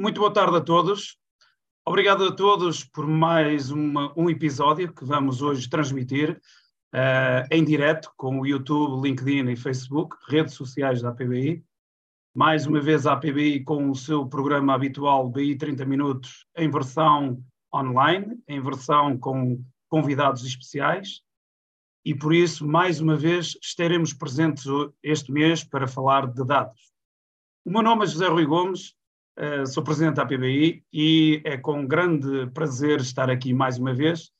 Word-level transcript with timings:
Muito 0.00 0.18
boa 0.18 0.32
tarde 0.32 0.56
a 0.56 0.62
todos. 0.62 1.18
Obrigado 1.84 2.24
a 2.24 2.32
todos 2.32 2.82
por 2.82 3.06
mais 3.06 3.70
uma, 3.70 4.10
um 4.18 4.30
episódio 4.30 4.90
que 4.94 5.04
vamos 5.04 5.42
hoje 5.42 5.68
transmitir 5.68 6.40
uh, 6.94 7.46
em 7.50 7.62
direto 7.62 8.10
com 8.16 8.40
o 8.40 8.46
YouTube, 8.46 9.06
LinkedIn 9.06 9.50
e 9.50 9.56
Facebook, 9.56 10.16
redes 10.26 10.54
sociais 10.54 11.02
da 11.02 11.10
APBI. 11.10 11.62
Mais 12.34 12.66
uma 12.66 12.80
vez 12.80 13.06
a 13.06 13.12
APBI 13.12 13.62
com 13.62 13.90
o 13.90 13.94
seu 13.94 14.24
programa 14.26 14.72
habitual 14.72 15.28
BI 15.28 15.58
30 15.58 15.84
Minutos 15.84 16.46
em 16.56 16.70
versão 16.70 17.44
online, 17.74 18.42
em 18.48 18.58
versão 18.58 19.18
com 19.18 19.62
convidados 19.90 20.46
especiais. 20.46 21.20
E 22.06 22.14
por 22.14 22.34
isso, 22.34 22.66
mais 22.66 23.02
uma 23.02 23.18
vez, 23.18 23.54
estaremos 23.62 24.14
presentes 24.14 24.64
este 25.02 25.30
mês 25.30 25.62
para 25.62 25.86
falar 25.86 26.26
de 26.26 26.42
dados. 26.42 26.90
O 27.66 27.70
meu 27.70 27.82
nome 27.82 28.04
é 28.04 28.06
José 28.06 28.28
Rui 28.28 28.46
Gomes, 28.46 28.98
uh, 29.38 29.66
sou 29.66 29.82
presidente 29.82 30.16
da 30.16 30.22
APBI 30.22 30.84
e 30.92 31.42
é 31.44 31.56
com 31.56 31.86
grande 31.86 32.46
prazer 32.52 33.00
estar 33.00 33.30
aqui 33.30 33.52
mais 33.52 33.78
uma 33.78 33.94
vez 33.94 34.32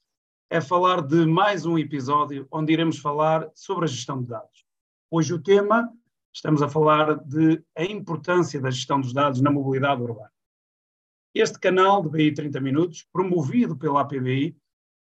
a 0.50 0.60
falar 0.60 1.02
de 1.02 1.26
mais 1.26 1.64
um 1.64 1.78
episódio 1.78 2.46
onde 2.50 2.72
iremos 2.72 2.98
falar 2.98 3.48
sobre 3.54 3.84
a 3.84 3.88
gestão 3.88 4.20
de 4.20 4.28
dados. 4.28 4.64
Hoje 5.10 5.32
o 5.32 5.40
tema, 5.40 5.88
estamos 6.32 6.62
a 6.62 6.68
falar 6.68 7.16
de 7.24 7.62
a 7.76 7.84
importância 7.84 8.60
da 8.60 8.70
gestão 8.70 9.00
dos 9.00 9.12
dados 9.12 9.40
na 9.40 9.50
mobilidade 9.50 10.02
urbana. 10.02 10.30
Este 11.32 11.58
canal 11.60 12.02
de 12.02 12.08
BI 12.08 12.34
30 12.34 12.60
Minutos, 12.60 13.06
promovido 13.12 13.76
pela 13.76 14.00
APBI, 14.00 14.56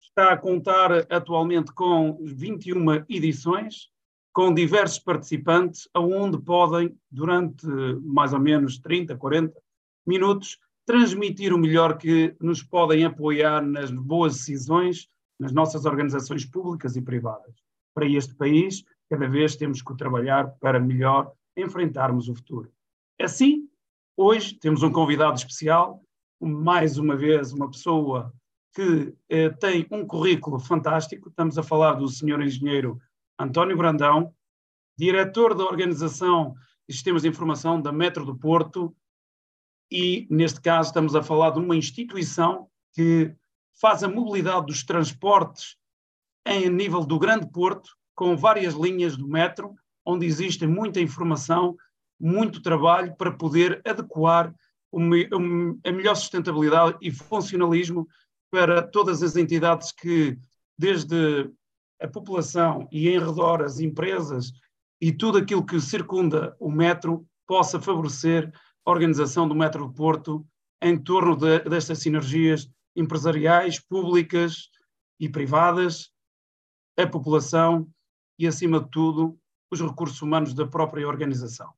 está 0.03 0.33
a 0.33 0.37
contar 0.37 0.93
atualmente 1.11 1.73
com 1.73 2.19
21 2.23 3.07
edições, 3.09 3.89
com 4.33 4.53
diversos 4.53 4.99
participantes, 4.99 5.89
aonde 5.95 6.39
podem, 6.39 6.95
durante 7.11 7.67
mais 8.03 8.35
ou 8.35 8.39
menos 8.39 8.79
30, 8.79 9.17
40 9.17 9.61
minutos, 10.07 10.59
transmitir 10.87 11.53
o 11.53 11.59
melhor 11.59 11.99
que 11.99 12.35
nos 12.41 12.63
podem 12.63 13.05
apoiar 13.05 13.63
nas 13.63 13.91
boas 13.91 14.35
decisões 14.35 15.09
nas 15.39 15.53
nossas 15.53 15.87
organizações 15.87 16.45
públicas 16.45 16.97
e 16.97 17.03
privadas. 17.03 17.55
Para 17.95 18.07
este 18.07 18.35
país, 18.35 18.85
cada 19.09 19.27
vez 19.27 19.57
temos 19.57 19.81
que 19.81 19.97
trabalhar 19.97 20.51
para 20.61 20.79
melhor 20.79 21.33
enfrentarmos 21.57 22.29
o 22.29 22.35
futuro. 22.35 22.71
Assim, 23.21 23.69
hoje 24.17 24.55
temos 24.55 24.83
um 24.83 24.93
convidado 24.93 25.35
especial, 25.35 26.03
mais 26.41 26.99
uma 26.99 27.17
vez 27.17 27.53
uma 27.53 27.71
pessoa 27.71 28.33
que 28.75 29.15
eh, 29.29 29.51
tem 29.51 29.87
um 29.91 30.07
currículo 30.07 30.61
fantástico. 30.61 31.29
Estamos 31.29 31.59
a 31.59 31.63
falar 31.63 31.95
do 31.95 32.09
senhor 32.09 32.41
engenheiro 32.43 33.01
António 33.39 33.77
Brandão, 33.77 34.35
diretor 34.97 35.55
da 35.55 35.65
Organização 35.65 36.55
de 36.89 36.95
Sistemas 36.95 37.23
de 37.23 37.29
Informação 37.29 37.81
da 37.81 37.91
Metro 37.91 38.25
do 38.25 38.37
Porto, 38.37 38.95
e, 39.91 40.27
neste 40.31 40.61
caso, 40.61 40.91
estamos 40.91 41.15
a 41.17 41.23
falar 41.23 41.51
de 41.51 41.59
uma 41.59 41.77
instituição 41.77 42.69
que 42.95 43.35
faz 43.81 44.03
a 44.03 44.09
mobilidade 44.09 44.67
dos 44.67 44.85
transportes 44.85 45.77
em 46.47 46.69
nível 46.69 47.05
do 47.05 47.19
Grande 47.19 47.51
Porto, 47.51 47.97
com 48.15 48.37
várias 48.37 48.75
linhas 48.75 49.17
do 49.17 49.27
metro, 49.27 49.75
onde 50.05 50.27
existe 50.27 50.67
muita 50.67 51.01
informação, 51.01 51.77
muito 52.19 52.63
trabalho 52.63 53.15
para 53.17 53.33
poder 53.33 53.81
adequar 53.85 54.55
a 54.93 55.93
melhor 55.93 56.15
sustentabilidade 56.15 56.99
e 57.01 57.11
funcionalismo 57.11 58.07
para 58.51 58.83
todas 58.83 59.23
as 59.23 59.37
entidades 59.37 59.93
que, 59.93 60.37
desde 60.77 61.51
a 62.01 62.09
população 62.09 62.89
e 62.91 63.09
em 63.09 63.19
redor 63.19 63.63
as 63.63 63.79
empresas 63.79 64.53
e 65.01 65.13
tudo 65.13 65.39
aquilo 65.39 65.65
que 65.65 65.81
circunda 65.81 66.57
o 66.59 66.71
metro, 66.71 67.27
possa 67.47 67.81
favorecer 67.81 68.53
organização 68.85 69.49
do 69.49 69.55
metro 69.55 69.87
do 69.87 69.93
Porto 69.93 70.47
em 70.83 70.97
torno 70.97 71.37
de, 71.37 71.61
destas 71.61 71.99
sinergias 71.99 72.69
empresariais, 72.97 73.79
públicas 73.79 74.71
e 75.19 75.29
privadas, 75.29 76.11
a 76.99 77.07
população 77.07 77.89
e, 78.39 78.47
acima 78.47 78.81
de 78.81 78.91
tudo, 78.91 79.39
os 79.71 79.81
recursos 79.81 80.21
humanos 80.21 80.55
da 80.55 80.67
própria 80.67 81.07
organização. 81.07 81.73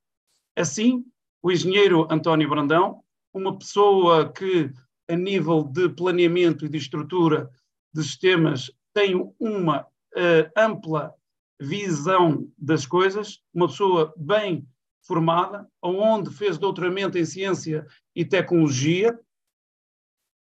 Assim, 0.56 1.04
o 1.42 1.50
engenheiro 1.50 2.06
António 2.10 2.48
Brandão, 2.48 3.02
uma 3.34 3.58
pessoa 3.58 4.32
que, 4.32 4.70
a 5.08 5.16
nível 5.16 5.64
de 5.64 5.88
planeamento 5.88 6.64
e 6.64 6.68
de 6.68 6.78
estrutura 6.78 7.50
de 7.92 8.02
sistemas, 8.02 8.70
tem 8.94 9.14
uma 9.38 9.82
uh, 9.82 10.50
ampla 10.56 11.14
visão 11.60 12.48
das 12.58 12.86
coisas, 12.86 13.42
uma 13.52 13.68
pessoa 13.68 14.12
bem 14.16 14.66
formada, 15.02 15.68
onde 15.82 16.30
fez 16.30 16.58
doutoramento 16.58 17.18
em 17.18 17.24
ciência 17.24 17.86
e 18.14 18.24
tecnologia 18.24 19.18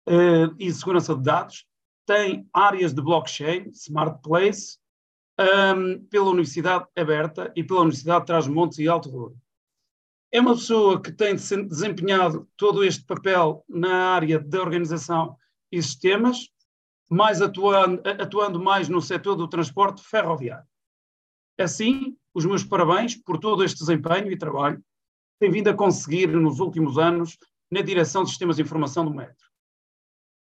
uh, 0.08 0.54
e 0.58 0.72
segurança 0.72 1.14
de 1.14 1.22
dados, 1.22 1.66
tem 2.06 2.48
áreas 2.52 2.92
de 2.92 3.02
blockchain, 3.02 3.70
smart 3.70 4.20
place, 4.22 4.78
um, 5.38 6.04
pela 6.06 6.30
Universidade 6.30 6.86
Aberta 6.96 7.52
e 7.56 7.64
pela 7.64 7.80
Universidade 7.80 8.20
de 8.20 8.26
Trás-Montes 8.26 8.78
e 8.78 8.88
Alto 8.88 9.10
Douro. 9.10 9.36
É 10.30 10.40
uma 10.40 10.54
pessoa 10.54 11.00
que 11.00 11.12
tem 11.12 11.34
desempenhado 11.34 12.48
todo 12.56 12.84
este 12.84 13.04
papel 13.04 13.64
na 13.68 14.14
área 14.14 14.38
da 14.38 14.60
organização 14.60 15.36
e 15.70 15.82
sistemas, 15.82 16.48
mais 17.08 17.40
atuando, 17.40 18.02
atuando 18.20 18.60
mais 18.60 18.88
no 18.88 19.00
setor 19.00 19.36
do 19.36 19.48
transporte 19.48 20.02
ferroviário. 20.02 20.66
Assim, 21.58 22.16
os 22.34 22.44
meus 22.44 22.64
parabéns 22.64 23.14
por 23.14 23.38
todo 23.38 23.62
este 23.62 23.78
desempenho 23.78 24.30
e 24.30 24.36
trabalho 24.36 24.78
que 24.78 25.40
tem 25.40 25.50
vindo 25.50 25.68
a 25.68 25.74
conseguir 25.74 26.26
nos 26.28 26.58
últimos 26.58 26.98
anos 26.98 27.38
na 27.70 27.80
direção 27.80 28.24
de 28.24 28.30
sistemas 28.30 28.56
de 28.56 28.62
informação 28.62 29.04
do 29.04 29.14
metro. 29.14 29.48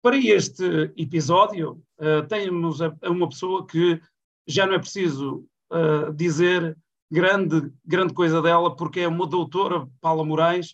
Para 0.02 0.18
este 0.18 0.92
episódio, 0.96 1.84
uh, 2.00 2.26
temos 2.28 2.82
a, 2.82 2.96
a 3.04 3.10
uma 3.10 3.28
pessoa 3.28 3.66
que 3.66 4.02
já 4.48 4.66
não 4.66 4.74
é 4.74 4.80
preciso 4.80 5.46
uh, 5.72 6.14
dizer 6.14 6.78
grande, 7.12 7.72
grande 7.86 8.14
coisa 8.14 8.42
dela, 8.42 8.76
porque 8.76 9.02
é 9.02 9.08
uma 9.08 9.28
doutora, 9.28 9.88
Paula 10.00 10.24
Moraes, 10.24 10.74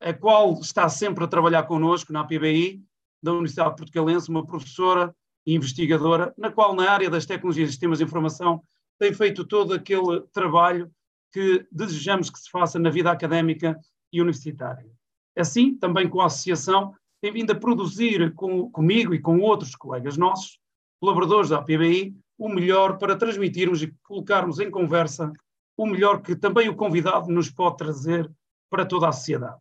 a 0.00 0.12
qual 0.12 0.54
está 0.60 0.88
sempre 0.88 1.24
a 1.24 1.28
trabalhar 1.28 1.64
connosco 1.64 2.12
na 2.12 2.24
PBI, 2.24 2.82
da 3.22 3.32
Universidade 3.32 3.76
Portugalense, 3.76 4.28
uma 4.28 4.44
professora 4.44 5.14
e 5.46 5.54
investigadora, 5.54 6.34
na 6.36 6.50
qual, 6.50 6.74
na 6.74 6.90
área 6.90 7.08
das 7.08 7.26
tecnologias 7.26 7.68
e 7.68 7.72
sistemas 7.72 7.98
de 7.98 8.04
informação, 8.04 8.62
tem 8.98 9.12
feito 9.12 9.44
todo 9.44 9.74
aquele 9.74 10.20
trabalho 10.32 10.90
que 11.32 11.66
desejamos 11.70 12.30
que 12.30 12.38
se 12.38 12.50
faça 12.50 12.78
na 12.78 12.90
vida 12.90 13.10
académica 13.10 13.78
e 14.12 14.20
universitária. 14.20 14.88
Assim, 15.36 15.76
também 15.76 16.08
com 16.08 16.20
a 16.20 16.26
associação, 16.26 16.94
tem 17.20 17.32
vindo 17.32 17.50
a 17.50 17.56
produzir 17.56 18.32
com, 18.34 18.70
comigo 18.70 19.14
e 19.14 19.20
com 19.20 19.40
outros 19.40 19.74
colegas 19.74 20.16
nossos, 20.16 20.58
colaboradores 21.00 21.50
da 21.50 21.60
PBI, 21.60 22.14
o 22.38 22.48
melhor 22.48 22.98
para 22.98 23.16
transmitirmos 23.16 23.82
e 23.82 23.92
colocarmos 24.02 24.60
em 24.60 24.70
conversa 24.70 25.32
o 25.76 25.86
melhor 25.86 26.22
que 26.22 26.36
também 26.36 26.68
o 26.68 26.76
convidado 26.76 27.30
nos 27.30 27.50
pode 27.50 27.78
trazer 27.78 28.30
para 28.70 28.86
toda 28.86 29.08
a 29.08 29.12
sociedade. 29.12 29.58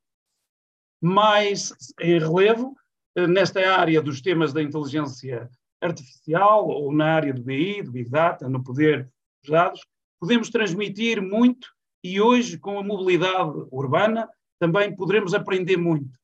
Mais 1.01 1.73
em 1.99 2.19
relevo, 2.19 2.75
eh, 3.15 3.27
nesta 3.27 3.59
área 3.59 4.01
dos 4.01 4.21
temas 4.21 4.53
da 4.53 4.61
inteligência 4.61 5.49
artificial 5.81 6.67
ou 6.67 6.93
na 6.93 7.13
área 7.13 7.33
do 7.33 7.43
BI, 7.43 7.81
do 7.81 7.91
Big 7.91 8.09
Data, 8.09 8.47
no 8.47 8.63
poder 8.63 9.11
dados, 9.49 9.81
podemos 10.19 10.49
transmitir 10.49 11.21
muito 11.21 11.67
e 12.03 12.19
hoje, 12.19 12.57
com 12.57 12.77
a 12.77 12.83
mobilidade 12.83 13.51
urbana, 13.71 14.29
também 14.59 14.95
poderemos 14.95 15.33
aprender 15.33 15.77
muito. 15.77 16.17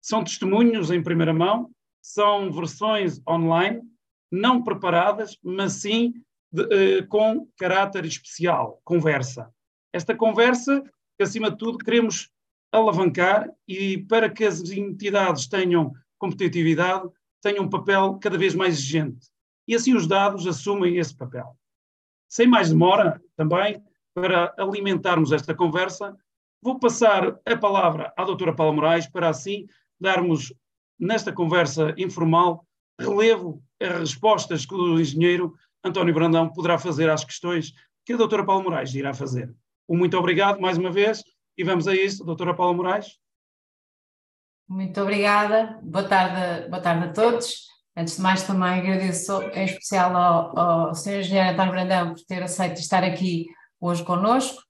São 0.00 0.22
testemunhos 0.22 0.90
em 0.90 1.02
primeira 1.02 1.32
mão, 1.32 1.70
são 2.02 2.52
versões 2.52 3.20
online, 3.28 3.82
não 4.30 4.62
preparadas, 4.62 5.38
mas 5.42 5.74
sim 5.74 6.14
de, 6.52 6.62
uh, 6.62 7.08
com 7.08 7.48
caráter 7.56 8.04
especial, 8.04 8.80
conversa. 8.84 9.50
Esta 9.92 10.14
conversa, 10.14 10.82
que 11.16 11.22
acima 11.22 11.50
de 11.50 11.56
tudo 11.56 11.78
queremos 11.78 12.28
alavancar 12.72 13.48
e 13.66 13.98
para 13.98 14.28
que 14.28 14.44
as 14.44 14.60
entidades 14.70 15.46
tenham 15.46 15.92
competitividade, 16.18 17.08
tenham 17.40 17.64
um 17.64 17.70
papel 17.70 18.18
cada 18.20 18.36
vez 18.36 18.54
mais 18.54 18.74
exigente. 18.74 19.26
E 19.66 19.74
assim 19.74 19.94
os 19.94 20.06
dados 20.06 20.46
assumem 20.46 20.98
esse 20.98 21.16
papel. 21.16 21.56
Sem 22.34 22.48
mais 22.48 22.68
demora, 22.68 23.22
também, 23.36 23.80
para 24.12 24.52
alimentarmos 24.58 25.30
esta 25.30 25.54
conversa, 25.54 26.16
vou 26.60 26.80
passar 26.80 27.38
a 27.46 27.56
palavra 27.56 28.12
à 28.16 28.24
doutora 28.24 28.52
Paula 28.52 28.72
Moraes 28.72 29.06
para 29.06 29.28
assim 29.28 29.68
darmos, 30.00 30.52
nesta 30.98 31.32
conversa 31.32 31.94
informal, 31.96 32.66
relevo 33.00 33.62
as 33.80 34.00
respostas 34.00 34.66
que 34.66 34.74
o 34.74 34.98
engenheiro 34.98 35.54
António 35.84 36.12
Brandão 36.12 36.52
poderá 36.52 36.76
fazer 36.76 37.08
às 37.08 37.24
questões 37.24 37.72
que 38.04 38.14
a 38.14 38.16
doutora 38.16 38.44
Paula 38.44 38.64
Moraes 38.64 38.92
irá 38.96 39.14
fazer. 39.14 39.54
Um 39.88 39.96
muito 39.96 40.18
obrigado 40.18 40.60
mais 40.60 40.76
uma 40.76 40.90
vez 40.90 41.22
e 41.56 41.62
vamos 41.62 41.86
a 41.86 41.94
isso, 41.94 42.24
doutora 42.24 42.52
Paula 42.52 42.74
Moraes. 42.74 43.16
Muito 44.68 45.00
obrigada, 45.00 45.78
boa 45.84 46.08
tarde, 46.08 46.68
boa 46.68 46.82
tarde 46.82 47.04
a 47.04 47.12
todos. 47.12 47.73
Antes 47.96 48.16
de 48.16 48.22
mais, 48.22 48.42
também 48.42 48.80
agradeço 48.80 49.40
em 49.54 49.64
especial 49.64 50.16
ao, 50.16 50.58
ao 50.58 50.94
Sr. 50.94 51.20
Engenheiro 51.20 51.50
António 51.50 51.72
Brandão 51.72 52.14
por 52.14 52.24
ter 52.24 52.42
aceito 52.42 52.80
estar 52.80 53.04
aqui 53.04 53.46
hoje 53.80 54.02
conosco 54.02 54.60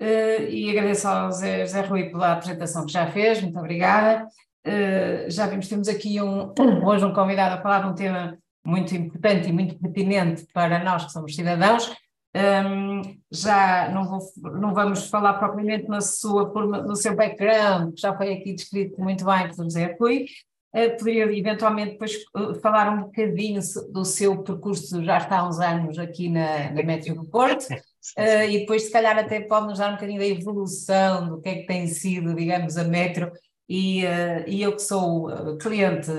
uh, 0.00 0.42
e 0.48 0.70
agradeço 0.70 1.08
ao 1.08 1.32
Zé, 1.32 1.66
Zé 1.66 1.80
Rui 1.80 2.10
pela 2.10 2.32
apresentação 2.32 2.86
que 2.86 2.92
já 2.92 3.10
fez, 3.10 3.42
muito 3.42 3.58
obrigada. 3.58 4.26
Uh, 4.64 5.28
já 5.28 5.46
vimos, 5.46 5.68
temos 5.68 5.88
aqui 5.88 6.22
um, 6.22 6.52
hoje 6.84 7.04
um 7.04 7.12
convidado 7.12 7.56
a 7.56 7.62
falar 7.62 7.80
de 7.80 7.88
um 7.88 7.94
tema 7.94 8.38
muito 8.64 8.94
importante 8.94 9.48
e 9.48 9.52
muito 9.52 9.76
pertinente 9.78 10.46
para 10.52 10.84
nós 10.84 11.06
que 11.06 11.12
somos 11.12 11.34
cidadãos. 11.34 11.92
Um, 12.32 13.02
já 13.32 13.88
não, 13.88 14.04
vou, 14.04 14.20
não 14.52 14.72
vamos 14.72 15.08
falar 15.08 15.34
propriamente 15.34 15.88
na 15.88 16.00
sua, 16.00 16.52
no 16.82 16.94
seu 16.94 17.16
background, 17.16 17.94
que 17.94 18.00
já 18.00 18.16
foi 18.16 18.32
aqui 18.32 18.54
descrito 18.54 19.00
muito 19.00 19.24
bem 19.24 19.48
por 19.48 19.64
José 19.64 19.96
Rui, 19.98 20.26
poderia 20.72 21.24
eventualmente 21.36 21.92
depois 21.92 22.12
uh, 22.36 22.54
falar 22.60 22.92
um 22.92 23.02
bocadinho 23.02 23.60
do 23.92 24.04
seu 24.04 24.42
percurso, 24.42 25.02
já 25.04 25.18
está 25.18 25.40
há 25.40 25.48
uns 25.48 25.58
anos 25.58 25.98
aqui 25.98 26.28
na, 26.28 26.70
na 26.70 26.82
Metro 26.82 27.14
do 27.14 27.24
Porto, 27.24 27.64
uh, 28.16 28.44
e 28.48 28.60
depois 28.60 28.84
se 28.84 28.90
calhar 28.92 29.18
até 29.18 29.40
pode 29.40 29.66
nos 29.66 29.78
dar 29.78 29.90
um 29.90 29.94
bocadinho 29.94 30.20
da 30.20 30.26
evolução 30.26 31.28
do 31.28 31.40
que 31.40 31.48
é 31.48 31.54
que 31.56 31.66
tem 31.66 31.86
sido, 31.86 32.34
digamos, 32.34 32.76
a 32.76 32.84
Metro, 32.84 33.32
e, 33.68 34.02
e 34.48 34.62
eu 34.62 34.74
que 34.74 34.82
sou 34.82 35.28
cliente, 35.58 36.10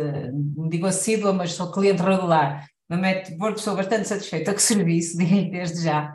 não 0.56 0.69
digo 0.69 0.86
assídua, 0.86 1.33
mas 1.33 1.51
sou 1.51 1.69
cliente 1.69 2.01
regular 2.01 2.65
na 2.92 2.98
Metro 2.98 3.31
do 3.31 3.38
Porto, 3.38 3.57
estou 3.57 3.75
bastante 3.75 4.07
satisfeita 4.07 4.51
com 4.56 4.57
o 4.57 4.62
serviço, 4.62 5.18
desde 5.18 5.83
já, 5.83 6.12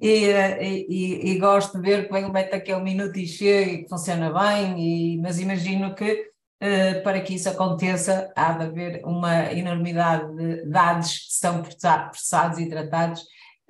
e, 0.00 0.26
e, 0.28 1.30
e, 1.30 1.38
gosto 1.38 1.78
de 1.78 1.88
ver 1.88 2.06
que 2.06 2.12
vem 2.12 2.26
o 2.26 2.32
metro 2.32 2.56
aqui 2.56 2.70
ao 2.70 2.82
minuto 2.82 3.18
e 3.18 3.26
chega 3.26 3.72
e 3.72 3.82
que 3.82 3.88
funciona 3.88 4.30
bem, 4.30 4.78
e, 4.78 5.18
mas 5.18 5.38
imagino 5.38 5.94
que 5.94 6.27
Uh, 6.60 7.00
para 7.04 7.20
que 7.20 7.34
isso 7.34 7.48
aconteça, 7.48 8.32
há 8.34 8.52
de 8.52 8.64
haver 8.64 9.00
uma 9.04 9.52
enormidade 9.52 10.34
de 10.34 10.68
dados 10.68 11.18
que 11.18 11.34
são 11.34 11.62
processados 11.62 12.58
e 12.58 12.68
tratados 12.68 13.20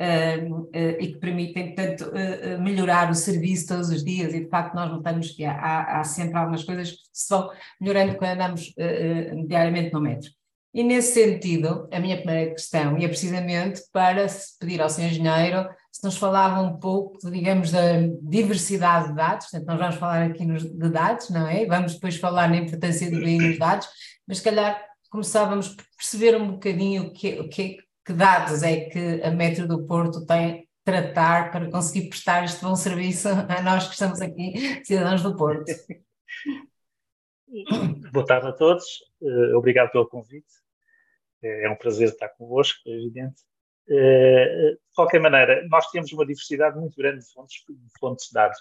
uh, 0.01 0.55
uh, 0.55 0.71
e 0.73 1.13
que 1.13 1.19
permitem, 1.19 1.75
portanto, 1.75 2.11
melhorar 2.61 3.11
o 3.11 3.15
serviço 3.15 3.69
todos 3.69 3.91
os 3.91 4.03
dias 4.03 4.33
e 4.33 4.41
de 4.41 4.49
facto 4.49 4.75
nós 4.75 4.91
notamos 4.91 5.33
que 5.33 5.45
há, 5.45 6.01
há 6.01 6.05
sempre 6.05 6.39
algumas 6.39 6.65
coisas 6.65 6.93
que 6.93 6.99
se 7.13 7.29
vão 7.29 7.51
melhorando 7.79 8.17
quando 8.17 8.41
andamos 8.41 8.73
diariamente 9.47 9.93
no 9.93 10.01
metro. 10.01 10.31
E 10.73 10.83
nesse 10.83 11.13
sentido, 11.13 11.89
a 11.93 12.01
minha 12.01 12.17
primeira 12.17 12.53
questão 12.53 12.97
ia 12.97 13.09
precisamente 13.09 13.83
para 13.93 14.27
pedir 14.59 14.81
ao 14.81 14.89
senhor 14.89 15.11
engenheiro 15.11 15.69
se 15.91 16.05
nos 16.05 16.17
falava 16.17 16.61
um 16.61 16.79
pouco, 16.79 17.19
digamos, 17.31 17.71
da 17.71 18.03
diversidade 18.23 19.09
de 19.09 19.15
dados, 19.15 19.47
portanto, 19.47 19.67
nós 19.67 19.79
vamos 19.79 19.97
falar 19.97 20.23
aqui 20.25 20.45
nos, 20.45 20.65
de 20.65 20.89
dados, 20.89 21.31
não 21.31 21.47
é? 21.47 21.67
Vamos 21.67 21.95
depois 21.95 22.17
falar 22.17 22.49
na 22.49 22.57
importância 22.57 23.11
de 23.11 23.19
BI 23.19 23.39
nos 23.39 23.59
dados, 23.59 23.89
mas 24.27 24.39
se 24.39 24.45
calhar 24.45 24.85
começávamos 25.11 25.69
por 25.69 25.85
perceber 25.97 26.37
um 26.37 26.53
bocadinho 26.53 27.05
o 27.05 27.13
que, 27.13 27.43
que, 27.49 27.79
que 28.05 28.13
dados 28.13 28.63
é 28.63 28.81
que 28.81 29.23
a 29.23 29.31
Metro 29.31 29.67
do 29.67 29.87
Porto 29.87 30.25
tem 30.25 30.69
tratar 30.89 31.51
para 31.51 31.71
conseguir 31.71 32.09
prestar 32.09 32.45
este 32.45 32.63
bom 32.63 32.75
serviço 32.75 33.29
a 33.29 33.61
nós 33.61 33.87
que 33.87 33.93
estamos 33.93 34.23
aqui, 34.23 34.83
cidadãos 34.83 35.23
do 35.23 35.37
Porto. 35.37 35.67
Boa 38.11 38.25
tarde 38.25 38.49
a 38.49 38.53
todos, 38.53 38.85
uh, 39.21 39.59
obrigado 39.59 39.91
pelo 39.91 40.09
convite. 40.09 40.49
É, 41.43 41.67
é 41.67 41.71
um 41.71 41.77
prazer 41.77 42.09
estar 42.09 42.31
convosco, 42.31 42.81
é 42.87 42.93
evidente. 42.93 43.43
Eh, 43.91 44.73
de 44.73 44.95
qualquer 44.95 45.21
maneira, 45.21 45.67
nós 45.69 45.91
temos 45.91 46.13
uma 46.13 46.27
diversidade 46.27 46.79
muito 46.79 46.97
grande 46.97 47.25
de 47.25 47.33
fontes 47.33 47.65
de, 47.69 47.99
fontes 47.99 48.27
de 48.27 48.35
dados. 48.35 48.59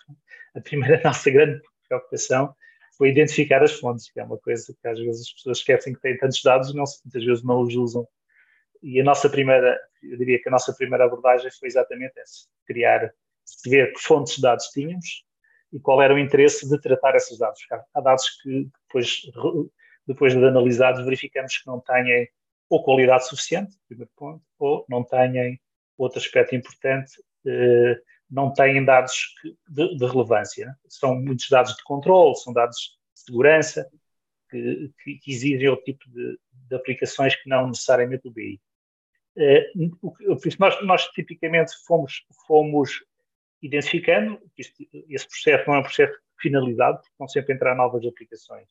A 0.56 0.62
primeira 0.62 1.02
nossa 1.04 1.30
grande 1.30 1.62
preocupação 1.88 2.56
foi 2.98 3.10
identificar 3.10 3.62
as 3.62 3.74
fontes, 3.74 4.10
que 4.10 4.20
é 4.20 4.24
uma 4.24 4.38
coisa 4.38 4.74
que 4.82 4.88
às 4.88 5.00
vezes 5.00 5.28
as 5.28 5.34
pessoas 5.34 5.58
esquecem 5.60 5.94
que 5.94 6.02
têm 6.02 6.18
tantos 6.18 6.42
dados 6.42 6.70
e 6.70 6.76
não, 6.76 6.86
muitas 7.06 7.26
vezes 7.26 7.44
não 7.44 7.62
os 7.62 7.76
usam. 7.76 8.08
E 8.82 9.02
a 9.02 9.04
nossa 9.04 9.30
primeira, 9.30 9.78
eu 10.02 10.18
diria 10.18 10.42
que 10.42 10.48
a 10.48 10.52
nossa 10.52 10.74
primeira 10.74 11.06
abordagem 11.06 11.52
foi 11.60 11.68
exatamente 11.68 12.18
essa: 12.20 12.48
criar, 12.66 13.12
ver 13.66 13.94
que 13.94 14.00
fontes 14.00 14.36
de 14.36 14.42
dados 14.42 14.68
tínhamos 14.68 15.26
e 15.74 15.80
qual 15.80 16.02
era 16.02 16.14
o 16.14 16.20
interesse 16.20 16.68
de 16.70 16.80
tratar 16.80 17.16
esses 17.16 17.38
dados. 17.38 17.60
Há 17.94 18.02
dados 18.02 18.30
que 18.42 18.70
depois, 18.88 19.22
depois 20.08 20.34
de 20.34 20.46
analisados, 20.46 21.04
verificamos 21.04 21.58
que 21.58 21.68
não 21.68 21.82
têm 21.82 22.30
ou 22.70 22.84
qualidade 22.84 23.28
suficiente, 23.28 23.76
primeiro 23.88 24.12
ponto, 24.16 24.44
ou 24.60 24.86
não 24.90 25.04
têm, 25.04 25.60
outro 25.98 26.20
aspecto 26.20 26.56
importante, 26.56 27.12
eh, 27.46 28.00
não 28.30 28.54
têm 28.54 28.84
dados 28.84 29.34
de, 29.68 29.96
de 29.96 30.06
relevância. 30.06 30.68
Né? 30.68 30.76
São 30.88 31.16
muitos 31.16 31.50
dados 31.50 31.76
de 31.76 31.84
controle, 31.84 32.36
são 32.36 32.54
dados 32.54 32.78
de 33.14 33.22
segurança, 33.22 33.90
que, 34.50 34.92
que, 35.04 35.32
exigem 35.32 35.70
outro 35.70 35.86
tipo 35.86 36.10
de, 36.10 36.40
de, 36.52 36.76
aplicações 36.76 37.36
que 37.36 37.50
não 37.50 37.68
necessariamente 37.68 38.28
o 38.28 38.32
BI. 38.32 38.62
Eh, 39.38 39.72
nós, 40.60 40.84
nós, 40.84 41.08
tipicamente 41.10 41.72
fomos, 41.86 42.26
fomos 42.46 43.04
identificando, 43.62 44.40
que 44.56 44.64
esse 45.10 45.28
processo 45.28 45.68
não 45.68 45.76
é 45.76 45.80
um 45.80 45.84
processo 45.84 46.18
finalizado, 46.40 47.00
porque 47.00 47.16
vão 47.18 47.28
sempre 47.28 47.54
entrar 47.54 47.76
novas 47.76 48.06
aplicações 48.06 48.68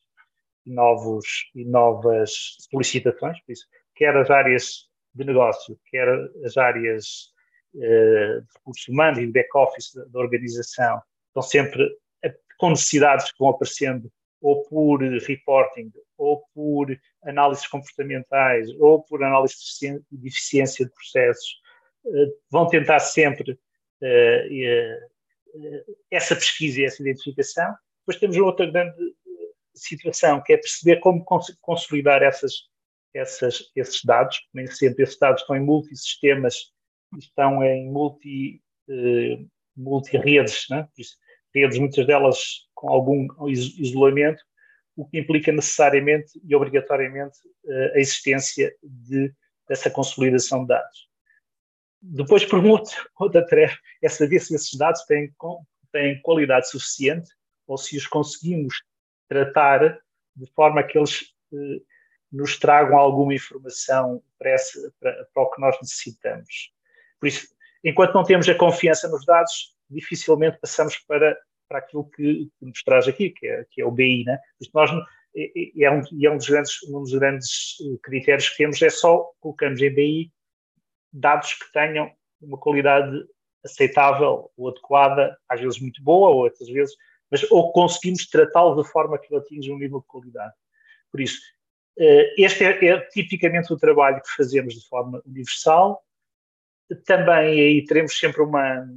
novos, 0.67 1.49
e 1.55 1.63
novas 1.63 2.57
solicitações, 2.69 3.39
por 3.41 3.51
isso 3.51 3.65
quer 3.97 4.15
as 4.15 4.29
áreas 4.29 4.87
de 5.13 5.23
negócio, 5.23 5.79
quer 5.89 6.07
as 6.45 6.55
áreas 6.57 7.33
uh, 7.73 8.41
de 8.41 8.47
recursos 8.55 8.87
humanos 8.87 9.19
e 9.19 9.25
de 9.25 9.31
back-office 9.31 9.93
da, 10.11 10.19
organização, 10.19 11.01
estão 11.27 11.41
sempre 11.41 11.89
com 12.57 12.69
necessidades 12.69 13.31
que 13.31 13.39
vão 13.39 13.49
aparecendo 13.49 14.11
ou 14.41 14.63
por 14.63 15.01
reporting, 15.01 15.91
ou 16.17 16.43
por 16.53 16.87
análises 17.23 17.67
comportamentais, 17.67 18.69
ou 18.79 19.03
por 19.03 19.23
análise 19.23 19.55
de 20.11 20.27
eficiência 20.27 20.85
de 20.85 20.91
processos, 20.91 21.55
uh, 22.05 22.39
vão 22.51 22.67
tentar 22.67 22.99
sempre 22.99 23.53
uh, 23.53 25.17
essa 26.11 26.35
pesquisa 26.35 26.81
e 26.81 26.85
essa 26.85 27.01
identificação. 27.01 27.75
Depois 28.01 28.19
temos 28.19 28.37
outra 28.37 28.69
grande 28.69 28.95
situação, 29.73 30.41
que 30.43 30.53
é 30.53 30.57
perceber 30.57 30.97
como 30.97 31.25
consolidar 31.61 32.21
essas 32.21 32.67
essas, 33.13 33.71
esses 33.75 34.03
dados, 34.03 34.39
nem 34.53 34.67
sempre 34.67 35.03
esses 35.03 35.17
dados 35.17 35.41
estão 35.41 35.55
em 35.55 35.63
multisistemas, 35.63 36.71
estão 37.17 37.63
em 37.63 37.89
multi, 37.89 38.61
eh, 38.89 39.39
multi-redes, 39.75 40.65
né? 40.69 40.87
redes, 41.53 41.79
muitas 41.79 42.05
delas 42.05 42.67
com 42.73 42.89
algum 42.89 43.27
isolamento, 43.47 44.43
o 44.95 45.07
que 45.07 45.19
implica 45.19 45.51
necessariamente 45.51 46.39
e 46.43 46.55
obrigatoriamente 46.55 47.37
eh, 47.65 47.93
a 47.95 47.99
existência 47.99 48.75
de, 48.83 49.33
dessa 49.67 49.89
consolidação 49.89 50.61
de 50.61 50.67
dados. 50.67 51.07
Depois 52.01 52.45
pergunto, 52.45 52.89
outra 53.19 53.45
tarefa 53.45 53.77
é 54.03 54.09
saber 54.09 54.39
se 54.39 54.53
esses 54.55 54.73
dados 54.77 55.03
têm, 55.05 55.33
têm 55.91 56.21
qualidade 56.21 56.69
suficiente 56.69 57.29
ou 57.65 57.77
se 57.77 57.97
os 57.97 58.07
conseguimos 58.07 58.81
tratar 59.27 59.99
de 60.35 60.51
forma 60.53 60.83
que 60.83 60.97
eles 60.97 61.33
eh, 61.53 61.81
nos 62.31 62.57
tragam 62.57 62.97
alguma 62.97 63.33
informação 63.33 64.21
para, 64.37 64.53
esse, 64.53 64.91
para, 64.99 65.27
para, 65.33 65.43
o 65.43 65.49
que 65.49 65.61
nós 65.61 65.77
necessitamos. 65.81 66.71
Por 67.19 67.27
isso, 67.27 67.47
enquanto 67.83 68.13
não 68.13 68.23
temos 68.23 68.47
a 68.49 68.55
confiança 68.55 69.07
nos 69.07 69.25
dados, 69.25 69.75
dificilmente 69.89 70.59
passamos 70.59 70.97
para, 70.99 71.37
para 71.67 71.79
aquilo 71.79 72.09
que, 72.09 72.49
que 72.59 72.65
nos 72.65 72.83
traz 72.83 73.07
aqui, 73.07 73.29
que 73.29 73.47
é, 73.47 73.65
que 73.69 73.81
é 73.81 73.85
o 73.85 73.91
BI. 73.91 74.23
Né? 74.25 74.37
Nós, 74.73 74.91
é, 75.35 75.83
é, 75.83 75.91
um, 75.91 76.01
é 76.01 76.29
um, 76.29 76.37
dos 76.37 76.49
grandes, 76.49 76.83
um 76.83 77.01
dos 77.01 77.13
grandes 77.13 77.77
eh, 77.81 77.97
critérios 78.03 78.49
que 78.49 78.57
temos, 78.57 78.81
é 78.81 78.89
só 78.89 79.31
colocamos 79.39 79.81
em 79.81 79.93
BI 79.93 80.31
dados 81.11 81.53
que 81.53 81.71
tenham 81.71 82.11
uma 82.41 82.57
qualidade 82.57 83.25
aceitável 83.63 84.51
ou 84.55 84.69
adequada, 84.69 85.37
às 85.49 85.59
vezes 85.59 85.79
muito 85.79 86.03
boa, 86.03 86.29
ou 86.29 86.43
outras 86.43 86.67
vezes, 86.69 86.95
mas 87.29 87.49
ou 87.51 87.71
conseguimos 87.71 88.27
tratá-lo 88.27 88.81
de 88.81 88.89
forma 88.89 89.17
que 89.17 89.33
ele 89.33 89.41
atinja 89.41 89.73
um 89.73 89.77
nível 89.77 89.99
de 89.99 90.07
qualidade. 90.07 90.53
Por 91.11 91.21
isso, 91.21 91.39
este 92.37 92.63
é, 92.63 92.85
é, 92.85 92.99
tipicamente 93.09 93.73
o 93.73 93.77
trabalho 93.77 94.21
que 94.21 94.35
fazemos 94.35 94.75
de 94.75 94.87
forma 94.87 95.21
universal. 95.25 96.03
Também 97.05 97.59
aí 97.59 97.85
teremos 97.85 98.17
sempre 98.17 98.41
uma, 98.41 98.87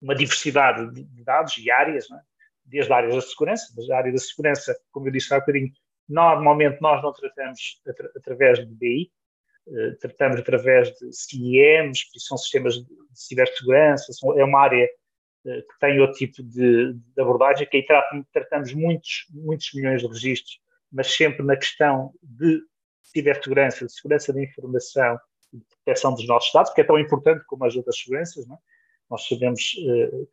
uma 0.00 0.14
diversidade 0.14 0.92
de 0.92 1.24
dados 1.24 1.56
e 1.58 1.70
áreas, 1.70 2.10
é? 2.10 2.20
desde 2.64 2.92
áreas 2.92 3.14
da 3.14 3.20
segurança, 3.20 3.72
mas 3.76 3.88
a 3.88 3.96
área 3.96 4.12
da 4.12 4.18
segurança, 4.18 4.76
como 4.90 5.08
eu 5.08 5.12
disse 5.12 5.32
há 5.32 5.38
bocadinho, 5.38 5.72
normalmente 6.08 6.80
nós 6.80 7.02
não 7.02 7.12
tratamos 7.12 7.80
atra 7.86 8.10
através 8.16 8.58
de 8.58 8.74
BI, 8.74 9.10
uh, 9.68 9.96
tratamos 9.98 10.40
através 10.40 10.90
de 10.98 11.12
CIEMs, 11.12 12.10
que 12.10 12.18
são 12.18 12.36
sistemas 12.36 12.74
de 12.74 12.86
cibersegurança, 13.14 14.12
são, 14.12 14.38
é 14.38 14.44
uma 14.44 14.60
área 14.60 14.86
uh, 15.46 15.50
que 15.50 15.78
tem 15.80 16.00
outro 16.00 16.16
tipo 16.16 16.42
de, 16.42 16.94
de 16.94 17.22
abordagem, 17.22 17.66
que 17.66 17.76
aí 17.78 17.86
tratamos, 17.86 18.26
tratamos 18.32 18.74
muitos, 18.74 19.26
muitos 19.30 19.72
milhões 19.72 20.02
de 20.02 20.08
registros 20.08 20.60
mas 20.92 21.14
sempre 21.14 21.44
na 21.44 21.56
questão 21.56 22.12
de 22.22 22.60
cibersegurança, 23.02 23.86
de 23.86 23.92
segurança 23.92 24.32
da 24.32 24.42
informação 24.42 25.18
e 25.52 25.58
de 25.58 25.64
proteção 25.84 26.14
dos 26.14 26.26
nossos 26.26 26.52
dados, 26.52 26.72
que 26.72 26.80
é 26.80 26.84
tão 26.84 26.98
importante 26.98 27.44
como 27.46 27.64
as 27.64 27.74
outras 27.74 27.98
seguranças. 27.98 28.46
Não 28.46 28.56
é? 28.56 28.58
Nós 29.10 29.26
sabemos, 29.26 29.74
uh, 29.86 30.28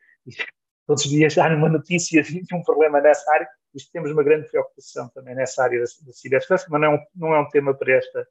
todos 0.85 1.05
os 1.05 1.09
dias 1.09 1.37
há 1.37 1.47
uma 1.47 1.69
notícia 1.69 2.21
de 2.23 2.43
um 2.53 2.61
problema 2.63 3.01
nessa 3.01 3.31
área, 3.33 3.47
e 3.73 3.91
temos 3.91 4.11
uma 4.11 4.23
grande 4.23 4.49
preocupação 4.49 5.09
também 5.09 5.35
nessa 5.35 5.63
área 5.63 5.79
da, 5.79 5.85
da 5.85 6.13
cibersegurança, 6.13 6.65
mas 6.69 6.81
não 6.81 6.87
é, 6.87 6.95
um, 6.95 7.05
não 7.15 7.35
é 7.35 7.39
um 7.39 7.49
tema 7.49 7.73
para 7.73 7.93
esta, 7.93 8.27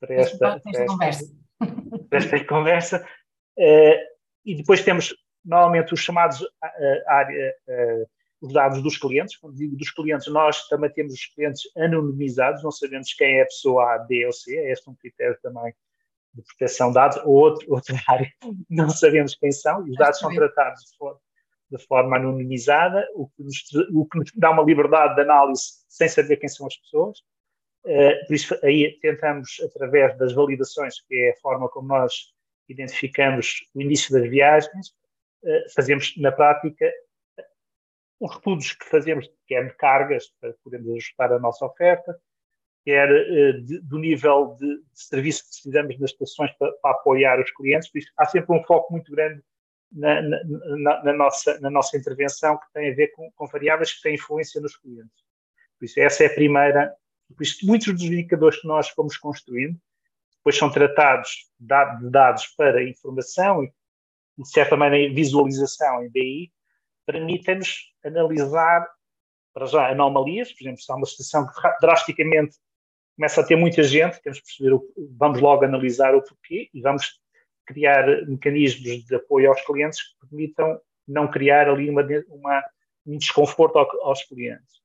para 0.00 0.14
esta, 0.14 0.38
para 0.38 0.60
esta, 0.70 0.86
conversa. 0.86 1.24
Para 2.10 2.18
esta 2.18 2.44
conversa. 2.44 3.08
Uh, 3.58 4.16
e 4.44 4.54
depois 4.54 4.84
temos, 4.84 5.14
normalmente, 5.44 5.94
os 5.94 6.00
chamados 6.00 6.40
uh, 6.42 7.08
área, 7.08 7.54
os 8.40 8.52
dados 8.52 8.82
dos 8.82 8.98
clientes. 8.98 9.36
Quando 9.36 9.56
digo 9.56 9.76
dos 9.76 9.90
clientes, 9.90 10.26
nós 10.28 10.66
também 10.68 10.90
temos 10.90 11.14
os 11.14 11.26
clientes 11.26 11.62
anonimizados, 11.76 12.62
não 12.62 12.70
sabemos 12.70 13.12
quem 13.14 13.38
é 13.38 13.42
a 13.42 13.46
pessoa 13.46 13.94
A, 13.94 13.98
B 13.98 14.26
ou 14.26 14.32
C. 14.32 14.56
É 14.56 14.72
este 14.72 14.88
um 14.88 14.94
critério 14.94 15.38
também 15.42 15.74
de 16.34 16.42
proteção 16.42 16.88
de 16.88 16.94
dados. 16.94 17.16
Ou 17.24 17.32
outro, 17.32 17.66
outra 17.72 17.96
área, 18.08 18.30
não 18.68 18.90
sabemos 18.90 19.34
quem 19.34 19.52
são. 19.52 19.86
E 19.86 19.90
os 19.90 19.96
dados 19.96 20.18
são 20.18 20.32
tratados 20.34 20.84
de 20.84 20.96
forma, 20.96 21.20
de 21.70 21.78
forma 21.86 22.16
anonimizada, 22.16 23.06
o 23.14 23.28
que, 23.28 23.42
nos, 23.42 23.56
o 23.92 24.06
que 24.06 24.18
nos 24.18 24.30
dá 24.36 24.50
uma 24.50 24.62
liberdade 24.62 25.14
de 25.14 25.22
análise 25.22 25.84
sem 25.88 26.08
saber 26.08 26.36
quem 26.36 26.48
são 26.48 26.66
as 26.66 26.76
pessoas. 26.76 27.18
Uh, 27.84 28.26
por 28.26 28.34
isso, 28.34 28.58
aí 28.64 28.98
tentamos, 29.00 29.60
através 29.64 30.16
das 30.18 30.32
validações, 30.32 31.00
que 31.02 31.14
é 31.14 31.30
a 31.30 31.36
forma 31.36 31.68
como 31.68 31.88
nós 31.88 32.32
identificamos 32.68 33.64
o 33.74 33.80
início 33.80 34.12
das 34.12 34.28
viagens, 34.28 34.88
uh, 35.44 35.72
fazemos 35.74 36.12
na 36.16 36.32
prática 36.32 36.92
os 38.20 38.34
estudos 38.34 38.72
que 38.72 38.86
fazemos, 38.86 39.30
quer 39.46 39.68
de 39.68 39.76
cargas, 39.76 40.32
para 40.40 40.54
podermos 40.64 40.90
ajustar 40.92 41.32
a 41.32 41.38
nossa 41.38 41.64
oferta, 41.66 42.18
quer 42.84 43.10
uh, 43.10 43.62
de, 43.62 43.80
do 43.80 43.98
nível 43.98 44.56
de, 44.58 44.76
de, 44.76 44.84
serviço 44.94 45.42
que 45.42 45.50
precisamos 45.50 45.98
nas 45.98 46.10
estações 46.10 46.52
para, 46.58 46.72
para, 46.80 46.92
apoiar 46.92 47.40
os 47.40 47.50
clientes. 47.50 47.90
Há 48.16 48.26
sempre 48.26 48.56
um 48.56 48.64
foco 48.64 48.92
muito 48.92 49.10
grande 49.10 49.42
na, 49.92 50.22
na, 50.22 50.44
na, 50.44 51.04
na, 51.04 51.12
nossa, 51.12 51.60
na 51.60 51.70
nossa 51.70 51.96
intervenção 51.96 52.56
que 52.56 52.72
tem 52.72 52.90
a 52.90 52.94
ver 52.94 53.08
com, 53.08 53.30
com 53.32 53.46
variáveis 53.46 53.92
que 53.92 54.02
têm 54.02 54.14
influência 54.14 54.60
nos 54.60 54.76
clientes. 54.76 55.24
Por 55.78 55.84
isso, 55.84 56.00
essa 56.00 56.24
é 56.24 56.26
a 56.26 56.34
primeira. 56.34 56.94
Por 57.34 57.42
isso, 57.42 57.66
muitos 57.66 57.92
dos 57.92 58.04
indicadores 58.04 58.60
que 58.60 58.68
nós 58.68 58.88
fomos 58.88 59.16
construindo 59.16 59.78
depois 60.46 60.58
são 60.58 60.70
tratados 60.70 61.50
de 61.58 62.10
dados 62.10 62.46
para 62.56 62.88
informação 62.88 63.64
e, 63.64 63.72
de 64.38 64.48
certa 64.48 64.76
maneira, 64.76 65.12
visualização 65.12 66.04
em 66.04 66.08
BI, 66.08 66.52
permitem-nos 67.06 67.92
analisar, 68.04 68.86
para 69.54 69.66
já, 69.66 69.90
anomalias. 69.90 70.52
Por 70.52 70.64
exemplo, 70.64 70.80
se 70.80 70.92
há 70.92 70.96
uma 70.96 71.06
situação 71.06 71.46
que 71.46 71.52
drasticamente 71.80 72.56
começa 73.16 73.40
a 73.40 73.46
ter 73.46 73.56
muita 73.56 73.82
gente, 73.82 74.20
temos 74.20 74.40
que 74.40 74.46
perceber, 74.46 74.78
vamos 75.16 75.40
logo 75.40 75.64
analisar 75.64 76.14
o 76.14 76.22
porquê 76.22 76.68
e 76.74 76.80
vamos 76.82 77.18
criar 77.64 78.06
mecanismos 78.26 79.04
de 79.04 79.14
apoio 79.14 79.48
aos 79.48 79.64
clientes 79.64 80.00
que 80.02 80.28
permitam 80.28 80.80
não 81.08 81.30
criar 81.30 81.68
ali 81.68 81.88
uma, 81.88 82.06
uma 82.28 82.62
um 83.06 83.16
desconforto 83.16 83.78
aos 83.78 84.24
clientes. 84.24 84.82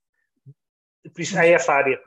Por 1.14 1.22
isso, 1.22 1.38
há 1.38 1.46
essa 1.46 1.74
área, 1.74 2.00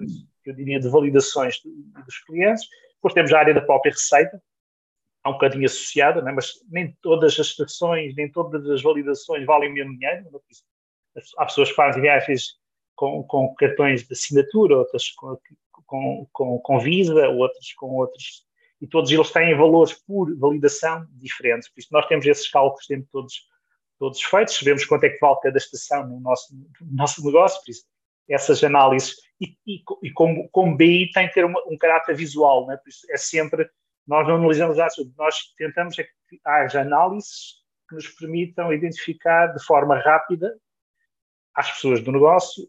que 0.43 0.51
eu 0.51 0.55
diria, 0.55 0.79
de 0.79 0.89
validações 0.89 1.57
dos 2.05 2.19
clientes. 2.25 2.65
Depois 2.95 3.13
temos 3.13 3.33
a 3.33 3.39
área 3.39 3.53
da 3.55 3.61
própria 3.61 3.91
receita, 3.91 4.41
há 5.25 5.31
um 5.31 5.35
bocadinho 5.35 5.65
associada, 5.65 6.23
né? 6.23 6.31
mas 6.33 6.53
nem 6.71 6.97
todas 7.03 7.33
as 7.41 7.47
estações, 7.47 8.15
nem 8.15 8.31
todas 8.31 8.69
as 8.69 8.83
validações 8.83 9.45
valem 9.47 9.71
o 9.71 9.75
mesmo 9.75 9.99
dinheiro. 9.99 10.43
É? 11.17 11.21
Há 11.39 11.47
pessoas 11.47 11.71
que 11.71 11.75
fazem 11.75 12.03
viagens 12.03 12.59
com, 12.95 13.23
com 13.25 13.55
cartões 13.55 14.07
de 14.07 14.13
assinatura, 14.13 14.79
outras 14.79 15.11
com, 15.11 15.39
com, 15.87 16.29
com, 16.33 16.59
com 16.59 16.79
Visa, 16.79 17.29
outras 17.29 17.73
com 17.75 17.87
outros 17.97 18.45
e 18.85 18.87
todos 18.87 19.11
eles 19.11 19.31
têm 19.31 19.57
valores 19.57 19.95
por 19.95 20.37
validação 20.37 21.07
diferentes. 21.13 21.71
Por 21.71 21.81
isso, 21.81 21.89
nós 21.91 22.07
temos 22.07 22.27
esses 22.27 22.51
cálculos 22.51 22.85
sempre 22.85 23.09
todos, 23.11 23.49
todos 23.99 24.23
feitos, 24.23 24.59
sabemos 24.59 24.85
quanto 24.85 25.05
é 25.05 25.09
que 25.09 25.19
vale 25.19 25.39
cada 25.43 25.57
estação 25.57 26.07
no 26.07 26.21
nosso, 26.21 26.55
no 26.55 26.93
nosso 26.93 27.25
negócio, 27.25 27.63
por 27.65 27.71
isso, 27.71 27.85
essas 28.29 28.63
análises. 28.63 29.15
E, 29.41 29.57
e, 29.67 29.83
e 30.03 30.13
como, 30.13 30.49
como 30.51 30.77
BI 30.77 31.11
tem 31.13 31.29
que 31.29 31.35
ter 31.35 31.47
uma, 31.47 31.61
um 31.67 31.79
caráter 31.79 32.15
visual, 32.15 32.67
né? 32.67 32.77
por 32.77 32.91
isso 32.91 33.07
é 33.11 33.17
sempre, 33.17 33.67
nós 34.07 34.27
não 34.29 34.37
analisamos 34.37 34.77
dados, 34.77 34.97
nós 35.17 35.53
tentamos 35.57 35.99
é 35.99 36.05
que 36.05 36.41
haja 36.45 36.83
análises 36.83 37.63
que 37.89 37.95
nos 37.95 38.09
permitam 38.09 38.73
identificar 38.73 39.49
de 39.49 39.65
forma 39.65 39.99
rápida 39.99 40.55
às 41.55 41.71
pessoas 41.71 42.03
do 42.03 42.13
negócio 42.13 42.69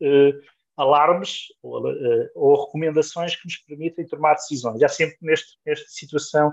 eh, 0.00 0.32
alarmes 0.76 1.46
ou, 1.62 1.86
uh, 1.86 2.28
ou, 2.34 2.64
recomendações 2.64 3.36
que 3.36 3.44
nos 3.44 3.56
permitem 3.58 4.06
tomar 4.06 4.34
decisões. 4.34 4.82
Há 4.82 4.88
sempre 4.88 5.16
neste, 5.20 5.58
nesta 5.64 5.86
situação 5.88 6.52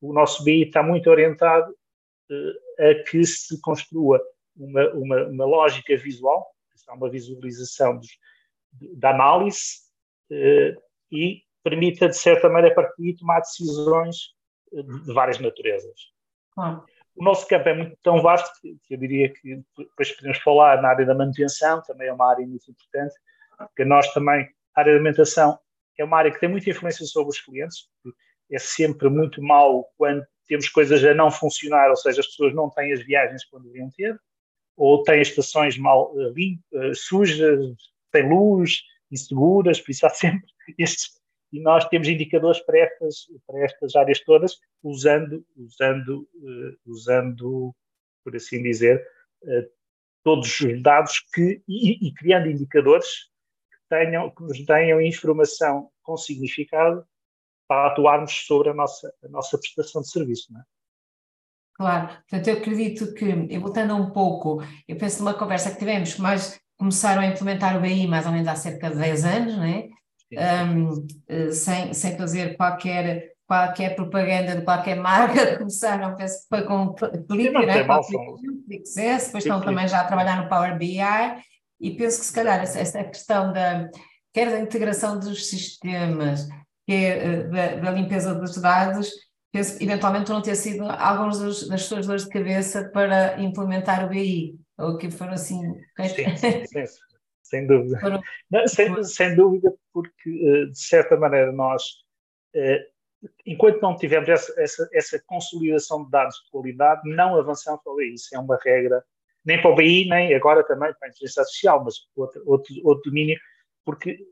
o 0.00 0.12
nosso 0.12 0.44
BI 0.44 0.62
está 0.62 0.82
muito 0.82 1.08
orientado 1.08 1.72
uh, 1.72 2.82
a 2.82 3.02
que 3.04 3.24
se 3.24 3.60
construa 3.60 4.20
uma, 4.56 4.88
uma, 4.90 5.24
uma 5.24 5.44
lógica 5.44 5.96
visual, 5.96 6.46
uma 6.90 7.10
visualização 7.10 7.96
dos, 7.96 8.10
da 8.96 9.10
análise 9.10 9.82
e 11.10 11.42
permita, 11.64 12.08
de 12.08 12.16
certa 12.16 12.48
maneira, 12.48 12.74
partir 12.74 13.16
tomar 13.16 13.40
decisões 13.40 14.16
de, 14.70 15.04
de 15.04 15.12
várias 15.12 15.40
naturezas. 15.40 16.12
O 17.16 17.24
nosso 17.24 17.46
campo 17.46 17.68
é 17.68 17.74
muito 17.74 17.96
tão 18.02 18.20
vasto 18.20 18.50
que, 18.60 18.76
eu 18.90 18.98
diria 18.98 19.32
que 19.32 19.62
depois 19.76 20.12
podemos 20.12 20.38
falar 20.38 20.82
na 20.82 20.88
área 20.88 21.06
da 21.06 21.14
manutenção, 21.14 21.82
também 21.82 22.08
é 22.08 22.12
uma 22.12 22.28
área 22.28 22.46
muito 22.46 22.70
importante, 22.70 23.14
porque 23.56 23.84
nós 23.84 24.12
também, 24.12 24.48
a 24.74 24.80
área 24.80 24.92
da 24.92 24.98
alimentação 24.98 25.58
é 25.98 26.04
uma 26.04 26.18
área 26.18 26.30
que 26.30 26.40
tem 26.40 26.48
muita 26.48 26.70
influência 26.70 27.06
sobre 27.06 27.30
os 27.30 27.40
clientes, 27.40 27.88
é 28.50 28.58
sempre 28.58 29.08
muito 29.08 29.40
mal 29.42 29.88
quando 29.96 30.24
temos 30.46 30.68
coisas 30.68 31.02
a 31.04 31.14
não 31.14 31.30
funcionar, 31.30 31.88
ou 31.88 31.96
seja, 31.96 32.20
as 32.20 32.26
pessoas 32.26 32.54
não 32.54 32.68
têm 32.68 32.92
as 32.92 33.04
viagens 33.04 33.44
quando 33.44 33.64
deviam 33.64 33.90
ter, 33.96 34.18
ou 34.76 35.02
têm 35.04 35.22
estações 35.22 35.78
mal 35.78 36.12
uh, 36.14 36.32
limpas, 36.32 37.00
sujas, 37.02 37.64
sem 38.14 38.28
luz, 38.28 38.82
inseguras, 39.10 39.80
por 39.80 39.90
isso 39.92 40.06
há 40.06 40.10
sempre 40.10 40.50
estes. 40.78 41.22
E 41.54 41.60
nós 41.60 41.84
temos 41.88 42.08
indicadores 42.08 42.58
para 42.62 42.80
estas, 42.80 43.26
para 43.46 43.64
estas 43.64 43.94
áreas 43.94 44.18
todas, 44.24 44.58
usando, 44.82 45.46
usando, 45.56 46.28
uh, 46.34 46.76
usando, 46.84 47.72
por 48.24 48.34
assim 48.34 48.60
dizer, 48.60 49.00
uh, 49.44 49.70
todos 50.24 50.58
os 50.58 50.82
dados 50.82 51.20
que, 51.32 51.62
e, 51.68 52.08
e 52.08 52.12
criando 52.12 52.50
indicadores 52.50 53.30
tenham, 53.88 54.30
que 54.30 54.42
nos 54.42 54.64
tenham 54.64 55.00
informação 55.00 55.92
com 56.02 56.16
significado 56.16 57.06
para 57.68 57.92
atuarmos 57.92 58.32
sobre 58.32 58.70
a 58.70 58.74
nossa, 58.74 59.14
a 59.22 59.28
nossa 59.28 59.56
prestação 59.56 60.02
de 60.02 60.10
serviço. 60.10 60.52
Não 60.52 60.60
é? 60.60 60.64
Claro, 61.74 62.08
portanto, 62.08 62.48
eu 62.48 62.56
acredito 62.56 63.14
que, 63.14 63.26
e 63.26 63.58
voltando 63.58 63.94
um 63.94 64.10
pouco, 64.10 64.60
eu 64.88 64.96
penso 64.96 65.22
numa 65.22 65.38
conversa 65.38 65.70
que 65.70 65.78
tivemos, 65.78 66.18
mas 66.18 66.60
começaram 66.76 67.22
a 67.22 67.26
implementar 67.26 67.76
o 67.76 67.80
BI 67.80 68.08
mais 68.08 68.26
ou 68.26 68.32
menos 68.32 68.48
há 68.48 68.56
cerca 68.56 68.90
de 68.90 68.96
10 68.96 69.24
anos, 69.24 69.56
não 69.56 69.64
é? 69.64 69.88
Um, 70.32 71.06
eh, 71.28 71.52
sem, 71.52 71.92
sem 71.92 72.16
fazer 72.16 72.56
qualquer, 72.56 73.32
qualquer 73.46 73.94
propaganda 73.94 74.56
de 74.56 74.62
qualquer 74.62 74.96
marca, 74.96 75.58
começaram 75.58 76.16
penso, 76.16 76.46
foi 76.48 76.62
com 76.62 76.94
clique, 76.94 77.52
né? 77.52 77.84
Depois 79.26 79.44
estão 79.44 79.60
também 79.60 79.86
já 79.86 80.00
a 80.00 80.04
trabalhar 80.04 80.42
no 80.42 80.48
Power 80.48 80.76
BI 80.76 80.98
e 81.80 81.90
penso 81.92 82.20
que 82.20 82.26
se 82.26 82.32
calhar 82.32 82.60
essa, 82.60 82.80
essa 82.80 83.04
questão 83.04 83.52
da, 83.52 83.88
quer 84.32 84.50
da 84.50 84.60
integração 84.60 85.18
dos 85.18 85.46
sistemas, 85.48 86.48
quer 86.86 87.26
eh, 87.26 87.42
da, 87.44 87.74
da 87.76 87.90
limpeza 87.90 88.34
dos 88.34 88.56
dados, 88.60 89.10
penso 89.52 89.78
que 89.78 89.84
eventualmente 89.84 90.30
não 90.30 90.42
ter 90.42 90.56
sido 90.56 90.84
alguns 90.84 91.38
dos, 91.38 91.68
das 91.68 91.84
suas 91.84 92.06
dores 92.06 92.24
de 92.24 92.30
cabeça 92.30 92.90
para 92.92 93.40
implementar 93.40 94.04
o 94.04 94.08
BI, 94.08 94.58
ou 94.78 94.96
que 94.96 95.10
foram 95.10 95.34
assim... 95.34 95.60
Sim, 95.96 96.36
sim, 96.36 96.66
sim, 96.66 96.84
sem 97.44 97.66
dúvida. 97.66 98.00
Não, 98.50 98.66
sem, 98.66 99.04
sem, 99.04 99.36
dúvida, 99.36 99.72
porque 99.92 100.28
eh, 100.28 100.66
de 100.66 100.78
certa 100.78 101.16
maneira 101.16 101.52
nós, 101.52 101.82
eh, 102.54 102.88
enquanto 103.46 103.80
não 103.80 103.96
tivermos 103.96 104.28
essa, 104.28 104.60
essa, 104.60 104.88
essa 104.92 105.22
consolidação 105.26 106.04
de 106.04 106.10
dados 106.10 106.36
de 106.44 106.50
qualidade, 106.50 107.02
não 107.04 107.36
avançamos 107.36 107.80
para 107.82 107.92
o 107.92 107.96
BI. 107.96 108.14
Isso 108.14 108.34
é 108.34 108.38
uma 108.38 108.58
regra 108.62 109.04
nem 109.44 109.60
para 109.60 109.70
o 109.70 109.74
BI, 109.74 110.08
nem 110.08 110.34
agora 110.34 110.64
também 110.64 110.92
para 110.94 111.08
a 111.08 111.10
inteligência 111.10 111.42
artificial, 111.42 111.84
mas 111.84 111.96
outro, 112.16 112.42
outro, 112.46 112.74
outro 112.82 113.10
domínio, 113.10 113.38
porque 113.84 114.26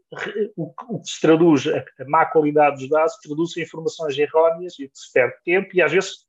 o, 0.56 0.72
o, 0.88 1.00
que 1.00 1.08
se 1.08 1.20
traduz, 1.20 1.66
a, 1.66 1.84
a 2.00 2.04
má 2.06 2.24
qualidade 2.24 2.78
dos 2.78 2.88
dados, 2.88 3.18
traduz 3.22 3.56
em 3.56 3.62
informações 3.62 4.16
erróneas 4.18 4.78
e 4.78 4.90
se 4.92 5.12
perde 5.12 5.34
tempo 5.44 5.68
e 5.74 5.82
às 5.82 5.92
vezes 5.92 6.26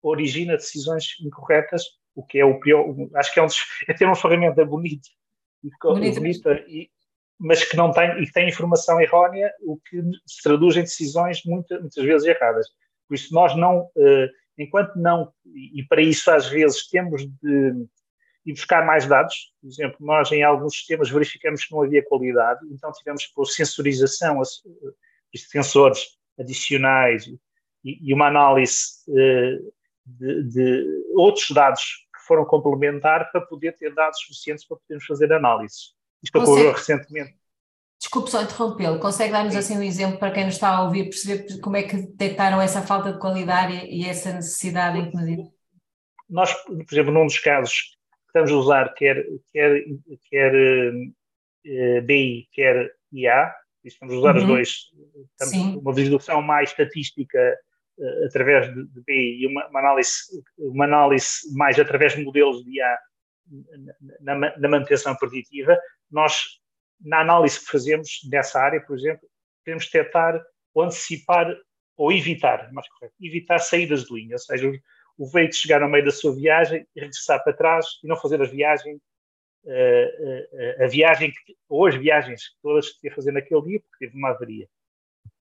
origina 0.00 0.56
decisões 0.56 1.16
incorretas, 1.20 1.82
o 2.14 2.24
que 2.24 2.38
é 2.38 2.44
o 2.44 2.60
pior, 2.60 2.84
acho 3.16 3.34
que 3.34 3.40
é, 3.40 3.42
um, 3.42 3.48
é 3.88 3.94
ter 3.94 4.04
uma 4.04 4.14
ferramenta 4.14 4.64
bonita, 4.64 5.08
e, 6.68 6.90
mas 7.38 7.64
que 7.64 7.76
não 7.76 7.90
tem, 7.92 8.22
e 8.22 8.30
tem 8.30 8.48
informação 8.48 9.00
errónea, 9.00 9.52
o 9.62 9.78
que 9.78 10.00
se 10.26 10.42
traduz 10.42 10.76
em 10.76 10.82
decisões 10.82 11.42
muitas, 11.44 11.80
muitas 11.80 12.04
vezes 12.04 12.26
erradas. 12.26 12.68
Por 13.08 13.14
isso, 13.14 13.34
nós 13.34 13.56
não, 13.56 13.88
eh, 13.96 14.28
enquanto 14.58 14.96
não, 14.96 15.32
e 15.44 15.84
para 15.88 16.00
isso 16.00 16.30
às 16.30 16.48
vezes 16.48 16.88
temos 16.88 17.26
de 17.26 17.86
e 18.44 18.52
buscar 18.52 18.84
mais 18.84 19.06
dados. 19.06 19.52
Por 19.60 19.68
exemplo, 19.68 19.96
nós 20.00 20.30
em 20.32 20.42
alguns 20.42 20.74
sistemas 20.74 21.10
verificamos 21.10 21.64
que 21.64 21.72
não 21.72 21.82
havia 21.82 22.04
qualidade, 22.04 22.60
então 22.70 22.92
tivemos 22.92 23.26
que 23.26 23.34
pôr 23.34 23.46
sensorização, 23.46 24.40
sensores 25.34 26.18
adicionais 26.38 27.26
e, 27.84 27.98
e 28.10 28.14
uma 28.14 28.28
análise 28.28 28.80
uh, 29.08 29.72
de, 30.04 30.42
de, 30.44 31.04
outros 31.14 31.50
dados 31.50 32.01
que 32.22 32.26
foram 32.26 32.44
complementar 32.44 33.30
para 33.30 33.40
poder 33.40 33.76
ter 33.76 33.92
dados 33.92 34.20
suficientes 34.20 34.64
para 34.64 34.76
podermos 34.76 35.04
fazer 35.04 35.32
análises. 35.32 35.94
Isto 36.22 36.38
ocorreu 36.38 36.72
recentemente. 36.72 37.36
Desculpe 38.00 38.30
só 38.30 38.42
interrompê-lo, 38.42 38.98
consegue 38.98 39.32
dar-nos 39.32 39.54
assim 39.54 39.78
um 39.78 39.82
exemplo 39.82 40.18
para 40.18 40.32
quem 40.32 40.44
nos 40.44 40.54
está 40.54 40.70
a 40.70 40.82
ouvir, 40.82 41.04
perceber 41.04 41.60
como 41.60 41.76
é 41.76 41.84
que 41.84 41.96
detectaram 41.96 42.60
essa 42.60 42.82
falta 42.82 43.12
de 43.12 43.18
qualidade 43.18 43.74
e 43.86 44.04
essa 44.04 44.32
necessidade 44.32 44.98
em 44.98 45.10
que 45.10 45.16
medida? 45.16 45.42
Nós, 46.28 46.52
por 46.64 46.86
exemplo, 46.90 47.12
num 47.12 47.26
dos 47.26 47.38
casos 47.38 47.96
estamos 48.26 48.50
a 48.50 48.54
usar 48.54 48.94
quer, 48.94 49.24
quer, 49.52 49.84
quer 50.28 50.52
uh, 50.54 52.02
BI, 52.02 52.48
quer 52.50 52.92
IA, 53.12 53.54
estamos 53.84 54.14
a 54.14 54.18
usar 54.18 54.34
uhum. 54.34 54.42
os 54.42 54.48
dois, 54.48 54.78
estamos 55.38 55.76
uma 55.76 55.92
visualização 55.92 56.42
mais 56.42 56.70
estatística 56.70 57.56
através 58.26 58.72
de, 58.72 58.84
de, 58.86 59.02
BI 59.02 59.42
e 59.42 59.46
uma, 59.46 59.66
uma, 59.68 59.80
análise, 59.80 60.12
uma 60.58 60.84
análise 60.84 61.54
mais 61.54 61.78
através 61.78 62.14
de 62.14 62.24
modelos 62.24 62.64
de 62.64 62.78
IA 62.78 62.98
na, 64.20 64.56
na, 64.56 64.68
manutenção 64.68 65.14
preditiva. 65.16 65.78
Nós, 66.10 66.60
na 67.00 67.20
análise 67.20 67.60
que 67.60 67.66
fazemos 67.66 68.20
nessa 68.30 68.60
área, 68.60 68.80
por 68.80 68.96
exemplo, 68.96 69.28
queremos 69.64 69.86
detectar 69.86 70.42
ou 70.74 70.84
antecipar 70.84 71.54
ou 71.96 72.12
evitar, 72.12 72.72
mais 72.72 72.88
correto, 72.88 73.14
evitar 73.20 73.58
saídas 73.58 74.04
de 74.04 74.14
linha, 74.14 74.34
ou 74.34 74.38
seja, 74.38 74.72
o, 75.18 75.30
veículo 75.30 75.54
chegar 75.54 75.80
no 75.80 75.88
meio 75.88 76.04
da 76.04 76.10
sua 76.10 76.34
viagem 76.34 76.86
e 76.96 77.00
regressar 77.00 77.42
para 77.44 77.52
trás 77.52 77.86
e 78.02 78.08
não 78.08 78.16
fazer 78.16 78.40
as 78.40 78.50
viagens, 78.50 78.98
uh, 79.64 80.80
uh, 80.80 80.84
a 80.84 80.86
viagem, 80.88 81.30
que, 81.30 81.54
ou 81.68 81.86
as 81.86 81.94
viagens 81.94 82.42
todas 82.62 82.90
que 82.90 83.06
ia 83.06 83.14
fazer 83.14 83.30
naquele 83.30 83.62
dia, 83.62 83.80
porque 83.80 84.06
teve 84.06 84.16
uma 84.16 84.30
avaria. 84.30 84.66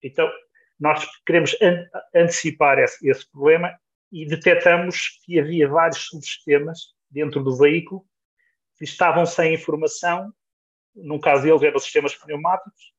Então, 0.01 0.31
nós 0.79 1.07
queremos 1.25 1.55
an 1.61 1.85
antecipar 2.15 2.79
esse, 2.79 3.09
esse, 3.09 3.29
problema 3.31 3.75
e 4.11 4.25
detectamos 4.25 5.19
que 5.23 5.39
havia 5.39 5.67
vários 5.67 6.07
subsistemas 6.07 6.93
dentro 7.09 7.43
do 7.43 7.57
veículo 7.57 8.05
que 8.77 8.83
estavam 8.83 9.25
sem 9.25 9.55
informação, 9.55 10.31
no 10.95 11.19
caso 11.19 11.43
deles 11.43 11.63
eram 11.63 11.79
sistemas 11.79 12.15
pneumáticos, 12.15 12.93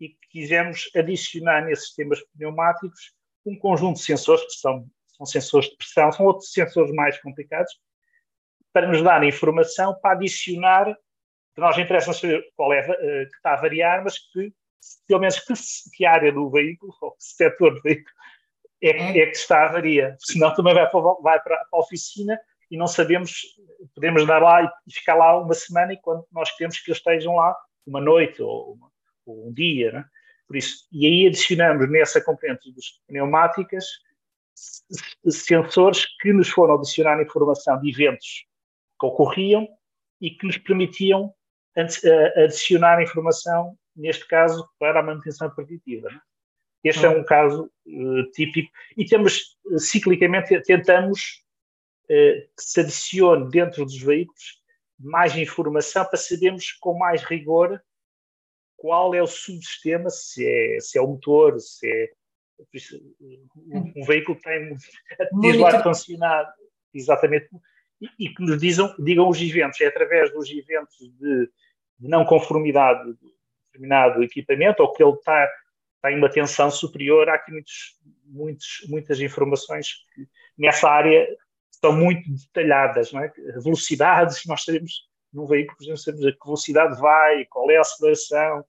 e 0.00 0.16
quisemos 0.30 0.90
adicionar 0.96 1.64
nesses 1.64 1.86
sistemas 1.86 2.20
pneumáticos 2.36 3.12
um 3.46 3.56
conjunto 3.56 3.98
de 3.98 4.04
sensores, 4.04 4.44
que 4.44 4.52
são, 4.52 4.86
são 5.16 5.26
sensores 5.26 5.68
de 5.68 5.76
pressão, 5.76 6.10
são 6.12 6.26
outros 6.26 6.52
sensores 6.52 6.92
mais 6.92 7.20
complicados, 7.20 7.72
para 8.72 8.88
nos 8.88 9.02
dar 9.02 9.22
informação 9.22 9.94
para 10.00 10.16
adicionar, 10.16 10.92
que 11.54 11.60
nós 11.60 11.76
interessa 11.78 12.12
saber 12.12 12.42
qual 12.56 12.72
é 12.72 12.80
uh, 12.80 13.28
que 13.28 13.36
está 13.36 13.52
a 13.52 13.60
variar, 13.60 14.02
mas 14.02 14.18
que, 14.18 14.52
pelo 15.06 15.20
menos, 15.20 15.38
que, 15.38 15.54
que 15.94 16.04
área 16.04 16.32
do 16.32 16.50
veículo, 16.50 16.92
ou 17.00 17.12
que 17.12 17.24
setor 17.24 17.74
do 17.74 17.82
veículo, 17.82 18.14
é, 18.82 18.90
é. 18.90 19.18
é 19.18 19.26
que 19.26 19.36
está 19.36 19.66
a 19.66 19.72
varia. 19.72 20.16
Senão 20.18 20.54
também 20.54 20.74
vai 20.74 20.88
para, 20.90 21.00
vai 21.22 21.40
para, 21.40 21.66
a 21.72 21.78
oficina 21.78 22.38
e 22.70 22.76
não 22.76 22.86
sabemos, 22.86 23.42
podemos 23.94 24.26
dar 24.26 24.40
lá 24.40 24.62
e 24.64 24.92
ficar 24.92 25.14
lá 25.14 25.38
uma 25.38 25.54
semana 25.54 25.92
e 25.92 25.98
quando 25.98 26.26
nós 26.32 26.50
queremos 26.56 26.78
que 26.78 26.90
eles 26.90 26.98
estejam 26.98 27.36
lá 27.36 27.56
uma 27.86 28.00
noite 28.00 28.42
ou 28.42 28.74
uma, 28.74 28.90
ou 29.26 29.48
um 29.48 29.52
dia, 29.52 29.92
né? 29.92 30.04
Por 30.46 30.56
isso, 30.56 30.86
e 30.92 31.06
aí 31.06 31.26
adicionamos 31.26 31.90
nessa 31.90 32.22
componente 32.22 32.70
dos 32.72 33.00
pneumáticas 33.06 33.86
sensores 35.30 36.06
que 36.20 36.32
nos 36.32 36.50
foram 36.50 36.74
adicionar 36.74 37.22
informação 37.22 37.80
de 37.80 37.90
eventos 37.90 38.44
que 39.00 39.06
ocorriam 39.06 39.66
e 40.20 40.30
que 40.30 40.46
nos 40.46 40.58
permitiam 40.58 41.32
adicionar 42.36 43.02
informação, 43.02 43.76
neste 43.94 44.26
caso, 44.26 44.68
para 44.78 45.00
a 45.00 45.02
manutenção 45.02 45.50
preditiva. 45.50 46.08
Né? 46.10 46.20
Este 46.84 47.06
é 47.06 47.08
um 47.08 47.24
caso 47.24 47.70
uh, 47.86 48.30
típico. 48.32 48.70
E 48.96 49.04
temos, 49.04 49.56
uh, 49.66 49.78
ciclicamente, 49.78 50.60
tentamos 50.62 51.44
uh, 52.04 52.40
que 52.56 52.62
se 52.62 52.80
adicione 52.80 53.50
dentro 53.50 53.84
dos 53.84 53.98
veículos 53.98 54.60
mais 54.98 55.36
informação 55.36 56.04
para 56.04 56.16
sabermos 56.16 56.72
com 56.72 56.96
mais 56.96 57.22
rigor 57.22 57.82
qual 58.76 59.14
é 59.14 59.22
o 59.22 59.26
subsistema, 59.26 60.10
se 60.10 60.44
é, 60.44 60.80
se 60.80 60.98
é 60.98 61.00
o 61.00 61.06
motor, 61.06 61.58
se 61.60 61.88
é 61.88 62.10
um, 63.56 63.92
um 63.96 64.04
veículo 64.04 64.36
que 64.36 64.42
tem 64.42 64.76
diz 65.40 65.56
o 65.56 65.66
ar-condicionado, 65.66 66.50
exatamente, 66.92 67.48
e, 68.00 68.08
e, 68.26 68.34
que 68.34 68.42
nos 68.42 68.60
dizam, 68.60 68.92
digam 68.98 69.28
os 69.28 69.40
eventos, 69.40 69.80
é 69.80 69.86
através 69.86 70.32
dos 70.32 70.50
eventos 70.50 70.98
de, 70.98 71.50
de 71.98 72.08
não 72.08 72.24
conformidade 72.24 73.12
de 73.14 73.32
determinado 73.72 74.22
equipamento, 74.22 74.82
ou 74.82 74.92
que 74.92 75.02
ele 75.02 75.12
está, 75.12 75.50
está 75.96 76.12
em 76.12 76.18
uma 76.18 76.30
tensão 76.30 76.70
superior, 76.70 77.28
há 77.28 77.34
aqui 77.34 77.50
muitos, 77.50 77.98
muitos, 78.26 78.86
muitas 78.88 79.20
informações 79.20 79.88
que 80.14 80.26
nessa 80.58 80.88
área 80.88 81.26
são 81.70 81.92
muito 81.92 82.30
detalhadas, 82.30 83.12
não 83.12 83.24
é? 83.24 83.32
velocidades, 83.62 84.44
nós 84.46 84.64
sabemos 84.64 85.10
num 85.32 85.46
veículo, 85.46 85.78
por 85.78 85.84
exemplo, 85.84 85.98
sabemos 85.98 86.26
a 86.26 86.32
que 86.32 86.44
velocidade 86.44 87.00
vai, 87.00 87.46
qual 87.46 87.70
é 87.70 87.78
a 87.78 87.80
aceleração, 87.80 88.62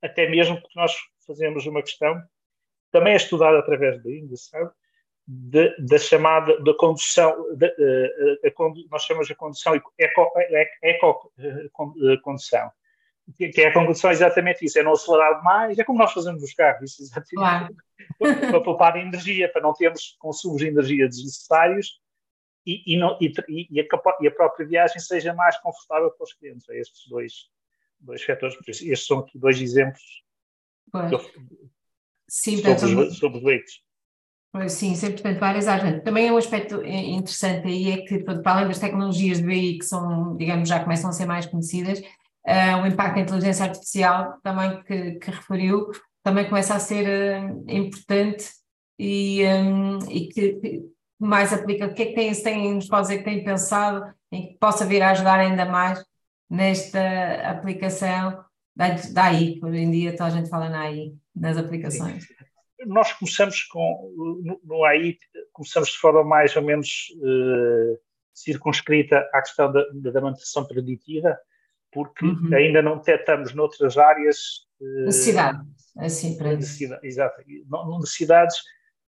até 0.00 0.28
mesmo 0.28 0.60
porque 0.60 0.78
nós 0.78 0.94
fazemos 1.26 1.66
uma 1.66 1.82
questão, 1.82 2.22
também 2.92 3.14
é 3.14 3.16
estudada 3.16 3.58
através 3.58 4.00
da? 4.00 4.08
De, 5.26 5.74
da 5.78 5.98
chamada 5.98 6.62
da 6.62 6.74
condução, 6.74 7.34
de, 7.56 7.66
uh, 7.66 8.46
a, 8.46 8.50
nós 8.90 9.04
chamamos 9.04 9.30
a 9.30 9.34
condução 9.34 9.74
eco-condução, 9.98 12.70
que, 13.36 13.48
que 13.48 13.60
é 13.62 13.68
a 13.68 13.72
condução 13.72 14.10
exatamente 14.10 14.64
isso, 14.64 14.78
é 14.78 14.82
não 14.82 14.92
acelerar 14.92 15.38
demais, 15.38 15.78
é 15.78 15.84
como 15.84 15.98
nós 15.98 16.12
fazemos 16.12 16.42
os 16.42 16.52
carros, 16.52 16.90
isso 16.90 17.02
exatamente, 17.02 17.34
claro. 17.34 17.76
para 18.50 18.60
poupar 18.60 18.96
energia, 18.96 19.50
para 19.50 19.62
não 19.62 19.72
termos 19.72 20.16
consumos 20.18 20.58
de 20.58 20.68
energia 20.68 21.08
desnecessários 21.08 22.00
e, 22.66 22.94
e, 22.94 22.96
não, 22.96 23.18
e, 23.20 23.32
e, 23.48 23.80
a, 23.80 23.84
e, 24.20 24.26
a, 24.26 24.30
própria 24.30 24.66
viagem 24.66 24.98
seja 24.98 25.34
mais 25.34 25.56
confortável 25.58 26.10
para 26.10 26.24
os 26.24 26.32
clientes. 26.32 26.68
É 26.68 26.78
estes 26.78 27.06
dois, 27.08 27.50
dois 28.00 28.22
fatores. 28.22 28.56
Estes 28.66 29.06
são 29.06 29.18
aqui 29.18 29.38
dois 29.38 29.60
exemplos 29.60 30.02
sim, 32.28 32.56
sobre, 32.56 32.74
portanto, 32.74 32.98
os, 33.10 33.18
sobre 33.18 33.38
os 33.38 33.44
veículos. 33.44 33.84
Sim, 34.68 34.94
sempre 34.94 35.20
portanto, 35.20 35.40
várias 35.40 35.66
áreas. 35.66 36.02
Também 36.04 36.28
é 36.28 36.32
um 36.32 36.36
aspecto 36.36 36.82
interessante 36.84 37.66
aí 37.66 37.90
é 37.90 37.96
que, 38.02 38.20
para 38.20 38.52
além 38.52 38.68
das 38.68 38.78
tecnologias 38.78 39.38
de 39.38 39.46
BI 39.46 39.78
que 39.78 39.84
são, 39.84 40.36
digamos, 40.36 40.68
já 40.68 40.80
começam 40.80 41.10
a 41.10 41.12
ser 41.12 41.26
mais 41.26 41.44
conhecidas, 41.44 42.00
uh, 42.46 42.82
o 42.82 42.86
impacto 42.86 43.16
da 43.16 43.20
inteligência 43.20 43.64
artificial 43.64 44.38
também 44.42 44.82
que, 44.82 45.12
que 45.12 45.30
referiu, 45.30 45.90
também 46.22 46.48
começa 46.48 46.74
a 46.74 46.78
ser 46.78 47.06
uh, 47.06 47.64
importante 47.68 48.50
e, 48.98 49.44
um, 49.46 49.98
e 50.10 50.28
que, 50.28 50.52
que, 50.54 50.82
mais 51.18 51.52
aplica, 51.52 51.86
o 51.86 51.94
que 51.94 52.02
é 52.02 52.06
que 52.06 52.14
tem, 52.14 52.32
tem, 52.42 52.74
nos 52.74 52.88
pode 52.88 53.02
dizer 53.02 53.18
que 53.18 53.24
tem 53.24 53.44
pensado 53.44 54.12
em 54.30 54.48
que 54.48 54.58
possa 54.58 54.84
vir 54.84 55.02
a 55.02 55.10
ajudar 55.10 55.38
ainda 55.38 55.64
mais 55.64 56.04
nesta 56.50 57.00
aplicação 57.48 58.44
da, 58.76 58.88
da 59.12 59.24
AI, 59.24 59.54
que 59.54 59.64
hoje 59.64 59.78
em 59.78 59.90
dia 59.90 60.12
toda 60.12 60.26
a 60.26 60.30
gente 60.30 60.50
fala 60.50 60.68
na 60.68 60.82
AI, 60.82 61.14
nas 61.34 61.56
aplicações. 61.56 62.24
Sim. 62.24 62.34
Nós 62.86 63.12
começamos 63.12 63.62
com, 63.62 64.12
no, 64.44 64.60
no, 64.62 64.84
AI, 64.84 65.16
começamos 65.52 65.90
de 65.90 65.98
forma 65.98 66.22
mais 66.22 66.54
ou 66.54 66.62
menos 66.62 67.06
uh, 67.16 67.98
circunscrita 68.32 69.18
à 69.32 69.40
questão 69.40 69.72
da, 69.72 69.82
da 69.94 70.20
manutenção 70.20 70.66
preditiva, 70.66 71.38
porque 71.94 72.26
uhum. 72.26 72.52
ainda 72.52 72.82
não 72.82 72.98
detectamos 72.98 73.54
noutras 73.54 73.96
áreas. 73.96 74.66
Uh, 74.80 75.06
necessidade, 75.06 75.60
assim 75.96 76.36
para 76.36 76.56
necessidade, 76.56 77.06
Exato, 77.06 77.40
não, 77.70 78.00
necessidades 78.00 78.56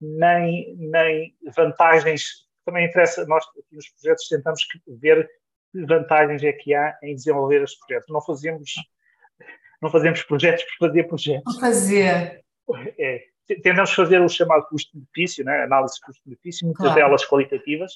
nem, 0.00 0.74
nem 0.78 1.36
vantagens. 1.54 2.48
Também 2.64 2.86
interessa, 2.86 3.26
nós 3.26 3.44
aqui 3.44 3.76
nos 3.76 3.88
projetos 3.90 4.26
tentamos 4.28 4.62
ver 4.98 5.28
que 5.70 5.84
vantagens 5.84 6.42
é 6.42 6.52
que 6.52 6.74
há 6.74 6.96
em 7.02 7.14
desenvolver 7.14 7.62
estes 7.62 7.78
projetos. 7.80 8.08
Não 8.08 8.22
fazemos, 8.22 8.72
não 9.82 9.90
fazemos 9.90 10.22
projetos 10.22 10.64
por 10.64 10.88
fazer 10.88 11.04
projetos. 11.04 11.54
Por 11.54 11.60
fazer. 11.60 12.42
É, 12.98 13.24
tentamos 13.62 13.92
fazer 13.92 14.20
o 14.20 14.28
chamado 14.28 14.66
custo-benefício, 14.68 15.44
né? 15.44 15.64
análise 15.64 15.96
de 15.96 16.00
custo-benefício, 16.00 16.66
muitas 16.66 16.86
claro. 16.86 17.00
delas 17.00 17.26
qualitativas, 17.26 17.92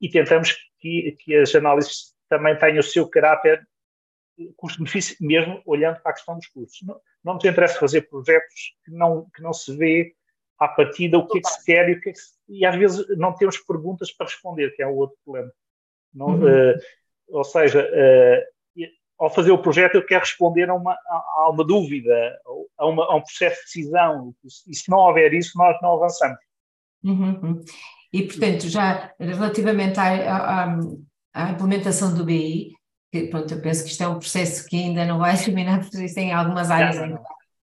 e 0.00 0.08
tentamos 0.08 0.56
que, 0.78 1.16
que 1.18 1.34
as 1.34 1.54
análises 1.54 2.14
também 2.28 2.56
tenham 2.56 2.78
o 2.78 2.82
seu 2.82 3.08
caráter 3.08 3.66
custo-benefício, 4.56 5.16
mesmo 5.20 5.62
olhando 5.66 6.00
para 6.00 6.12
a 6.12 6.14
questão 6.14 6.36
dos 6.36 6.46
custos. 6.48 6.80
Não, 6.86 7.00
não 7.24 7.34
nos 7.34 7.44
interessa 7.44 7.78
fazer 7.78 8.02
projetos 8.02 8.74
que 8.84 8.90
não, 8.90 9.26
que 9.34 9.42
não 9.42 9.52
se 9.52 9.76
vê 9.76 10.14
à 10.58 10.68
partida 10.68 11.18
o 11.18 11.26
que 11.26 11.38
é 11.38 11.40
que 11.40 11.48
se 11.48 11.64
quer 11.64 11.88
e, 11.88 11.92
o 11.92 12.00
que 12.00 12.10
é 12.10 12.12
que 12.12 12.18
se, 12.18 12.32
e 12.48 12.64
às 12.64 12.76
vezes 12.76 13.06
não 13.16 13.34
temos 13.34 13.58
perguntas 13.58 14.12
para 14.12 14.26
responder, 14.26 14.70
que 14.74 14.82
é 14.82 14.86
o 14.86 14.96
outro 14.96 15.16
problema. 15.24 15.50
Não, 16.12 16.28
uhum. 16.28 16.72
uh, 16.72 16.78
ou 17.28 17.44
seja, 17.44 17.82
uh, 17.82 18.60
ao 19.20 19.30
fazer 19.30 19.52
o 19.52 19.62
projeto 19.62 19.96
eu 19.96 20.04
quero 20.04 20.20
responder 20.20 20.68
a 20.70 20.74
uma, 20.74 20.92
a, 20.92 21.24
a 21.36 21.50
uma 21.50 21.64
dúvida, 21.64 22.40
a, 22.78 22.86
uma, 22.86 23.04
a, 23.04 23.16
um 23.16 23.20
processo 23.20 23.56
de 23.56 23.64
decisão, 23.64 24.34
e 24.66 24.74
se 24.74 24.90
não 24.90 24.98
houver 24.98 25.34
isso 25.34 25.56
nós 25.56 25.76
não 25.82 25.94
avançamos. 25.94 26.38
Uhum. 27.04 27.62
E, 28.12 28.22
portanto, 28.22 28.68
já 28.68 29.12
relativamente 29.18 30.00
à, 30.00 30.64
à, 30.64 30.78
à, 31.32 31.50
implementação 31.50 32.14
do 32.14 32.24
BI, 32.24 32.72
que, 33.10 33.26
pronto, 33.26 33.52
eu 33.52 33.60
penso 33.60 33.84
que 33.84 33.90
isto 33.90 34.02
é 34.02 34.08
um 34.08 34.18
processo 34.18 34.66
que 34.66 34.76
ainda 34.76 35.04
não 35.04 35.18
vai 35.18 35.36
terminar, 35.42 35.80
porque 35.80 35.96
existem 35.96 36.32
algumas 36.32 36.70
áreas 36.70 36.96
não 36.96 37.18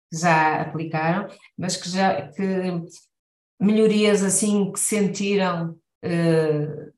que 0.09 0.18
já 0.20 0.61
aplicaram, 0.62 1.28
mas 1.59 1.76
que 1.76 1.88
já 1.88 2.28
que 2.28 2.42
melhorias 3.61 4.22
assim 4.22 4.70
que 4.70 4.78
sentiram 4.78 5.76
uh, 6.04 6.92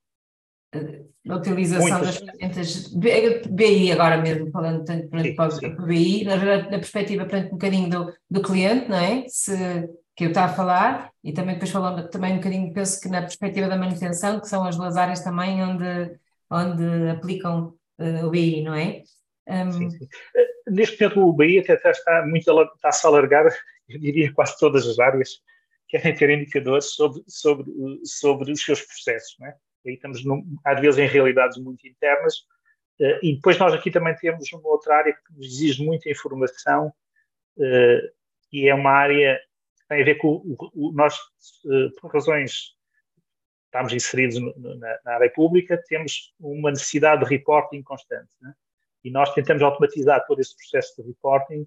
a 1.28 1.36
utilização 1.36 1.98
Muitas. 1.98 2.06
das 2.06 2.16
ferramentas 2.18 3.48
BI 3.50 3.92
agora 3.92 4.18
mesmo, 4.18 4.50
falando 4.50 4.84
tanto 4.84 5.08
para, 5.08 5.48
o 5.82 5.86
BI, 5.86 6.24
na, 6.24 6.36
na 6.36 6.78
perspectiva 6.78 7.24
portanto, 7.24 7.48
um 7.48 7.52
bocadinho 7.52 7.90
do, 7.90 8.12
do 8.30 8.42
cliente, 8.42 8.88
não 8.88 8.96
é? 8.96 9.24
Se, 9.28 9.88
que 10.16 10.24
eu 10.24 10.28
estava 10.28 10.52
a 10.52 10.56
falar, 10.56 11.12
e 11.22 11.32
também 11.32 11.54
depois 11.54 11.70
falando 11.70 12.08
também 12.08 12.32
um 12.32 12.36
bocadinho, 12.36 12.72
penso 12.72 13.00
que 13.00 13.08
na 13.08 13.20
perspectiva 13.20 13.68
da 13.68 13.76
manutenção, 13.76 14.40
que 14.40 14.48
são 14.48 14.64
as 14.64 14.76
duas 14.76 14.96
áreas 14.96 15.20
também 15.20 15.62
onde, 15.62 16.18
onde 16.50 17.08
aplicam 17.10 17.74
o 17.98 18.30
BI, 18.30 18.62
não 18.62 18.74
é? 18.74 19.02
Um... 19.46 19.72
Sim, 19.72 19.90
sim. 19.90 20.08
Neste 20.68 21.00
momento 21.00 21.20
o 21.20 21.32
BI 21.32 21.58
até 21.58 21.90
está 21.90 22.26
muito 22.26 22.50
está-se 22.74 23.06
a 23.06 23.10
alargar, 23.10 23.46
eu 23.88 23.98
diria 23.98 24.32
quase 24.32 24.58
todas 24.58 24.86
as 24.86 24.98
áreas 24.98 25.40
querem 25.88 26.14
ter 26.14 26.30
indicadores 26.30 26.94
sobre, 26.94 27.22
sobre, 27.26 27.70
sobre 28.04 28.52
os 28.52 28.62
seus 28.62 28.82
processos, 28.82 29.36
não 29.40 29.48
é? 29.48 29.56
Aí 29.86 29.94
estamos, 29.94 30.24
num, 30.24 30.44
às 30.64 30.80
vezes, 30.80 30.98
em 30.98 31.06
realidades 31.06 31.56
muito 31.56 31.86
internas, 31.88 32.34
uh, 33.00 33.18
e 33.22 33.34
depois 33.36 33.58
nós 33.58 33.72
aqui 33.72 33.90
também 33.90 34.14
temos 34.16 34.52
uma 34.52 34.68
outra 34.68 34.96
área 34.96 35.12
que 35.12 35.34
nos 35.34 35.46
exige 35.46 35.84
muita 35.84 36.10
informação, 36.10 36.92
uh, 37.56 38.12
e 38.52 38.68
é 38.68 38.74
uma 38.74 38.90
área 38.90 39.40
que 39.78 39.88
tem 39.88 40.02
a 40.02 40.04
ver 40.04 40.16
com 40.16 40.28
o, 40.28 40.56
o 40.74 40.92
nós, 40.92 41.16
uh, 41.64 41.90
por 42.00 42.12
razões 42.12 42.76
estamos 43.68 43.92
inseridos 43.92 44.40
no, 44.40 44.78
na, 44.78 44.98
na, 45.04 45.14
área 45.14 45.30
pública, 45.30 45.82
temos 45.88 46.34
uma 46.40 46.70
necessidade 46.70 47.24
de 47.24 47.30
reporting 47.30 47.82
constante. 47.82 48.30
Né? 48.40 48.52
E 49.04 49.10
nós 49.10 49.32
tentamos 49.34 49.62
automatizar 49.62 50.24
todo 50.26 50.40
esse 50.40 50.56
processo 50.56 51.00
de 51.00 51.08
reporting 51.08 51.66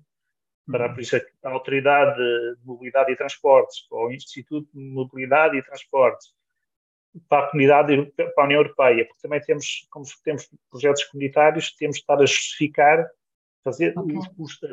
para 0.69 0.89
por 0.89 1.01
isso, 1.01 1.17
a 1.17 1.49
Autoridade 1.49 2.17
de 2.17 2.65
Mobilidade 2.65 3.11
e 3.11 3.15
Transportes, 3.15 3.81
para 3.89 3.97
o 3.97 4.11
Instituto 4.11 4.69
de 4.73 4.79
Mobilidade 4.79 5.57
e 5.57 5.63
Transportes, 5.63 6.33
para 7.27 7.45
a 7.45 7.49
comunidade, 7.49 8.05
para 8.15 8.31
a 8.37 8.45
União 8.45 8.61
Europeia, 8.61 9.05
porque 9.05 9.21
também 9.21 9.41
temos, 9.41 9.87
como 9.89 10.05
temos 10.23 10.49
projetos 10.69 11.03
comunitários, 11.05 11.75
temos 11.75 11.97
de 11.97 12.01
estar 12.01 12.15
a 12.15 12.25
justificar, 12.25 13.09
fazer 13.63 13.97
okay. 13.97 14.15
custo, 14.37 14.65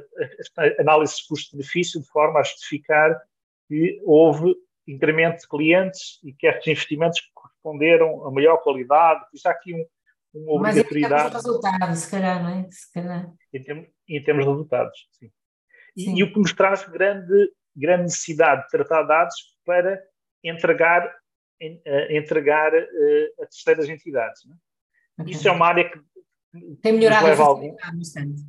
a 0.57 0.81
análise 0.83 1.17
de 1.17 1.27
custo-benefício 1.27 2.01
de 2.01 2.07
forma 2.09 2.41
a 2.41 2.43
justificar 2.45 3.21
que 3.67 4.01
houve 4.05 4.55
incremento 4.89 5.43
de 5.43 5.49
clientes 5.49 6.19
e 6.25 6.33
que 6.33 6.47
estes 6.47 6.67
investimentos 6.67 7.21
corresponderam 7.35 8.27
a 8.27 8.31
maior 8.31 8.57
qualidade. 8.59 9.25
Isso 9.35 9.47
há 9.47 9.53
aqui 9.53 9.75
um, 9.75 9.85
uma 10.35 10.53
obrigatoriedade. 10.55 11.35
Mas 11.35 11.45
em 11.45 11.47
resultados, 11.47 11.99
se 11.99 12.11
calhar, 12.11 12.43
não 12.43 12.51
é? 12.51 12.69
Se 12.71 12.93
calhar. 12.93 13.33
Em, 13.53 13.63
termos, 13.63 13.87
em 14.09 14.25
termos 14.25 14.45
de 14.45 14.51
resultados, 14.51 15.09
sim. 15.13 15.31
sim. 15.97 16.15
E, 16.15 16.21
e, 16.21 16.23
o 16.23 16.33
que 16.33 16.39
nos 16.39 16.53
traz 16.53 16.89
grande, 16.89 17.53
grande 17.77 18.05
necessidade 18.05 18.63
de 18.63 18.69
tratar 18.69 19.03
dados 19.03 19.35
para 19.65 20.03
entregar, 20.43 21.07
uh, 21.07 22.13
entregar 22.13 22.73
uh, 22.73 23.43
a 23.43 23.47
terceiras 23.47 23.89
entidades. 23.89 24.43
É? 24.47 25.23
okay. 25.23 25.35
Isso 25.35 25.47
é 25.47 25.53
uma 25.53 25.67
área 25.67 25.91
que 25.91 26.01
tem 26.83 26.93
melhorado 26.93 27.43
a 27.43 27.45
algum... 27.45 27.77
bastante. 27.95 28.43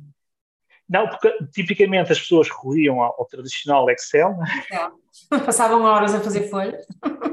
Não, 0.90 1.08
porque 1.08 1.32
tipicamente 1.52 2.10
as 2.10 2.18
pessoas 2.18 2.48
recorriam 2.48 3.00
ao, 3.00 3.14
ao 3.20 3.26
tradicional 3.26 3.88
Excel. 3.88 4.36
É. 4.72 5.38
Passavam 5.46 5.82
horas 5.82 6.12
a 6.12 6.20
fazer 6.20 6.48
folhas. 6.50 6.84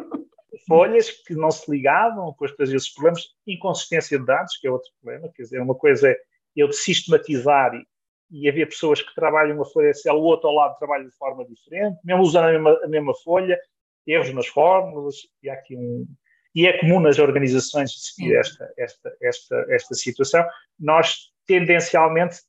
Folhas 0.68 1.10
que 1.10 1.34
não 1.34 1.50
se 1.50 1.72
ligavam, 1.72 2.32
depois 2.32 2.52
traziam 2.52 2.76
esses 2.76 2.94
problemas, 2.94 3.24
inconsistência 3.48 4.20
de 4.20 4.26
dados, 4.26 4.58
que 4.58 4.68
é 4.68 4.72
outro 4.72 4.90
problema, 5.02 5.32
quer 5.34 5.44
dizer, 5.44 5.62
uma 5.62 5.74
coisa 5.74 6.10
é 6.10 6.18
eu 6.54 6.74
sistematizar 6.74 7.74
e, 7.74 7.88
e 8.30 8.50
havia 8.50 8.68
pessoas 8.68 9.02
que 9.02 9.16
trabalham 9.16 9.56
uma 9.56 9.64
folha 9.66 9.92
Excel, 9.92 10.16
o 10.16 10.24
outro 10.24 10.50
ao 10.50 10.56
lado 10.56 10.78
trabalha 10.78 11.06
de 11.06 11.16
forma 11.16 11.46
diferente, 11.46 11.98
mesmo 12.04 12.22
usando 12.22 12.48
a 12.48 12.52
mesma, 12.52 12.80
a 12.84 12.88
mesma 12.88 13.14
folha, 13.24 13.58
erros 14.06 14.34
nas 14.34 14.48
fórmulas, 14.48 15.16
e 15.42 15.50
há 15.50 15.54
aqui 15.54 15.78
um, 15.78 16.06
e 16.54 16.68
é 16.68 16.78
comum 16.80 17.00
nas 17.00 17.18
organizações 17.18 17.92
existir 17.92 18.36
esta, 18.36 18.74
esta, 18.78 19.16
esta, 19.22 19.66
esta 19.70 19.96
situação. 19.96 20.46
Nós, 20.78 21.32
tendencialmente, 21.46 22.40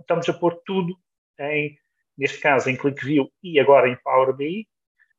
estamos 0.00 0.28
a 0.28 0.32
pôr 0.32 0.60
tudo 0.64 0.96
em, 1.38 1.78
neste 2.16 2.40
caso, 2.40 2.68
em 2.68 2.76
ClickView 2.76 3.30
e 3.42 3.58
agora 3.60 3.88
em 3.88 3.96
Power 4.02 4.34
BI. 4.34 4.66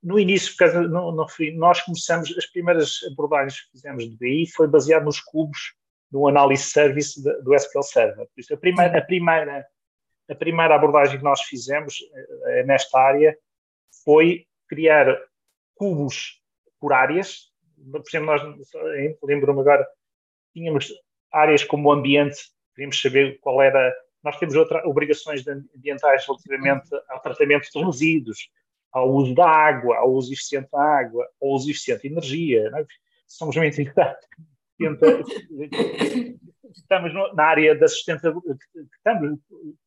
No 0.01 0.17
início, 0.17 0.55
no, 0.89 1.11
no, 1.11 1.27
nós 1.55 1.81
começamos, 1.81 2.35
as 2.37 2.45
primeiras 2.45 2.99
abordagens 3.11 3.61
que 3.61 3.71
fizemos 3.71 4.09
de 4.09 4.17
BI 4.17 4.47
foi 4.47 4.67
baseado 4.67 5.05
nos 5.05 5.19
cubos 5.19 5.73
do 6.09 6.27
análise 6.27 6.63
service 6.63 7.21
do 7.21 7.53
SQL 7.53 7.83
Server. 7.83 8.27
Por 8.27 8.39
isso, 8.39 8.53
a 8.53 8.57
primeira, 8.57 8.97
a 8.97 9.01
primeira, 9.01 9.67
a 10.29 10.35
primeira 10.35 10.75
abordagem 10.75 11.17
que 11.17 11.23
nós 11.23 11.41
fizemos 11.41 11.97
eh, 12.45 12.63
nesta 12.63 12.99
área 12.99 13.37
foi 14.03 14.47
criar 14.67 15.19
cubos 15.75 16.41
por 16.79 16.93
áreas. 16.93 17.51
Por 17.91 18.01
exemplo, 18.07 18.27
nós, 18.27 18.41
lembro-me 19.23 19.59
agora, 19.61 19.87
tínhamos 20.53 20.91
áreas 21.31 21.63
como 21.63 21.89
o 21.89 21.91
ambiente, 21.91 22.37
queríamos 22.73 23.01
saber 23.01 23.39
qual 23.39 23.61
era 23.61 23.93
nós 24.23 24.37
temos 24.37 24.55
outras 24.55 24.83
obrigações 24.85 25.45
ambientais 25.47 26.25
relativamente 26.25 26.89
ao 27.09 27.21
tratamento 27.21 27.69
de 27.71 27.83
resíduos, 27.83 28.49
ao 28.91 29.09
uso 29.13 29.33
da 29.33 29.47
água, 29.47 29.97
ao 29.97 30.11
uso 30.11 30.33
eficiente 30.33 30.69
da 30.71 30.81
água, 30.81 31.27
ao 31.41 31.49
uso 31.49 31.69
eficiente 31.69 32.01
de 32.03 32.07
energia. 32.09 32.71
É? 32.75 32.85
Somos 33.27 33.55
que 33.55 33.93
tenta, 34.77 35.23
estamos 36.75 37.13
na 37.35 37.43
área 37.43 37.75
da 37.75 37.87
sustentabilidade, 37.87 38.59
estamos, 38.95 39.39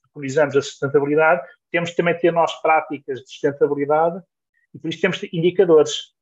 preconizamos 0.03 0.57
a 0.57 0.63
sustentabilidade, 0.63 1.43
temos 1.71 1.95
também 1.95 2.17
ter 2.19 2.33
nós 2.33 2.53
práticas 2.61 3.21
de 3.21 3.29
sustentabilidade 3.29 4.23
e 4.75 4.79
por 4.79 4.89
isso 4.89 5.01
temos 5.01 5.23
indicadores. 5.33 6.13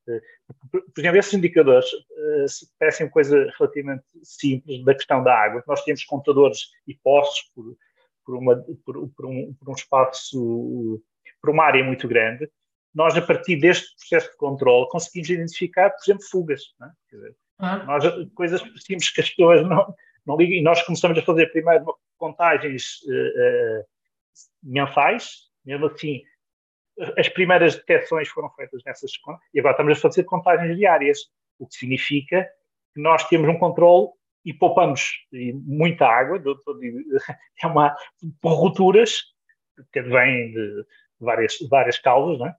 Por 0.71 0.83
exemplo, 0.99 1.19
esses 1.19 1.35
indicadores 1.35 1.93
uh, 1.93 2.47
parecem 2.79 3.09
coisa 3.09 3.49
relativamente 3.59 4.05
simples 4.25 4.85
da 4.85 4.95
questão 4.95 5.23
da 5.23 5.33
água. 5.33 5.63
Nós 5.67 5.85
temos 5.85 6.05
contadores 6.05 6.71
e 6.87 6.95
postos 6.95 7.51
por, 7.55 7.77
por, 8.31 8.37
uma, 8.37 8.57
por, 8.85 9.09
por, 9.09 9.27
um, 9.27 9.53
por 9.55 9.71
um 9.71 9.73
espaço, 9.73 11.03
por 11.41 11.51
uma 11.51 11.65
área 11.65 11.83
muito 11.83 12.07
grande, 12.07 12.49
nós, 12.95 13.17
a 13.17 13.23
partir 13.23 13.57
deste 13.57 13.95
processo 13.97 14.31
de 14.31 14.37
controle, 14.37 14.89
conseguimos 14.89 15.31
identificar, 15.31 15.91
por 15.91 16.03
exemplo, 16.03 16.25
fugas. 16.31 16.63
É? 16.81 17.17
Dizer, 17.17 17.37
ah. 17.59 17.85
nós, 17.85 18.05
coisas 18.35 18.61
simples 18.77 19.11
que 19.11 19.21
as 19.21 19.31
pessoas 19.31 19.67
não, 19.69 19.95
não 20.25 20.37
ligam, 20.37 20.57
e 20.57 20.63
nós 20.63 20.83
começamos 20.83 21.19
a 21.19 21.23
fazer 21.23 21.51
primeiro 21.51 21.97
contagens 22.17 23.01
uh, 23.07 23.81
uh, 23.81 23.85
mensais, 24.63 25.51
mesmo 25.65 25.87
assim, 25.87 26.23
as 27.17 27.29
primeiras 27.29 27.77
detecções 27.77 28.29
foram 28.29 28.51
feitas 28.51 28.83
nessas 28.85 29.13
e 29.55 29.59
agora 29.59 29.73
estamos 29.73 29.99
a 29.99 30.01
fazer 30.01 30.25
contagens 30.25 30.77
diárias, 30.77 31.19
o 31.59 31.67
que 31.67 31.75
significa 31.75 32.49
que 32.95 33.01
nós 33.01 33.27
temos 33.29 33.49
um 33.49 33.59
controle 33.59 34.09
e 34.45 34.55
poupamos 34.55 35.13
muita 35.67 36.07
água, 36.07 36.43
é 37.63 37.67
uma, 37.67 37.95
por 38.41 38.55
rupturas, 38.55 39.23
que 39.93 40.03
vêm 40.03 40.53
de 40.53 40.85
várias, 41.19 41.59
várias 41.69 41.99
causas, 41.99 42.39
não 42.39 42.47
é? 42.47 42.55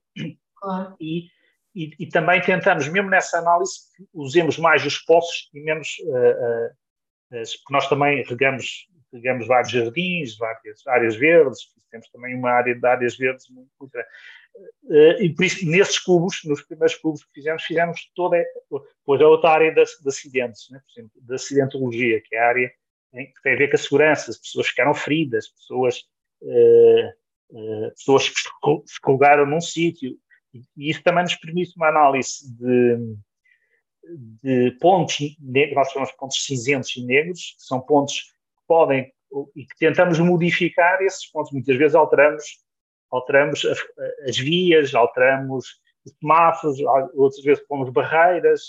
Claro. 0.56 0.96
E, 1.00 1.28
e, 1.76 1.92
e, 2.00 2.08
também 2.08 2.42
tentamos, 2.42 2.88
mesmo 2.88 3.10
nessa 3.10 3.40
análise, 3.40 3.80
usemos 4.14 4.58
mais 4.58 4.86
os 4.86 4.98
poços 5.00 5.50
e 5.54 5.62
menos, 5.62 5.98
uh, 6.02 6.68
uh, 6.68 7.44
porque 7.64 7.74
nós 7.74 7.88
também 7.88 8.24
regamos, 8.24 8.88
regamos 9.12 9.48
vários 9.48 9.72
jardins, 9.72 10.38
várias 10.38 10.86
áreas 10.88 11.16
verdes, 11.16 11.60
temos 11.92 12.10
também 12.10 12.36
uma 12.36 12.52
área 12.52 12.74
de 12.74 12.88
áreas 12.88 13.18
verdes 13.18 13.48
muito, 13.50 13.70
muito 13.80 13.92
grande. 13.92 14.10
Uh, 14.84 15.22
e 15.22 15.34
por 15.34 15.46
isso, 15.46 15.66
nesses 15.66 16.00
cubos, 16.00 16.42
nos 16.44 16.62
primeiros 16.64 16.96
cubos 16.96 17.24
que 17.24 17.32
fizemos, 17.36 17.64
fizemos 17.64 18.12
toda, 18.16 18.38
depois 18.70 19.22
a 19.22 19.28
outra 19.28 19.52
área 19.52 19.72
de, 19.72 19.84
de 19.84 20.10
acidentes, 20.10 20.70
né? 20.70 20.80
por 20.80 21.00
exemplo, 21.00 21.22
da 21.22 21.36
acidentologia, 21.36 22.22
que 22.22 22.36
é 22.36 22.40
a 22.40 22.48
área 22.48 22.72
em, 23.14 23.26
que 23.28 23.42
tem 23.42 23.54
a 23.54 23.58
ver 23.58 23.70
com 23.70 23.76
a 23.76 23.80
segurança, 23.80 24.32
as 24.32 24.38
pessoas 24.38 24.68
ficaram 24.68 24.94
feridas, 24.94 25.50
pessoas, 25.50 26.04
uh, 26.42 27.08
uh, 27.52 27.92
pessoas 27.92 28.30
que 28.30 28.36
se 28.86 29.02
colocaram 29.02 29.46
num 29.46 29.62
sítio, 29.62 30.18
e, 30.54 30.62
e 30.78 30.90
isso 30.90 31.04
também 31.04 31.24
nos 31.24 31.36
permite 31.36 31.76
uma 31.78 31.88
análise 31.88 32.54
de, 32.58 33.16
de 34.44 34.72
pontos, 34.80 35.18
nós 35.74 35.90
chamamos 35.90 36.12
de 36.12 36.18
pontos 36.18 36.46
cinzentos 36.46 36.96
e 36.98 37.06
negros, 37.06 37.56
que 37.58 37.64
são 37.64 37.80
pontos 37.80 38.22
que 38.22 38.68
podem, 38.68 39.12
e 39.56 39.66
que 39.66 39.78
tentamos 39.78 40.20
modificar 40.20 41.02
esses 41.02 41.26
pontos, 41.32 41.52
muitas 41.54 41.78
vezes 41.78 41.96
alteramos 41.96 42.44
alteramos 43.12 43.66
as, 43.66 43.80
as 44.28 44.38
vias, 44.38 44.96
alteramos 44.96 45.80
os 46.06 46.14
semáforos, 46.20 46.80
outras 47.14 47.44
vezes 47.44 47.66
pomos 47.68 47.90
barreiras, 47.92 48.62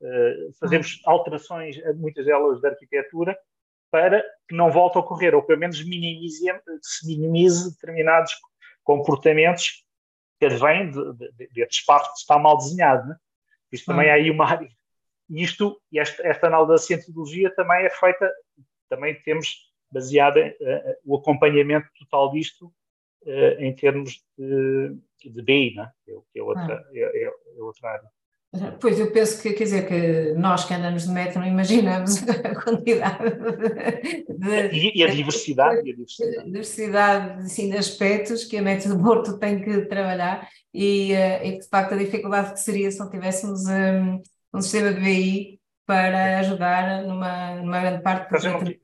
uh, 0.00 0.52
fazemos 0.58 1.00
alterações, 1.04 1.76
muitas 1.96 2.26
delas 2.26 2.60
de 2.60 2.66
arquitetura, 2.66 3.38
para 3.90 4.22
que 4.48 4.54
não 4.54 4.70
volte 4.70 4.96
a 4.96 5.00
ocorrer, 5.00 5.34
ou 5.34 5.42
pelo 5.42 5.58
menos 5.58 5.84
minimize, 5.84 6.44
se 6.80 7.06
minimize 7.06 7.70
determinados 7.72 8.32
comportamentos 8.84 9.84
que 10.38 10.46
advêm 10.46 10.90
de, 10.90 11.12
de, 11.14 11.32
de, 11.32 11.48
de 11.52 11.66
espaço 11.68 12.12
que 12.12 12.20
está 12.20 12.38
mal 12.38 12.56
desenhado. 12.56 13.08
Né? 13.08 13.16
Isto 13.70 13.86
também 13.86 14.08
é 14.08 14.12
aí 14.12 14.30
uma 14.30 14.46
área. 14.46 14.68
Isto, 15.28 15.80
esta, 15.94 16.26
esta 16.26 16.46
análise 16.46 16.70
da 16.70 16.78
cientologia 16.78 17.54
também 17.54 17.84
é 17.84 17.90
feita, 17.90 18.32
também 18.88 19.20
temos 19.22 19.70
baseada 19.90 20.40
uh, 20.40 20.94
o 21.04 21.16
acompanhamento 21.16 21.88
total 21.98 22.30
disto 22.32 22.72
uh, 23.22 23.62
em 23.62 23.74
termos 23.74 24.22
de, 24.38 24.96
de 25.24 25.42
BI, 25.42 25.74
né? 25.74 25.90
que 26.04 26.38
é, 26.38 26.42
outra, 26.42 26.74
ah. 26.74 26.90
é, 26.92 27.24
é, 27.24 27.32
é 27.58 27.62
outra 27.62 27.90
área. 27.90 28.08
Pois, 28.80 28.98
eu 28.98 29.12
penso 29.12 29.40
que, 29.40 29.52
quer 29.52 29.62
dizer, 29.62 29.86
que 29.86 30.32
nós 30.36 30.64
que 30.64 30.74
andamos 30.74 31.04
de 31.04 31.10
metro 31.10 31.38
não 31.38 31.46
imaginamos 31.46 32.16
a 32.28 32.60
quantidade 32.60 33.30
de, 34.28 34.76
e, 34.76 34.98
e, 34.98 35.04
a 35.04 35.06
diversidade, 35.06 35.76
e 35.76 35.92
a 35.92 35.94
diversidade. 35.94 36.44
diversidade 36.46 37.42
assim, 37.44 37.70
de 37.70 37.76
aspectos 37.76 38.44
que 38.44 38.56
a 38.56 38.62
Metro 38.62 38.96
do 38.96 39.00
Porto 39.00 39.38
tem 39.38 39.62
que 39.62 39.82
trabalhar 39.82 40.48
e, 40.74 41.12
uh, 41.12 41.46
e 41.46 41.58
de 41.60 41.68
facto 41.68 41.94
a 41.94 41.96
dificuldade 41.96 42.54
que 42.54 42.60
seria 42.60 42.90
se 42.90 42.98
não 42.98 43.08
tivéssemos 43.08 43.66
um, 43.66 44.20
um 44.52 44.60
sistema 44.60 44.92
de 44.94 45.00
BI 45.00 45.60
para 45.86 46.40
ajudar 46.40 47.04
numa, 47.04 47.54
numa 47.54 47.80
grande 47.80 48.02
parte 48.02 48.30
do 48.30 48.46
eu, 48.48 48.80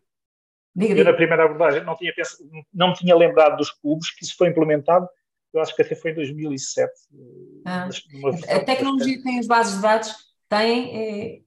diga, 0.76 1.00
eu 1.00 1.04
na 1.04 1.12
primeira 1.12 1.44
abordagem 1.44 1.84
não 1.84 1.96
tinha 1.96 2.14
pensado, 2.14 2.48
não 2.72 2.88
me 2.88 2.94
tinha 2.94 3.16
lembrado 3.16 3.56
dos 3.56 3.70
clubes 3.70 4.10
que 4.10 4.24
isso 4.24 4.36
foi 4.36 4.48
implementado 4.48 5.08
eu 5.56 5.62
acho 5.62 5.74
que 5.74 5.82
até 5.82 5.94
foi 5.94 6.10
em 6.10 6.14
2007. 6.14 6.92
Ah, 7.64 7.88
a 8.48 8.60
tecnologia 8.60 9.22
tem 9.22 9.38
as 9.38 9.46
bases 9.46 9.76
de 9.76 9.82
dados, 9.82 10.14
tem, 10.48 10.94
é, 10.94 11.40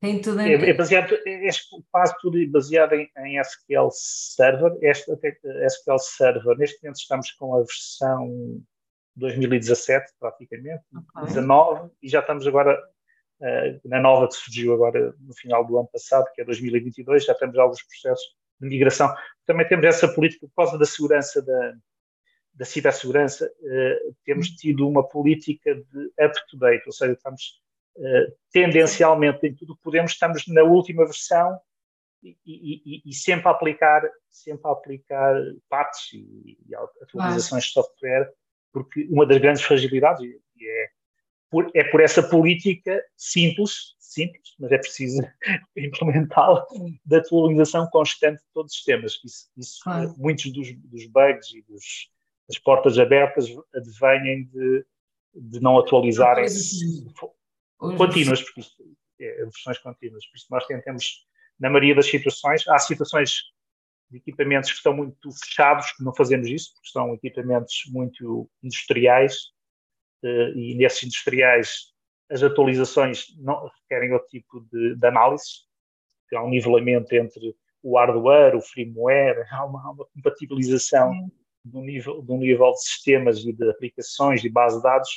tem 0.00 0.20
tudo 0.20 0.40
em... 0.40 0.52
é, 0.52 0.70
é 0.70 0.74
baseado, 0.74 1.14
é, 1.24 1.48
é 1.48 1.50
quase 1.90 2.14
tudo 2.20 2.38
baseado 2.50 2.94
em, 2.94 3.08
em 3.18 3.38
SQL 3.40 3.88
Server. 3.92 4.76
Este 4.80 5.12
SQL 5.12 5.98
Server, 5.98 6.58
neste 6.58 6.82
momento 6.82 6.98
estamos 6.98 7.30
com 7.32 7.54
a 7.54 7.58
versão 7.58 8.60
2017, 9.14 10.12
praticamente, 10.18 10.82
okay. 11.14 11.28
19, 11.28 11.90
e 12.02 12.08
já 12.08 12.20
estamos 12.20 12.46
agora 12.46 12.76
uh, 13.40 13.88
na 13.88 14.00
nova 14.00 14.26
que 14.26 14.34
surgiu 14.34 14.74
agora 14.74 15.14
no 15.20 15.34
final 15.34 15.64
do 15.64 15.78
ano 15.78 15.88
passado, 15.92 16.26
que 16.34 16.40
é 16.40 16.44
2022, 16.44 17.24
já 17.24 17.34
temos 17.34 17.56
alguns 17.58 17.82
processos 17.82 18.41
de 18.62 18.68
migração. 18.68 19.14
Também 19.44 19.66
temos 19.66 19.84
essa 19.84 20.08
política 20.08 20.46
por 20.46 20.54
causa 20.54 20.78
da 20.78 20.86
segurança 20.86 21.42
da, 21.42 21.74
da 22.54 22.64
cibersegurança, 22.64 23.46
uh, 23.46 24.16
temos 24.24 24.48
uhum. 24.48 24.56
tido 24.56 24.88
uma 24.88 25.06
política 25.06 25.74
de 25.74 26.12
up-to-date, 26.24 26.84
ou 26.86 26.92
seja, 26.92 27.12
estamos 27.12 27.60
uh, 27.96 28.32
tendencialmente 28.52 29.46
em 29.46 29.54
tudo 29.54 29.76
que 29.76 29.82
podemos, 29.82 30.12
estamos 30.12 30.46
na 30.48 30.62
última 30.62 31.04
versão 31.04 31.58
e, 32.22 32.36
e, 32.46 33.02
e, 33.04 33.14
sempre 33.14 33.48
a 33.48 33.50
aplicar, 33.50 34.02
sempre 34.30 34.68
a 34.68 34.72
aplicar 34.72 35.34
patches 35.68 36.12
e, 36.12 36.58
e 36.68 36.74
atualizações 37.02 37.64
de 37.64 37.70
software, 37.72 38.30
porque 38.72 39.08
uma 39.10 39.26
das 39.26 39.38
grandes 39.38 39.62
fragilidades 39.62 40.24
é 40.24 40.88
por, 41.50 41.70
é 41.74 41.84
por 41.84 42.00
essa 42.00 42.22
política 42.22 43.02
simples, 43.16 43.94
simples, 44.12 44.54
mas 44.58 44.72
é 44.72 44.78
preciso 44.78 45.22
implementá-la, 45.76 46.64
da 47.04 47.18
atualização 47.18 47.86
constante 47.90 48.38
de 48.38 48.48
todos 48.52 48.72
os 48.72 48.76
sistemas. 48.76 49.20
Isso, 49.24 49.50
isso 49.56 49.80
muitos 50.18 50.52
dos, 50.52 50.72
dos 50.74 51.06
bugs 51.06 51.52
e 51.54 51.62
dos, 51.62 52.10
as 52.48 52.58
portas 52.58 52.98
abertas 52.98 53.46
advêm 53.74 54.44
de, 54.44 54.84
de 55.34 55.60
não 55.60 55.78
atualizarem 55.78 56.46
contínuas, 57.78 58.42
porque 58.42 58.60
isto 58.60 58.82
é 59.20 59.44
versões 59.44 59.78
contínuas. 59.78 60.26
Por 60.26 60.36
isso 60.36 60.46
nós 60.50 60.66
tentamos, 60.66 61.26
na 61.58 61.70
maioria 61.70 61.94
das 61.94 62.06
situações, 62.06 62.66
há 62.68 62.78
situações 62.78 63.42
de 64.10 64.18
equipamentos 64.18 64.70
que 64.70 64.76
estão 64.76 64.94
muito 64.94 65.30
fechados, 65.32 65.92
que 65.92 66.04
não 66.04 66.14
fazemos 66.14 66.46
isso, 66.46 66.74
porque 66.74 66.90
são 66.90 67.14
equipamentos 67.14 67.84
muito 67.88 68.50
industriais, 68.62 69.52
eh, 70.22 70.52
e 70.54 70.74
nesses 70.74 71.04
industriais 71.04 71.91
as 72.32 72.42
atualizações 72.42 73.26
não 73.38 73.70
requerem 73.80 74.12
outro 74.12 74.28
tipo 74.28 74.60
de, 74.72 74.96
de 74.96 75.06
há 76.34 76.42
um 76.42 76.48
nivelamento 76.48 77.14
entre 77.14 77.54
o 77.82 77.98
hardware, 77.98 78.56
o 78.56 78.60
firmware, 78.60 79.46
há 79.52 79.64
uma, 79.64 79.82
há 79.84 79.90
uma 79.90 80.06
compatibilização 80.06 81.12
de 81.64 81.76
um 81.76 81.82
nível, 81.82 82.22
de 82.22 82.32
um 82.32 82.38
nível 82.38 82.72
de 82.72 82.82
sistemas 82.82 83.38
e 83.44 83.52
de 83.52 83.70
aplicações 83.70 84.42
e 84.44 84.48
base 84.48 84.78
de 84.78 84.82
dados 84.82 85.10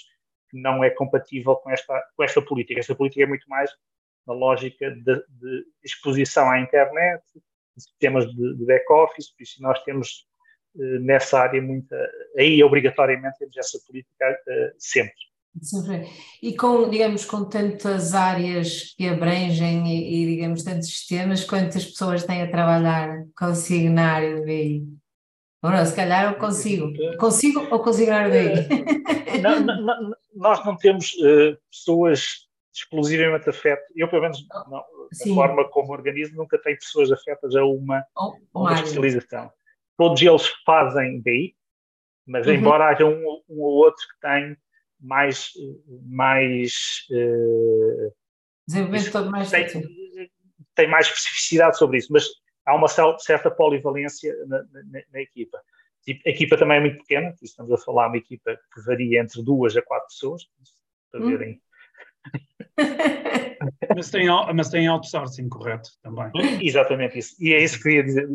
que 0.49 0.62
não 0.62 0.84
é 0.84 0.89
compatível 0.89 1.56
com 1.56 1.71
esta, 1.71 2.04
com 2.15 2.23
esta 2.23 2.41
política. 2.41 2.80
Esta 2.80 2.95
política 2.95 3.23
é 3.23 3.28
muito 3.28 3.47
mais 3.49 3.71
na 4.28 4.34
lógica 4.34 4.91
de, 4.91 5.23
de 5.30 5.65
exposição 5.84 6.49
à 6.49 6.60
internet, 6.60 7.23
sistemas 7.78 8.28
de, 8.28 8.58
de 8.58 8.65
back-office, 8.65 9.32
por 9.36 9.43
isso 9.43 9.62
nós 9.62 9.82
temos 9.84 10.28
eh, 10.80 10.99
nessa 10.99 11.39
área 11.39 11.62
muita, 11.62 11.95
aí 12.38 12.63
obrigatoriamente 12.63 13.38
temos 13.38 13.56
essa 13.58 13.80
política 13.86 14.25
eh, 14.47 14.73
sempre. 14.78 15.13
E 16.41 16.55
com, 16.55 16.89
digamos, 16.89 17.25
com 17.25 17.45
tantas 17.45 18.13
áreas 18.13 18.93
que 18.97 19.07
abrangem 19.07 19.87
e, 19.87 20.23
e, 20.23 20.35
digamos, 20.35 20.63
tantos 20.63 20.87
sistemas, 20.87 21.43
quantas 21.43 21.85
pessoas 21.85 22.23
têm 22.23 22.41
a 22.41 22.51
trabalhar 22.51 23.25
com 23.37 23.45
o 23.45 23.55
signário 23.55 24.41
de 24.41 24.45
BI? 24.45 24.87
Ora, 25.63 25.85
se 25.85 25.95
calhar 25.95 26.31
eu 26.31 26.37
consigo. 26.37 26.93
Consigo 27.17 27.67
ou 27.71 27.79
consigo 27.79 28.11
na 28.11 28.27
daí? 28.27 28.67
Não, 29.41 29.59
não, 29.59 30.15
nós 30.35 30.63
não 30.65 30.77
temos 30.77 31.11
uh, 31.13 31.57
pessoas 31.71 32.45
exclusivamente 32.73 33.49
afetas. 33.49 33.85
Eu, 33.95 34.09
pelo 34.09 34.21
menos, 34.21 34.45
não, 34.69 34.79
da 34.79 35.33
forma 35.33 35.67
como 35.69 35.93
organizo, 35.93 36.35
nunca 36.35 36.57
tenho 36.57 36.77
pessoas 36.77 37.11
afetas 37.11 37.55
a 37.55 37.65
uma, 37.65 38.05
oh, 38.17 38.35
uma 38.53 38.73
especialização. 38.73 39.51
Todos 39.97 40.21
eles 40.21 40.47
fazem 40.65 41.21
BI, 41.21 41.55
mas 42.27 42.45
uhum. 42.45 42.53
embora 42.53 42.89
haja 42.89 43.05
um, 43.05 43.41
um, 43.49 43.61
ou 43.61 43.85
outro 43.85 44.01
que 44.01 44.19
tem 44.27 44.57
mais. 44.99 45.49
mais 46.03 46.73
uh, 47.12 48.13
Desenvolvimento 48.67 49.12
todo 49.12 49.31
mais. 49.31 49.49
Tem, 49.49 49.67
tem 50.75 50.89
mais 50.89 51.08
especificidade 51.08 51.77
sobre 51.77 51.97
isso, 51.97 52.12
mas 52.12 52.27
há 52.65 52.75
uma 52.75 52.88
certa 52.88 53.51
polivalência 53.51 54.36
na, 54.47 54.63
na, 54.63 55.01
na 55.12 55.21
equipa. 55.21 55.62
Tipo, 56.03 56.21
a 56.25 56.29
equipa 56.29 56.58
também 56.58 56.77
é 56.77 56.81
muito 56.81 56.97
pequena, 56.99 57.34
estamos 57.41 57.71
a 57.71 57.77
falar 57.77 58.08
uma 58.08 58.17
equipa 58.17 58.55
que 58.73 58.81
varia 58.86 59.21
entre 59.21 59.43
duas 59.43 59.75
a 59.75 59.81
quatro 59.81 60.08
pessoas, 60.08 60.43
para 61.12 61.21
hum. 61.21 61.29
verem. 61.29 61.62
mas, 63.95 64.12
tem, 64.12 64.27
mas 64.55 64.69
tem 64.69 64.88
outsourcing, 64.88 65.49
correto? 65.49 65.89
Também. 66.03 66.31
Exatamente 66.62 67.17
isso. 67.17 67.36
E 67.39 67.53
é 67.53 67.63
isso 67.63 67.81
que 67.81 67.89
eu 67.89 67.93
ia 67.93 68.03
dizer. 68.03 68.27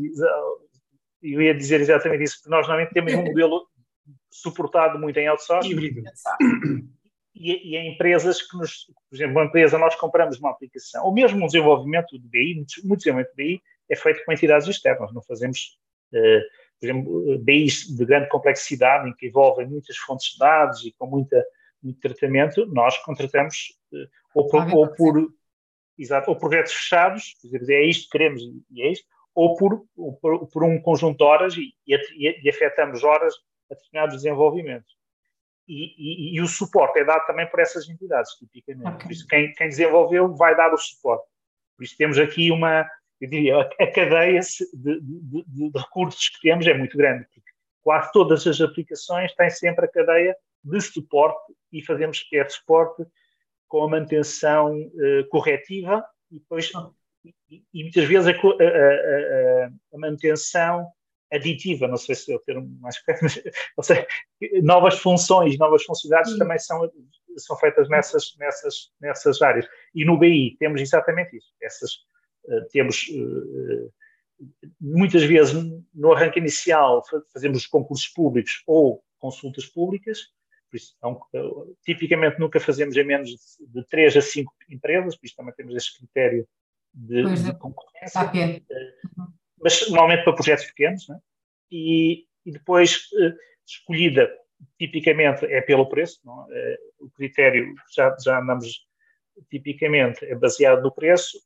Eu 1.22 1.42
ia 1.42 1.54
dizer 1.54 1.80
exatamente 1.80 2.24
isso, 2.24 2.36
porque 2.38 2.50
nós 2.50 2.66
normalmente 2.66 2.94
temos 2.94 3.12
um 3.12 3.24
modelo 3.24 3.68
suportado 4.30 4.98
muito 4.98 5.18
em 5.18 5.26
outsourcing. 5.26 5.70
Híbrido. 5.70 6.02
E, 7.34 7.70
e 7.70 7.76
em 7.76 7.94
empresas 7.94 8.42
que 8.42 8.56
nos, 8.56 8.86
por 9.08 9.16
exemplo, 9.16 9.36
uma 9.36 9.44
empresa, 9.44 9.78
nós 9.78 9.94
compramos 9.94 10.38
uma 10.38 10.50
aplicação, 10.50 11.04
ou 11.04 11.14
mesmo 11.14 11.42
um 11.42 11.46
desenvolvimento 11.46 12.18
de 12.18 12.28
BI, 12.28 12.54
muito 12.84 12.98
desenvolvimento 12.98 13.30
de 13.30 13.36
BI, 13.36 13.62
é 13.88 13.96
feito 13.96 14.24
com 14.24 14.32
entidades 14.32 14.68
externas. 14.68 15.12
Não 15.12 15.22
fazemos, 15.22 15.78
uh, 16.12 16.40
por 16.78 16.86
exemplo, 16.86 17.38
BIs 17.38 17.96
de 17.96 18.04
grande 18.04 18.28
complexidade, 18.28 19.08
em 19.08 19.14
que 19.14 19.28
envolvem 19.28 19.66
muitas 19.66 19.96
fontes 19.96 20.32
de 20.32 20.38
dados 20.38 20.84
e 20.84 20.92
com 20.92 21.06
muita, 21.06 21.44
muito 21.82 22.00
tratamento, 22.00 22.66
nós 22.66 22.98
contratamos 22.98 23.78
uh, 23.92 24.08
ou, 24.34 24.48
por, 24.48 24.74
ou, 24.74 24.88
por, 24.88 25.32
exato, 25.98 26.30
ou 26.30 26.36
projetos 26.36 26.72
fechados, 26.72 27.36
dizer, 27.42 27.62
é 27.70 27.84
isto 27.84 28.04
que 28.04 28.18
queremos 28.18 28.42
e 28.70 28.82
é 28.82 28.92
isto, 28.92 29.06
ou 29.34 29.56
por, 29.56 29.84
ou 29.96 30.12
por, 30.14 30.46
por, 30.48 30.64
um 30.64 30.80
conjunto 30.80 31.18
de 31.18 31.24
horas 31.24 31.56
e, 31.56 31.74
e, 31.86 32.40
e 32.42 32.50
afetamos 32.50 33.04
horas 33.04 33.34
a 33.70 33.74
determinados 33.74 34.16
desenvolvimentos. 34.16 34.92
E, 35.68 35.94
e, 35.96 36.36
e, 36.36 36.40
o 36.40 36.48
suporte 36.48 36.98
é 36.98 37.04
dado 37.04 37.24
também 37.26 37.46
por 37.48 37.60
essas 37.60 37.88
entidades, 37.88 38.32
tipicamente. 38.32 38.88
Okay. 38.88 39.06
Por 39.06 39.12
isso, 39.12 39.26
quem, 39.28 39.52
quem, 39.52 39.68
desenvolveu 39.68 40.34
vai 40.34 40.56
dar 40.56 40.72
o 40.74 40.76
suporte. 40.76 41.24
Por 41.76 41.84
isso, 41.84 41.96
temos 41.96 42.18
aqui 42.18 42.50
uma, 42.50 42.88
eu 43.20 43.28
diria, 43.28 43.60
a, 43.60 43.86
cadeia 43.92 44.40
de, 44.40 45.00
de, 45.00 45.44
de, 45.46 45.78
recursos 45.78 46.28
que 46.28 46.40
temos 46.40 46.66
é 46.66 46.74
muito 46.74 46.96
grande, 46.96 47.24
porque 47.32 47.50
quase 47.82 48.10
todas 48.12 48.46
as 48.46 48.60
aplicações 48.60 49.32
têm 49.34 49.48
sempre 49.48 49.84
a 49.84 49.88
cadeia 49.88 50.36
de 50.64 50.80
suporte 50.80 51.54
e 51.72 51.84
fazemos 51.84 52.22
quer 52.24 52.50
suporte 52.50 53.04
com 53.68 53.84
a 53.84 53.88
manutenção 53.88 54.76
uh, 54.76 55.28
corretiva 55.28 56.04
e 56.30 56.38
depois 56.38 56.70
e, 57.24 57.62
e 57.72 57.82
muitas 57.82 58.04
vezes 58.04 58.28
a, 58.28 58.32
a, 58.32 59.64
a, 59.64 59.70
a, 59.94 59.98
manutenção 59.98 60.86
aditiva, 61.32 61.86
não 61.86 61.96
sei 61.96 62.14
se 62.14 62.32
é 62.32 62.36
o 62.36 62.40
termo 62.40 62.68
mais 62.80 62.98
correto, 63.02 63.22
mas 63.24 63.42
ou 63.76 63.84
seja, 63.84 64.06
novas 64.62 64.98
funções, 64.98 65.56
novas 65.58 65.84
funcionalidades 65.84 66.32
Sim. 66.32 66.38
também 66.38 66.58
são, 66.58 66.90
são 67.36 67.56
feitas 67.56 67.88
nessas, 67.88 68.34
nessas, 68.38 68.90
nessas 69.00 69.40
áreas. 69.40 69.66
E 69.94 70.04
no 70.04 70.18
BI 70.18 70.56
temos 70.58 70.80
exatamente 70.80 71.36
isso, 71.36 71.52
essas 71.62 71.90
eh, 72.48 72.66
temos 72.72 73.06
eh, 73.10 73.88
muitas 74.80 75.22
vezes 75.22 75.54
no 75.94 76.12
arranque 76.12 76.38
inicial 76.38 77.02
fazemos 77.32 77.58
os 77.58 77.66
concursos 77.66 78.08
públicos 78.08 78.62
ou 78.66 79.02
consultas 79.18 79.66
públicas, 79.66 80.18
por 80.70 80.76
isso, 80.76 80.96
não, 81.02 81.20
eh, 81.34 81.72
tipicamente 81.84 82.38
nunca 82.38 82.58
fazemos 82.58 82.96
em 82.96 83.04
menos 83.04 83.30
de 83.60 83.84
3 83.86 84.16
a 84.16 84.22
5 84.22 84.52
empresas, 84.70 85.16
por 85.16 85.26
isso 85.26 85.36
também 85.36 85.54
temos 85.54 85.74
esse 85.74 85.96
critério 85.98 86.46
de, 86.92 87.22
de 87.22 87.58
concorrência, 87.58 88.20
uhum. 88.22 89.26
Mas 89.62 89.88
normalmente 89.88 90.24
para 90.24 90.32
projetos 90.32 90.64
pequenos, 90.66 91.08
né? 91.08 91.18
e, 91.70 92.24
e, 92.44 92.52
depois 92.52 93.08
escolhida 93.66 94.30
tipicamente 94.78 95.46
é 95.46 95.60
pelo 95.60 95.88
preço, 95.88 96.20
é? 96.50 96.78
o 96.98 97.10
critério 97.10 97.74
já, 97.94 98.16
já 98.22 98.40
andamos 98.40 98.86
tipicamente 99.50 100.24
é 100.24 100.34
baseado 100.34 100.82
no 100.82 100.92
preço 100.92 101.38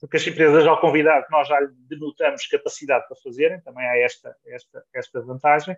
porque 0.00 0.16
as 0.16 0.26
empresas, 0.26 0.66
ao 0.66 0.80
convidar, 0.80 1.26
nós 1.30 1.46
já 1.46 1.60
lhe 1.60 1.72
denotamos 1.88 2.46
capacidade 2.46 3.06
para 3.06 3.16
fazerem, 3.22 3.60
também 3.60 3.86
há 3.86 3.98
esta, 3.98 4.34
esta, 4.46 4.82
esta 4.94 5.20
vantagem, 5.20 5.76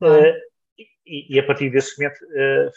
uh, 0.00 0.34
e, 1.06 1.36
e, 1.36 1.38
a 1.38 1.46
partir 1.46 1.68
desse 1.68 1.98
momento 1.98 2.18
uh, 2.24 2.68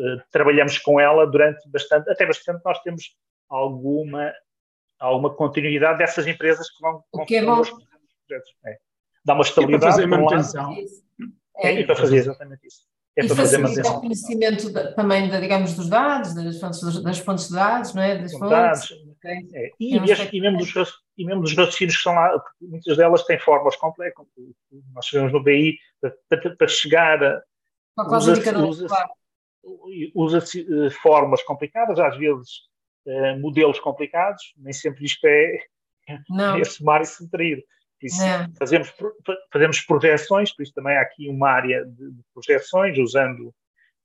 uh, 0.00 0.22
trabalhamos 0.32 0.76
com 0.78 0.98
ela 0.98 1.24
durante 1.24 1.68
bastante, 1.68 2.10
até 2.10 2.26
bastante, 2.26 2.60
nós 2.64 2.82
temos 2.82 3.16
alguma, 3.48 4.34
alguma 4.98 5.34
continuidade 5.34 5.98
dessas 5.98 6.26
empresas 6.26 6.68
que 6.70 6.80
vão, 6.80 7.02
o 7.12 7.24
que 7.24 7.36
é 7.36 7.44
bom. 7.44 7.62
projetos. 7.62 8.50
É. 8.66 8.78
Dá 9.24 9.34
uma 9.34 9.42
estabilidade. 9.42 9.76
E 9.76 9.78
para 9.80 9.92
fazer 9.92 10.06
manutenção. 10.06 10.74
É, 11.58 11.68
é, 11.68 11.80
e 11.80 11.86
para 11.86 11.96
fazer 11.96 12.16
exatamente 12.16 12.66
isso. 12.66 12.86
É 13.16 13.24
e 13.24 13.28
facilitar 13.28 13.96
o 13.96 14.00
conhecimento 14.00 14.72
de, 14.72 14.94
também, 14.94 15.28
de, 15.28 15.40
digamos, 15.40 15.74
dos 15.74 15.88
dados, 15.88 16.34
das 16.34 16.60
fontes, 16.60 17.02
das 17.02 17.18
fontes 17.18 17.48
de 17.48 17.54
dados, 17.54 17.92
não 17.92 18.02
é? 18.02 18.16
Das 18.16 18.32
fontes. 18.32 18.50
Dados, 18.50 18.92
Okay. 19.18 19.48
É. 19.52 19.70
E, 19.80 19.96
e, 19.96 20.10
este, 20.12 20.36
e, 20.36 20.40
mesmo 20.40 20.58
dos, 20.58 20.92
e 21.16 21.24
mesmo 21.24 21.42
dos 21.42 21.52
raciocínios 21.54 21.96
que 21.96 21.98
estão 21.98 22.14
lá, 22.14 22.40
muitas 22.60 22.96
delas 22.96 23.24
têm 23.24 23.38
formas 23.38 23.74
complexas. 23.76 24.26
Nós 24.94 25.06
sabemos 25.08 25.32
no 25.32 25.42
BI, 25.42 25.76
para, 26.28 26.56
para 26.56 26.68
chegar 26.68 27.22
a. 27.24 27.42
Usa-se 27.96 28.48
usa 28.54 28.86
usa 30.14 30.38
eh, 30.38 30.90
formas 30.90 31.42
complicadas, 31.42 31.98
às 31.98 32.16
vezes 32.16 32.68
uh, 33.08 33.40
modelos 33.40 33.80
complicados, 33.80 34.52
nem 34.56 34.72
sempre 34.72 35.04
isto 35.04 35.26
é, 35.26 35.58
é 36.08 36.64
somar 36.64 37.02
e 37.02 37.06
subtrair. 37.06 37.64
Isso, 38.00 38.22
fazemos, 38.56 38.94
fazemos 39.52 39.80
projeções, 39.80 40.54
por 40.54 40.62
isso 40.62 40.72
também 40.72 40.96
há 40.96 41.00
aqui 41.00 41.28
uma 41.28 41.50
área 41.50 41.84
de, 41.84 42.12
de 42.12 42.22
projeções, 42.32 42.96
usando, 42.96 43.52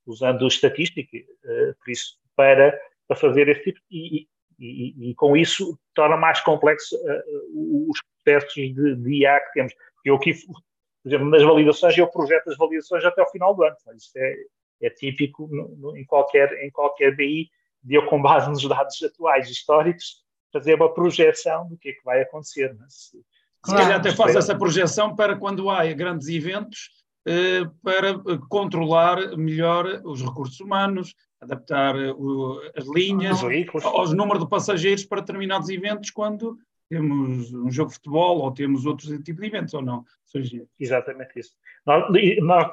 usando 0.04 0.46
estatística, 0.48 1.16
uh, 1.16 1.74
por 1.78 1.90
isso, 1.90 2.18
para, 2.34 2.76
para 3.06 3.16
fazer 3.16 3.48
esse 3.48 3.62
tipo, 3.62 3.78
e, 3.90 4.26
e, 4.58 5.10
e, 5.10 5.14
com 5.14 5.36
isso 5.36 5.78
torna 5.94 6.16
mais 6.16 6.40
complexo 6.40 6.96
uh, 6.96 7.88
os 7.90 8.00
processos 8.24 8.54
de, 8.54 8.96
de 8.96 9.14
IA 9.22 9.38
que 9.40 9.52
temos. 9.52 9.72
Eu 10.04 10.16
aqui, 10.16 10.34
por 10.34 11.08
exemplo, 11.08 11.30
nas 11.30 11.42
validações, 11.42 11.96
eu 11.96 12.08
projeto 12.08 12.50
as 12.50 12.56
validações 12.56 13.04
até 13.04 13.20
ao 13.20 13.30
final 13.30 13.54
do 13.54 13.62
ano. 13.62 13.76
Isso 13.96 14.10
é, 14.16 14.34
é 14.82 14.90
típico 14.90 15.46
no, 15.46 15.68
no, 15.76 15.96
em, 15.96 16.04
qualquer, 16.04 16.52
em 16.64 16.70
qualquer 16.70 17.14
BI, 17.14 17.48
de 17.84 17.94
eu, 17.94 18.06
com 18.06 18.20
base 18.20 18.48
nos 18.48 18.66
dados 18.66 19.02
atuais 19.02 19.48
históricos, 19.50 20.24
fazer 20.52 20.74
uma 20.74 20.92
projeção 20.92 21.68
do 21.68 21.76
que 21.76 21.90
é 21.90 21.92
que 21.92 22.04
vai 22.04 22.22
acontecer. 22.22 22.74
Né? 22.74 22.86
Se, 22.88 23.18
se 23.64 23.74
calhar 23.74 23.98
até 23.98 24.14
faz 24.14 24.34
essa 24.34 24.56
projeção 24.56 25.14
para 25.14 25.36
quando 25.36 25.68
há 25.70 25.84
grandes 25.92 26.28
eventos, 26.28 26.90
eh, 27.26 27.62
para 27.82 28.10
eh, 28.10 28.38
controlar 28.50 29.36
melhor 29.36 30.02
os 30.04 30.22
recursos 30.22 30.60
humanos, 30.60 31.14
adaptar 31.40 31.96
eh, 31.96 32.12
as 32.76 32.86
linhas 32.86 33.38
aos 33.82 34.12
números 34.12 34.42
de 34.44 34.50
passageiros 34.50 35.04
para 35.04 35.22
determinados 35.22 35.70
eventos, 35.70 36.10
quando 36.10 36.58
temos 36.90 37.50
um 37.54 37.70
jogo 37.70 37.88
de 37.88 37.96
futebol 37.96 38.40
ou 38.40 38.52
temos 38.52 38.84
outros 38.84 39.08
tipos 39.22 39.40
de 39.40 39.46
eventos, 39.46 39.72
ou 39.72 39.80
não? 39.80 40.04
Exatamente 40.78 41.38
isso. 41.38 41.52
Nós, 41.86 42.04
nós 42.42 42.70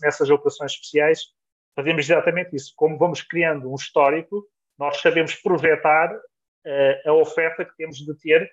nessas 0.00 0.30
operações 0.30 0.72
especiais, 0.72 1.26
fazemos 1.74 2.04
exatamente 2.04 2.54
isso. 2.54 2.72
Como 2.76 2.98
vamos 2.98 3.22
criando 3.22 3.70
um 3.70 3.74
histórico, 3.74 4.46
nós 4.78 5.00
sabemos 5.00 5.34
projetar 5.34 6.14
uh, 6.14 7.08
a 7.08 7.12
oferta 7.12 7.64
que 7.64 7.76
temos 7.76 7.98
de 7.98 8.14
ter, 8.18 8.50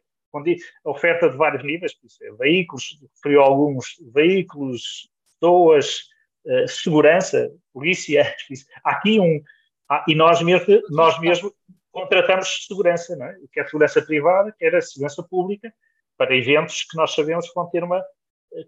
a 0.85 0.89
oferta 0.89 1.29
de 1.29 1.35
vários 1.35 1.63
níveis, 1.63 1.91
é, 2.21 2.31
veículos, 2.33 2.97
referiu 3.15 3.41
alguns 3.41 3.95
veículos, 4.13 5.09
pessoas, 5.33 6.03
uh, 6.45 6.67
segurança, 6.67 7.51
polícia. 7.73 8.23
Há 8.83 8.91
aqui 8.91 9.19
um. 9.19 9.41
Há, 9.89 10.05
e 10.07 10.15
nós 10.15 10.41
mesmo, 10.41 10.81
nós 10.89 11.19
mesmo 11.19 11.53
contratamos 11.91 12.65
segurança, 12.65 13.15
não 13.17 13.25
é? 13.25 13.35
quer 13.51 13.65
segurança 13.65 14.01
privada, 14.01 14.55
quer 14.57 14.73
a 14.73 14.81
segurança 14.81 15.21
pública, 15.21 15.73
para 16.17 16.35
eventos 16.35 16.83
que 16.83 16.95
nós 16.95 17.13
sabemos 17.13 17.49
que 17.49 17.55
vão 17.55 17.69
ter 17.69 17.83
uma. 17.83 18.01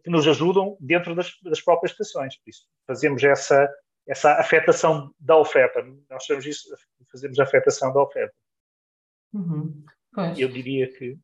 que 0.04 0.10
nos 0.10 0.28
ajudam 0.28 0.76
dentro 0.82 1.16
das, 1.16 1.32
das 1.44 1.62
próprias 1.62 1.92
estações. 1.92 2.36
Por 2.38 2.50
isso, 2.50 2.64
fazemos 2.86 3.24
essa, 3.24 3.70
essa 4.08 4.34
afetação 4.34 5.14
da 5.20 5.38
oferta. 5.38 5.84
Nós 6.10 6.24
chamamos 6.26 6.46
isso, 6.46 6.70
fazemos 7.12 7.40
a 7.40 7.44
afetação 7.44 7.94
da 7.94 8.02
oferta. 8.02 8.36
Uhum. 9.34 9.84
Eu 10.38 10.50
diria 10.50 10.92
que. 10.92 11.18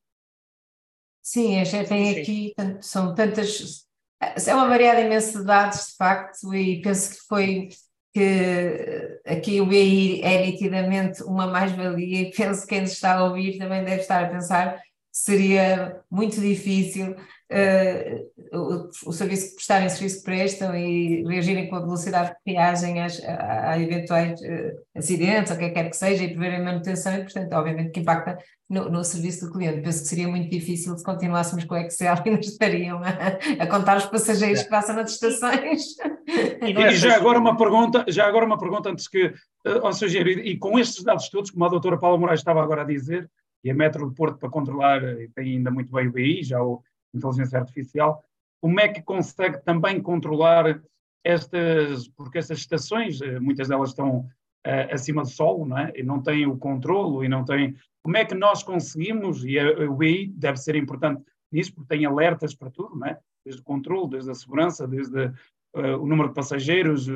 Sim, 1.21 1.59
a 1.59 1.63
gente 1.63 1.89
tem 1.89 2.13
Sim. 2.13 2.21
aqui, 2.21 2.53
são 2.81 3.13
tantas. 3.13 3.87
É 4.19 4.53
uma 4.53 4.67
variada 4.67 5.01
imensa 5.01 5.39
de 5.39 5.45
dados, 5.45 5.87
de 5.87 5.95
facto, 5.95 6.53
e 6.53 6.81
penso 6.81 7.11
que 7.11 7.27
foi 7.27 7.69
que 8.13 9.21
aqui 9.25 9.61
o 9.61 9.67
BI 9.67 10.21
é 10.23 10.45
nitidamente 10.45 11.23
uma 11.23 11.45
mais-valia 11.45 12.21
e 12.21 12.31
penso 12.31 12.63
que 12.63 12.69
quem 12.69 12.81
nos 12.81 12.93
está 12.93 13.17
a 13.17 13.25
ouvir 13.25 13.57
também 13.57 13.83
deve 13.83 14.01
estar 14.01 14.23
a 14.23 14.29
pensar 14.29 14.81
seria 15.23 16.01
muito 16.09 16.39
difícil 16.39 17.11
uh, 17.11 18.57
o, 18.57 19.09
o, 19.09 19.11
serviço 19.11 19.49
que 19.49 19.55
prestarem, 19.55 19.89
serviço 19.89 20.19
que 20.19 20.23
prestam 20.23 20.75
e 20.75 21.23
reagirem 21.27 21.69
com 21.69 21.75
a 21.75 21.81
velocidade 21.81 22.33
que 22.45 22.53
reagem 22.53 23.01
às, 23.01 23.21
a, 23.23 23.71
a, 23.71 23.81
eventuais 23.81 24.39
uh, 24.39 24.71
acidentes, 24.95 25.51
ou 25.51 25.57
o 25.57 25.59
que 25.59 25.71
quer 25.71 25.89
que 25.89 25.95
seja, 25.97 26.23
e 26.23 26.29
preverem 26.29 26.63
manutenção, 26.63 27.15
e 27.15 27.23
portanto, 27.23 27.51
obviamente, 27.51 27.91
que 27.91 27.99
impacta 27.99 28.37
no, 28.69 28.89
no, 28.89 29.03
serviço 29.03 29.45
do 29.45 29.51
cliente. 29.51 29.81
Penso 29.81 30.03
que 30.03 30.07
seria 30.07 30.27
muito 30.27 30.49
difícil 30.49 30.97
se 30.97 31.03
continuássemos 31.03 31.65
com 31.65 31.75
o 31.75 31.77
Excel 31.77 32.15
e 32.25 32.29
nos 32.29 32.47
estariam 32.47 33.01
a, 33.03 33.63
a 33.63 33.67
contar 33.67 33.97
os 33.97 34.05
passageiros 34.05 34.63
que 34.63 34.69
passam 34.69 34.95
nas 34.95 35.11
estações. 35.11 35.83
E, 36.27 36.71
e 36.71 36.95
já 36.95 37.15
agora 37.15 37.39
uma 37.39 37.57
pergunta, 37.57 38.05
já 38.07 38.25
agora 38.25 38.45
uma 38.45 38.57
pergunta 38.57 38.89
antes 38.89 39.07
que, 39.07 39.25
uh, 39.25 39.83
ou 39.83 39.91
seja, 39.91 40.19
e, 40.19 40.51
e 40.51 40.57
com 40.57 40.79
estes 40.79 41.03
dados 41.03 41.27
todos, 41.29 41.51
como 41.51 41.65
a 41.65 41.69
doutora 41.69 41.99
Paula 41.99 42.17
Moraes 42.17 42.39
estava 42.39 42.63
agora 42.63 42.83
a 42.83 42.85
dizer, 42.85 43.29
e 43.63 43.71
a 43.71 43.73
Metro 43.73 44.09
de 44.09 44.15
Porto 44.15 44.37
para 44.37 44.49
controlar, 44.49 45.01
tem 45.35 45.57
ainda 45.57 45.71
muito 45.71 45.91
bem 45.91 46.07
o 46.07 46.11
BI, 46.11 46.43
já 46.43 46.61
o 46.61 46.83
inteligência 47.13 47.59
artificial, 47.59 48.23
como 48.61 48.79
é 48.79 48.87
que 48.87 49.01
consegue 49.01 49.63
também 49.63 50.01
controlar 50.01 50.81
estas, 51.23 52.07
porque 52.09 52.37
estas 52.37 52.59
estações, 52.59 53.21
eh, 53.21 53.39
muitas 53.39 53.67
delas 53.67 53.89
estão 53.89 54.19
uh, 54.19 54.93
acima 54.93 55.23
do 55.23 55.29
solo, 55.29 55.65
não 55.65 55.77
é? 55.77 55.91
E 55.95 56.03
não 56.03 56.21
têm 56.21 56.45
o 56.45 56.57
controlo 56.57 57.23
e 57.23 57.29
não 57.29 57.43
têm, 57.43 57.75
como 58.03 58.17
é 58.17 58.25
que 58.25 58.35
nós 58.35 58.63
conseguimos, 58.63 59.43
e 59.43 59.59
a, 59.59 59.89
o 59.89 59.95
BI 59.95 60.27
deve 60.27 60.57
ser 60.57 60.75
importante 60.75 61.23
nisso, 61.51 61.73
porque 61.73 61.95
tem 61.95 62.05
alertas 62.05 62.53
para 62.53 62.69
tudo, 62.69 62.95
não 62.95 63.07
é? 63.07 63.19
Desde 63.45 63.61
o 63.61 63.65
controle, 63.65 64.09
desde 64.09 64.31
a 64.31 64.35
segurança, 64.35 64.87
desde 64.87 65.25
uh, 65.25 65.97
o 65.99 66.07
número 66.07 66.29
de 66.29 66.35
passageiros, 66.35 67.07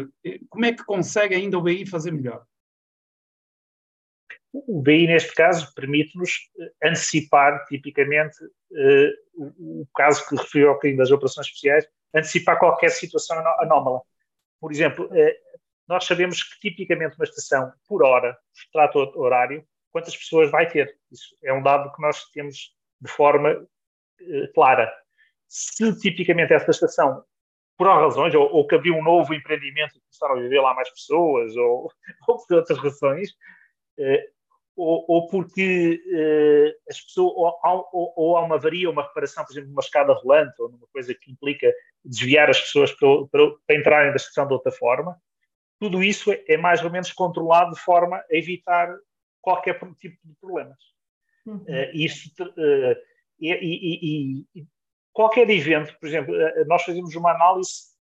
como 0.50 0.66
é 0.66 0.74
que 0.74 0.84
consegue 0.84 1.36
ainda 1.36 1.58
o 1.58 1.62
BI 1.62 1.86
fazer 1.86 2.12
melhor? 2.12 2.44
O 4.54 4.82
BI, 4.82 5.08
neste 5.08 5.34
caso, 5.34 5.74
permite-nos 5.74 6.50
eh, 6.60 6.90
antecipar, 6.90 7.66
tipicamente, 7.66 8.38
uh, 8.44 9.12
o, 9.36 9.88
caso 9.96 10.28
que 10.30 10.36
referiu 10.36 10.70
ao 10.70 10.78
crime 10.78 10.98
das 10.98 11.10
operações 11.10 11.48
especiais, 11.48 11.88
antecipar 12.14 12.60
qualquer 12.60 12.90
situação 12.90 13.36
anómala. 13.60 14.02
Por 14.62 14.72
exemplo, 14.72 15.06
uh, 15.06 15.34
nós 15.88 16.06
sabemos 16.06 16.44
que, 16.44 16.70
tipicamente, 16.70 17.16
uma 17.16 17.26
estação, 17.26 17.74
por 17.88 18.04
hora, 18.04 18.38
extrato 18.56 19.00
horário, 19.20 19.66
quantas 19.92 20.16
pessoas 20.16 20.52
vai 20.52 20.70
ter. 20.70 20.96
Isso 21.12 21.36
é 21.44 21.52
um 21.52 21.64
dado 21.64 21.92
que 21.92 22.02
nós 22.02 22.24
temos 22.32 22.76
de 23.02 23.12
forma 23.12 23.68
clara. 24.54 24.94
Se, 25.48 26.00
tipicamente, 26.00 26.54
essa 26.54 26.72
estação 26.72 27.24
por 27.78 27.88
razões, 27.88 28.34
ou, 28.36 28.52
ou, 28.52 28.68
que 28.68 28.76
abriu 28.76 28.96
um 28.96 29.04
novo 29.04 29.34
empreendimento 29.34 29.98
e 29.98 30.02
começaram 30.02 30.36
a 30.36 30.42
viver 30.42 30.62
lá 30.62 30.74
mais 30.74 30.90
pessoas, 30.90 31.56
ou, 31.56 31.92
ou 32.28 32.46
por 32.46 32.58
outras 32.58 32.78
razões, 32.78 33.32
ou, 34.76 35.06
ou 35.08 35.28
porque 35.28 36.02
uh, 36.08 36.90
as 36.90 37.00
pessoas, 37.02 37.34
ou, 37.36 37.60
ou, 37.94 38.14
ou, 38.16 38.38
há 38.38 38.44
uma 38.44 38.56
avaria, 38.56 38.90
uma 38.90 39.04
reparação, 39.04 39.46
por 39.46 39.54
exemplo, 39.54 39.70
numa 39.70 39.82
escada 39.82 40.14
rolante, 40.14 40.60
ou 40.60 40.70
numa 40.70 40.88
coisa 40.92 41.14
que 41.14 41.32
implica 41.32 41.72
desviar 42.04 42.50
as 42.50 42.60
pessoas 42.60 42.92
para, 42.92 43.28
para, 43.28 43.52
para 43.68 43.76
entrarem 43.76 44.10
da 44.12 44.16
estação 44.16 44.48
de 44.48 44.54
outra 44.54 44.72
forma, 44.72 45.16
tudo 45.80 46.04
isso 46.04 46.32
é, 46.32 46.44
é, 46.48 46.58
mais 46.58 46.84
ou 46.84 46.90
menos 46.90 47.12
controlado 47.12 47.74
de 47.74 47.80
forma 47.80 48.18
a 48.18 48.26
evitar 48.32 48.96
qualquer 49.42 49.80
tipo 50.00 50.18
de 50.24 50.34
problemas. 50.40 50.78
Uhum. 51.46 51.58
Uh, 51.58 51.92
isso, 51.94 52.30
uh, 52.42 52.96
e, 53.40 53.52
e, 53.52 54.46
e, 54.56 54.66
qualquer 55.12 55.50
evento, 55.50 55.96
por 56.00 56.08
exemplo, 56.08 56.34
nós 56.66 56.84
fazemos 56.84 57.14
uma 57.16 57.32
análise, 57.32 57.94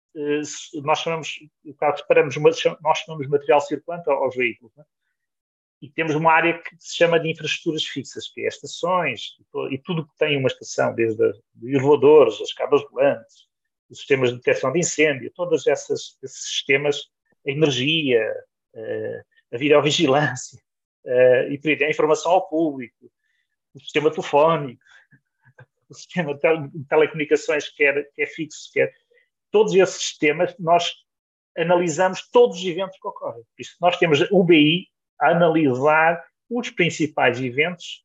nós 0.85 0.99
chamamos, 0.99 1.39
caso 1.79 1.99
separamos, 1.99 2.37
nós 2.37 2.99
chamamos 2.99 3.29
material 3.29 3.61
circulante 3.61 4.09
aos 4.11 4.37
veículos, 4.37 4.73
né? 4.77 4.85
E 5.81 5.89
temos 5.89 6.15
uma 6.15 6.33
área 6.33 6.59
que 6.59 6.77
se 6.79 6.97
chama 6.97 7.19
de 7.19 7.31
infraestruturas 7.31 7.85
fixas, 7.85 8.29
que 8.29 8.43
é 8.43 8.49
estações 8.49 9.37
e 9.71 9.79
tudo 9.79 10.07
que 10.07 10.17
tem 10.19 10.37
uma 10.37 10.49
estação, 10.49 10.95
desde 10.95 11.23
os 11.25 11.41
elevadores, 11.63 12.41
as 12.41 12.53
cabas 12.53 12.83
volantes, 12.91 13.49
os 13.89 13.99
sistemas 13.99 14.31
de 14.31 14.37
detecção 14.37 14.73
de 14.73 14.81
incêndio, 14.81 15.33
todos 15.35 15.67
esses 15.67 16.19
sistemas, 16.25 17.11
a 17.47 17.51
energia, 17.51 18.23
eh, 18.75 19.23
a 19.53 19.57
videovigilância, 19.57 20.61
eh, 21.07 21.49
e 21.53 21.59
por 21.59 21.71
aí, 21.71 21.85
a 21.85 21.91
informação 21.91 22.33
ao 22.33 22.49
público, 22.49 23.11
o 23.75 23.81
sistema 23.81 24.11
telefónico, 24.11 24.83
o 25.89 25.95
sistema 25.95 26.35
de 26.35 26.85
telecomunicações, 26.89 27.69
quer, 27.71 28.09
quer 28.15 28.27
fixo, 28.27 28.71
quer. 28.73 28.93
Todos 29.51 29.75
esses 29.75 30.01
sistemas, 30.01 30.55
nós 30.59 30.93
analisamos 31.57 32.29
todos 32.31 32.59
os 32.59 32.65
eventos 32.65 32.99
que 33.01 33.09
ocorrem. 33.09 33.43
Por 33.43 33.61
isso, 33.61 33.77
nós 33.81 33.99
temos 33.99 34.21
o 34.31 34.45
BI 34.45 34.87
analisar 35.21 36.25
os 36.49 36.71
principais 36.71 37.41
eventos 37.41 38.05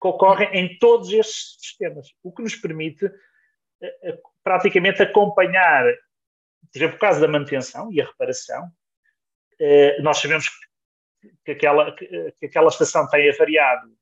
que 0.00 0.08
ocorrem 0.08 0.48
em 0.52 0.78
todos 0.78 1.12
estes 1.12 1.56
sistemas, 1.60 2.08
o 2.22 2.32
que 2.32 2.42
nos 2.42 2.56
permite 2.56 3.06
eh, 3.80 3.98
eh, 4.02 4.18
praticamente 4.42 5.02
acompanhar, 5.02 5.84
por 5.84 6.78
exemplo, 6.78 6.96
o 6.96 6.98
caso 6.98 7.20
da 7.20 7.28
manutenção 7.28 7.92
e 7.92 8.00
a 8.00 8.06
reparação. 8.06 8.68
Eh, 9.60 10.00
nós 10.02 10.18
sabemos 10.18 10.46
que 11.44 11.52
aquela, 11.52 11.94
que 11.94 12.46
aquela 12.46 12.68
estação 12.68 13.08
tem 13.08 13.30
avariado, 13.30 13.96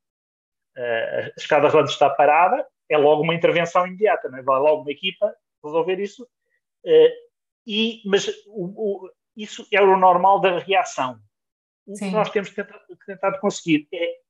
a 0.75 1.31
escada 1.37 1.67
rolante 1.67 1.91
está 1.91 2.09
parada, 2.09 2.65
é 2.89 2.97
logo 2.97 3.21
uma 3.21 3.35
intervenção 3.35 3.85
imediata, 3.85 4.27
não 4.29 4.39
é? 4.39 4.41
vai 4.41 4.59
logo 4.59 4.81
uma 4.81 4.91
equipa 4.91 5.35
resolver 5.63 5.99
isso. 5.99 6.27
E, 7.67 8.01
mas 8.05 8.27
o, 8.47 9.05
o, 9.05 9.11
isso 9.35 9.67
é 9.71 9.79
o 9.81 9.97
normal 9.97 10.39
da 10.39 10.57
reação 10.57 11.19
o 11.87 11.95
Sim. 11.95 12.09
que 12.09 12.15
nós 12.15 12.29
temos 12.29 12.49
tentado, 12.51 12.79
tentado 13.05 13.39
conseguir 13.39 13.87
é 13.93 14.21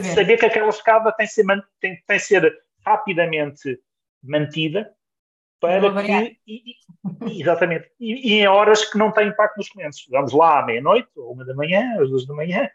saber 0.00 0.38
que 0.38 0.46
aquela 0.46 0.68
escada 0.68 1.12
tem 1.12 1.26
que 1.26 1.32
ser, 1.32 1.44
tem, 1.80 2.02
tem 2.06 2.18
ser 2.18 2.58
rapidamente 2.84 3.80
mantida 4.22 4.92
para 5.60 6.02
que. 6.02 6.38
E, 6.46 6.76
e, 7.26 7.40
exatamente. 7.40 7.90
E, 7.98 8.30
e, 8.30 8.40
em 8.40 8.46
horas 8.46 8.84
que 8.84 8.98
não 8.98 9.12
têm 9.12 9.28
impacto 9.28 9.56
nos 9.56 9.68
clientes. 9.68 10.06
Vamos 10.08 10.32
lá 10.32 10.60
à 10.60 10.66
meia-noite, 10.66 11.08
ou 11.16 11.32
uma 11.32 11.44
da 11.44 11.54
manhã, 11.54 12.00
às 12.00 12.08
duas 12.08 12.26
da 12.26 12.34
manhã, 12.34 12.70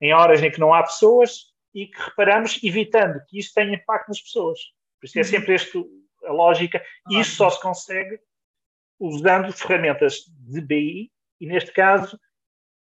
em 0.00 0.12
horas 0.12 0.42
em 0.42 0.50
que 0.50 0.60
não 0.60 0.72
há 0.72 0.82
pessoas 0.82 1.50
e 1.74 1.86
que 1.86 2.00
reparamos, 2.00 2.58
evitando 2.62 3.22
que 3.26 3.38
isso 3.38 3.52
tenha 3.54 3.74
impacto 3.74 4.08
nas 4.08 4.20
pessoas. 4.20 4.58
Por 5.00 5.06
isso 5.06 5.18
é 5.18 5.22
uhum. 5.22 5.28
sempre 5.28 5.54
esta 5.54 5.78
a 6.26 6.32
lógica. 6.32 6.84
E 7.10 7.20
isso 7.20 7.36
só 7.36 7.50
se 7.50 7.60
consegue 7.60 8.20
usando 8.98 9.52
ferramentas 9.52 10.24
de 10.28 10.60
BI 10.60 11.10
e, 11.40 11.46
neste 11.46 11.72
caso, 11.72 12.20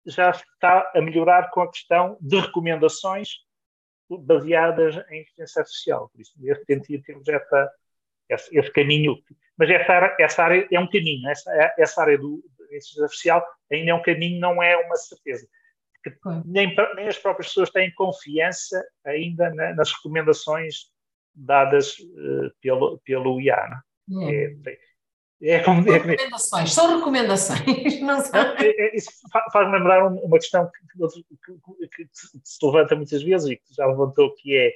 já 0.05 0.31
está 0.31 0.91
a 0.93 1.01
melhorar 1.01 1.49
com 1.51 1.61
a 1.61 1.71
questão 1.71 2.17
de 2.21 2.39
recomendações 2.39 3.29
baseadas 4.09 4.95
em 5.09 5.21
inteligência 5.21 5.61
artificial. 5.61 6.09
Por 6.09 6.21
isso, 6.21 6.33
nesse 6.37 6.63
sentido, 6.65 7.03
temos 7.03 7.27
essa, 7.27 7.71
esse, 8.29 8.57
esse, 8.57 8.71
caminho. 8.71 9.17
Mas 9.57 9.69
essa 9.69 9.93
área, 9.93 10.15
essa 10.19 10.43
área 10.43 10.67
é 10.71 10.79
um 10.79 10.89
caminho. 10.89 11.27
Essa, 11.29 11.73
essa 11.77 12.01
área 12.01 12.17
do 12.17 12.43
inteligência 12.75 13.03
artificial 13.03 13.45
ainda 13.71 13.91
é 13.91 13.93
um 13.93 14.01
caminho, 14.01 14.39
não 14.39 14.61
é 14.61 14.75
uma 14.77 14.95
certeza. 14.95 15.47
Nem, 16.45 16.75
nem, 16.95 17.07
as 17.07 17.17
próprias 17.17 17.47
pessoas 17.47 17.71
têm 17.71 17.91
confiança 17.95 18.83
ainda 19.03 19.49
na, 19.53 19.73
nas 19.73 19.91
recomendações 19.91 20.91
dadas 21.33 21.97
uh, 21.97 22.51
pelo, 22.61 22.99
pelo 22.99 23.41
IA. 23.41 23.81
É, 24.21 24.55
é, 25.41 25.59
como, 25.59 25.83
são 25.83 25.93
recomendações, 25.93 26.73
são 26.73 26.97
recomendações, 26.97 27.65
não 28.01 28.21
são? 28.21 28.39
É, 28.39 28.67
é, 28.67 28.95
isso 28.95 29.11
faz-me 29.51 29.77
lembrar 29.77 30.07
uma 30.07 30.37
questão 30.37 30.71
que, 30.71 30.79
que, 31.89 32.05
que, 32.05 32.09
se 32.43 32.65
levanta 32.65 32.95
muitas 32.95 33.21
vezes 33.21 33.49
e 33.49 33.57
que 33.57 33.75
já 33.75 33.85
levantou, 33.85 34.33
que 34.35 34.73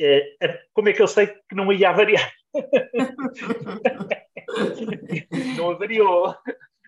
é, 0.00 0.34
é 0.40 0.60
como 0.72 0.88
é 0.88 0.92
que 0.92 1.02
eu 1.02 1.06
sei 1.06 1.26
que 1.26 1.54
não 1.54 1.72
ia 1.72 1.92
variar? 1.92 2.32
não 5.56 5.70
avariou, 5.70 6.34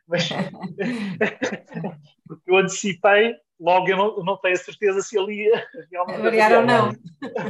mas 0.08 0.28
porque 2.26 2.42
eu 2.50 2.56
antecipei, 2.56 3.36
logo 3.60 3.88
eu 3.88 3.96
não, 3.96 4.24
não 4.24 4.36
tenho 4.38 4.54
a 4.54 4.58
certeza 4.58 5.02
se 5.02 5.16
ia 5.16 5.68
realmente 5.90 6.22
variar 6.22 6.52
ou 6.52 6.64
não. 6.64 6.92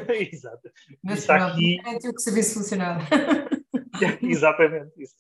Exato. 0.09 0.71
Mas 1.03 1.21
Isso 1.21 1.33
aqui... 1.33 1.79
é 1.87 1.99
que 1.99 2.09
o 2.09 2.19
serviço 2.19 2.55
funcionava. 2.55 3.07
Exatamente 4.23 4.91
isso. 4.99 5.15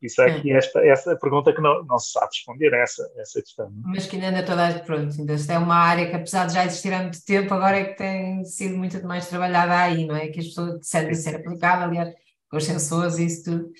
Isso 0.00 0.22
é 0.22 0.30
aqui 0.30 0.52
esta, 0.52 0.80
essa 0.86 1.16
pergunta 1.16 1.52
que 1.52 1.60
não, 1.60 1.84
não 1.84 1.98
se 1.98 2.12
sabe 2.12 2.28
responder 2.32 2.74
a 2.74 2.78
essa, 2.78 3.10
essa 3.16 3.40
questão. 3.40 3.70
Não? 3.70 3.90
É? 3.90 3.94
Mas 3.94 4.06
que 4.06 4.16
ainda 4.16 4.28
anda 4.28 4.42
toda 4.42 4.68
a 4.68 4.78
pronto, 4.80 5.14
ainda 5.18 5.34
é 5.34 5.58
uma 5.58 5.76
área 5.76 6.08
que 6.08 6.16
apesar 6.16 6.46
de 6.46 6.54
já 6.54 6.64
existir 6.64 6.92
há 6.92 7.02
muito 7.02 7.24
tempo, 7.24 7.52
agora 7.52 7.78
é 7.78 7.84
que 7.84 7.96
tem 7.96 8.44
sido 8.44 8.76
muito 8.76 9.06
mais 9.06 9.28
trabalhada 9.28 9.76
aí, 9.76 10.06
não 10.06 10.16
é? 10.16 10.28
Que 10.28 10.40
as 10.40 10.46
pessoas 10.46 10.80
devem 10.90 11.14
ser 11.14 11.36
aplicada, 11.36 11.84
aliás, 11.84 12.14
com 12.50 12.56
os 12.56 12.64
sensores 12.64 13.18
e 13.18 13.26
isso 13.26 13.44
tudo. 13.44 13.70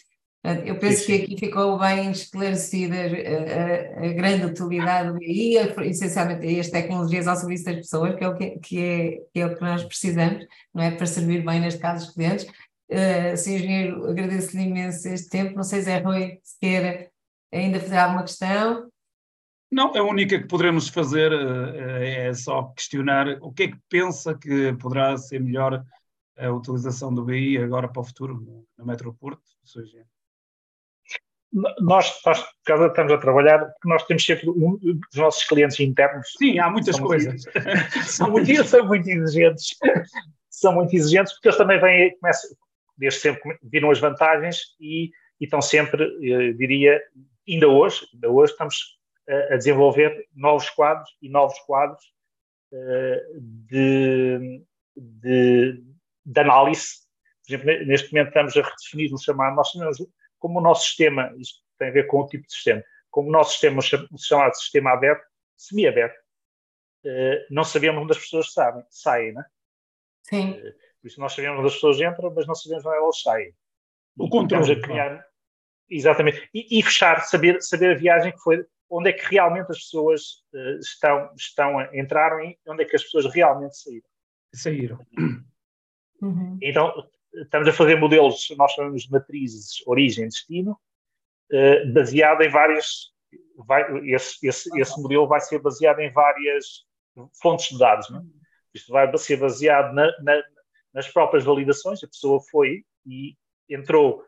Eu 0.64 0.78
penso 0.78 1.04
que 1.04 1.14
aqui 1.14 1.36
ficou 1.36 1.76
bem 1.76 2.12
esclarecida 2.12 2.94
a, 2.94 4.04
a, 4.04 4.06
a 4.06 4.12
grande 4.12 4.46
utilidade 4.46 5.08
do 5.08 5.18
BI, 5.18 5.56
essencialmente 5.88 6.60
as 6.60 6.68
tecnologias 6.68 7.26
ao 7.26 7.34
serviço 7.34 7.64
das 7.64 7.76
pessoas, 7.76 8.14
que 8.14 8.22
é, 8.22 8.28
o 8.28 8.36
que, 8.36 8.50
que, 8.60 8.78
é, 8.78 9.10
que 9.32 9.40
é 9.40 9.46
o 9.46 9.56
que 9.56 9.60
nós 9.60 9.82
precisamos, 9.82 10.46
não 10.72 10.84
é? 10.84 10.92
Para 10.92 11.06
servir 11.06 11.44
bem, 11.44 11.58
neste 11.58 11.80
caso, 11.80 12.06
os 12.06 12.14
clientes 12.14 12.46
Uh, 12.90 13.36
Sr. 13.36 13.56
Engenheiro, 13.56 14.08
agradeço-lhe 14.08 14.62
imenso 14.62 15.08
este 15.08 15.28
tempo. 15.28 15.56
Não 15.56 15.64
sei 15.64 15.82
se 15.82 15.90
é 15.90 15.98
Rui, 15.98 16.38
se 16.42 16.58
quer 16.60 17.10
ainda 17.52 17.80
fazer 17.80 17.98
alguma 17.98 18.22
questão. 18.22 18.90
Não, 19.70 19.94
a 19.96 20.02
única 20.02 20.38
que 20.38 20.46
poderemos 20.46 20.88
fazer 20.88 21.32
uh, 21.32 21.74
é 21.74 22.32
só 22.34 22.62
questionar 22.76 23.38
o 23.40 23.52
que 23.52 23.64
é 23.64 23.68
que 23.68 23.78
pensa 23.88 24.36
que 24.36 24.72
poderá 24.74 25.16
ser 25.16 25.40
melhor 25.40 25.84
a 26.38 26.50
utilização 26.50 27.12
do 27.12 27.24
BI 27.24 27.58
agora 27.58 27.88
para 27.88 28.00
o 28.00 28.04
futuro 28.04 28.66
no 28.78 28.86
Metroporto, 28.86 29.42
Sr. 29.64 29.82
Engenheiro. 29.82 30.08
Nós, 31.80 32.20
nós 32.24 32.46
estamos 32.68 33.12
a 33.12 33.18
trabalhar, 33.18 33.58
porque 33.60 33.88
nós 33.88 34.04
temos 34.04 34.24
sempre 34.24 34.50
um 34.50 34.76
dos 34.76 35.16
nossos 35.16 35.44
clientes 35.44 35.80
internos. 35.80 36.28
Sim, 36.36 36.58
há 36.58 36.68
muitas 36.68 36.96
são 36.96 37.06
coisas. 37.06 37.44
Muito, 37.44 38.02
são, 38.04 38.30
muito, 38.30 38.64
são 38.64 38.86
muito 38.86 39.08
exigentes. 39.08 39.76
São 40.50 40.74
muito 40.74 40.94
exigentes, 40.94 41.32
porque 41.32 41.48
eles 41.48 41.58
também 41.58 41.80
vêm, 41.80 42.18
começam, 42.18 42.50
desde 42.96 43.20
sempre 43.20 43.58
viram 43.62 43.90
as 43.90 44.00
vantagens 44.00 44.74
e, 44.80 45.10
e 45.40 45.44
estão 45.44 45.60
sempre, 45.60 46.02
eu 46.20 46.52
diria, 46.54 47.02
ainda 47.48 47.68
hoje, 47.68 48.06
ainda 48.14 48.30
hoje 48.30 48.52
estamos 48.52 48.98
a, 49.28 49.54
a 49.54 49.56
desenvolver 49.56 50.26
novos 50.34 50.70
quadros 50.70 51.10
e 51.20 51.28
novos 51.28 51.58
quadros 51.60 52.02
uh, 52.72 53.40
de, 53.40 54.62
de, 54.96 55.84
de, 56.24 56.40
análise. 56.40 57.06
Por 57.46 57.54
exemplo, 57.54 57.86
neste 57.86 58.12
momento 58.12 58.28
estamos 58.28 58.56
a 58.56 58.62
redefinir 58.62 59.14
o 59.14 59.18
chamado, 59.18 59.56
nós 59.56 59.68
chamamos, 59.68 59.98
como 60.38 60.58
o 60.58 60.62
nosso 60.62 60.86
sistema, 60.86 61.32
isto 61.38 61.60
tem 61.78 61.88
a 61.88 61.92
ver 61.92 62.06
com 62.06 62.20
o 62.20 62.26
tipo 62.26 62.46
de 62.46 62.52
sistema, 62.52 62.82
como 63.10 63.28
o 63.28 63.32
nosso 63.32 63.52
sistema, 63.52 63.80
o 63.80 64.18
chamado 64.18 64.56
sistema 64.56 64.92
aberto, 64.92 65.24
semi-aberto, 65.56 66.18
uh, 67.04 67.46
não 67.50 67.64
sabemos 67.64 68.02
onde 68.02 68.12
as 68.12 68.18
pessoas 68.18 68.52
sabem, 68.52 68.84
saem, 68.90 69.32
né? 69.32 69.44
Sim. 70.22 70.52
Uh, 70.52 70.74
por 71.06 71.10
isso 71.10 71.20
nós 71.20 71.34
sabemos 71.34 71.60
onde 71.60 71.68
as 71.68 71.74
pessoas 71.74 72.00
entram, 72.00 72.32
mas 72.34 72.48
não 72.48 72.54
sabemos 72.56 72.84
onde 72.84 72.96
elas 72.96 73.22
saem. 73.22 73.54
O 74.18 74.28
controle. 74.28 74.72
A 74.72 74.80
criar, 74.80 75.24
exatamente. 75.88 76.50
E, 76.52 76.80
e, 76.80 76.82
fechar, 76.82 77.20
saber, 77.20 77.62
saber 77.62 77.92
a 77.92 77.98
viagem 77.98 78.32
que 78.32 78.40
foi, 78.40 78.66
onde 78.90 79.10
é 79.10 79.12
que 79.12 79.24
realmente 79.30 79.70
as 79.70 79.78
pessoas 79.78 80.42
uh, 80.52 80.78
estão, 80.80 81.30
estão 81.36 81.78
a, 81.78 81.96
entraram 81.96 82.40
e 82.40 82.58
onde 82.66 82.82
é 82.82 82.86
que 82.86 82.96
as 82.96 83.04
pessoas 83.04 83.32
realmente 83.32 83.76
saíram. 83.76 84.08
Saíram. 84.52 85.06
Uhum. 86.20 86.58
Então, 86.60 86.92
estamos 87.34 87.68
a 87.68 87.72
fazer 87.72 87.94
modelos, 87.94 88.48
nós 88.56 88.72
chamamos 88.72 89.02
de 89.02 89.12
matrizes 89.12 89.86
origem 89.86 90.24
e 90.24 90.28
destino, 90.28 90.72
uh, 91.52 91.92
baseado 91.92 92.42
em 92.42 92.48
várias. 92.48 93.12
Vai, 93.58 93.84
esse, 94.08 94.44
esse, 94.44 94.76
esse 94.80 95.00
modelo 95.00 95.28
vai 95.28 95.40
ser 95.40 95.60
baseado 95.60 96.00
em 96.00 96.10
várias 96.10 96.84
fontes 97.40 97.68
de 97.68 97.78
dados. 97.78 98.10
Não 98.10 98.18
é? 98.18 98.22
Isto 98.74 98.92
vai 98.92 99.16
ser 99.16 99.36
baseado 99.36 99.94
na, 99.94 100.10
na, 100.20 100.42
nas 100.96 101.06
próprias 101.08 101.44
validações, 101.44 102.02
a 102.02 102.08
pessoa 102.08 102.40
foi 102.50 102.82
e 103.06 103.36
entrou 103.68 104.24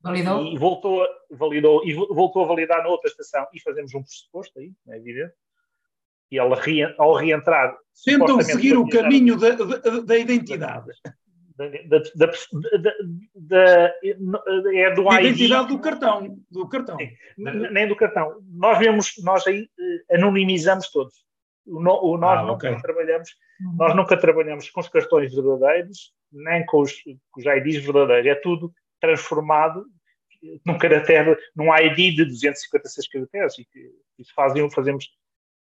validou. 0.00 0.46
e 0.46 0.56
voltou, 0.56 1.06
validou 1.32 1.84
e 1.84 1.94
voltou 1.94 2.44
a 2.44 2.46
validar 2.46 2.80
na 2.84 2.88
outra 2.88 3.10
estação 3.10 3.44
e 3.52 3.60
fazemos 3.60 3.92
um 3.92 4.02
pressuposto 4.02 4.56
aí, 4.60 4.72
é 4.88 4.96
evidente. 4.98 5.34
E 6.30 6.38
ela, 6.38 6.56
ao 6.98 7.14
reentrar. 7.14 7.76
Tentam 8.04 8.40
seguir 8.40 8.76
o 8.76 8.88
caminho 8.88 9.36
da, 9.36 9.50
da, 9.50 10.00
da 10.00 10.16
identidade. 10.16 10.92
Da, 11.56 11.68
da, 11.98 12.32
da, 13.34 13.94
é 14.74 14.94
do 14.94 15.10
a 15.10 15.22
identidade 15.22 15.68
do 15.68 15.80
cartão. 15.80 16.38
Do 16.50 16.68
cartão. 16.68 16.96
Sim, 16.98 17.10
nem 17.36 17.88
do 17.88 17.96
cartão. 17.96 18.40
Nós 18.52 18.78
vemos, 18.78 19.14
nós 19.24 19.46
aí 19.46 19.68
eh, 19.78 20.16
anonimizamos 20.16 20.90
todos. 20.90 21.26
O, 21.66 21.78
o 21.78 22.16
nós 22.16 22.40
ah, 22.40 22.42
nunca 22.42 22.70
okay. 22.70 22.82
trabalhamos, 22.82 23.30
uhum. 23.60 23.76
nós 23.76 23.96
nunca 23.96 24.16
trabalhamos 24.16 24.70
com 24.70 24.80
os 24.80 24.88
cartões 24.88 25.34
verdadeiros, 25.34 26.12
nem 26.32 26.64
com 26.66 26.80
os, 26.80 26.92
com 27.02 27.40
os 27.40 27.44
IDs 27.44 27.84
verdadeiros. 27.84 28.26
É 28.26 28.34
tudo 28.34 28.72
transformado 29.00 29.84
num 30.64 30.78
caractere, 30.78 31.36
num 31.54 31.74
ID 31.74 32.16
de 32.16 32.24
256 32.24 33.08
caracteres 33.08 33.58
e 33.58 33.64
que 33.64 33.90
isso 34.18 34.32
fazem, 34.34 34.70
fazemos 34.70 35.08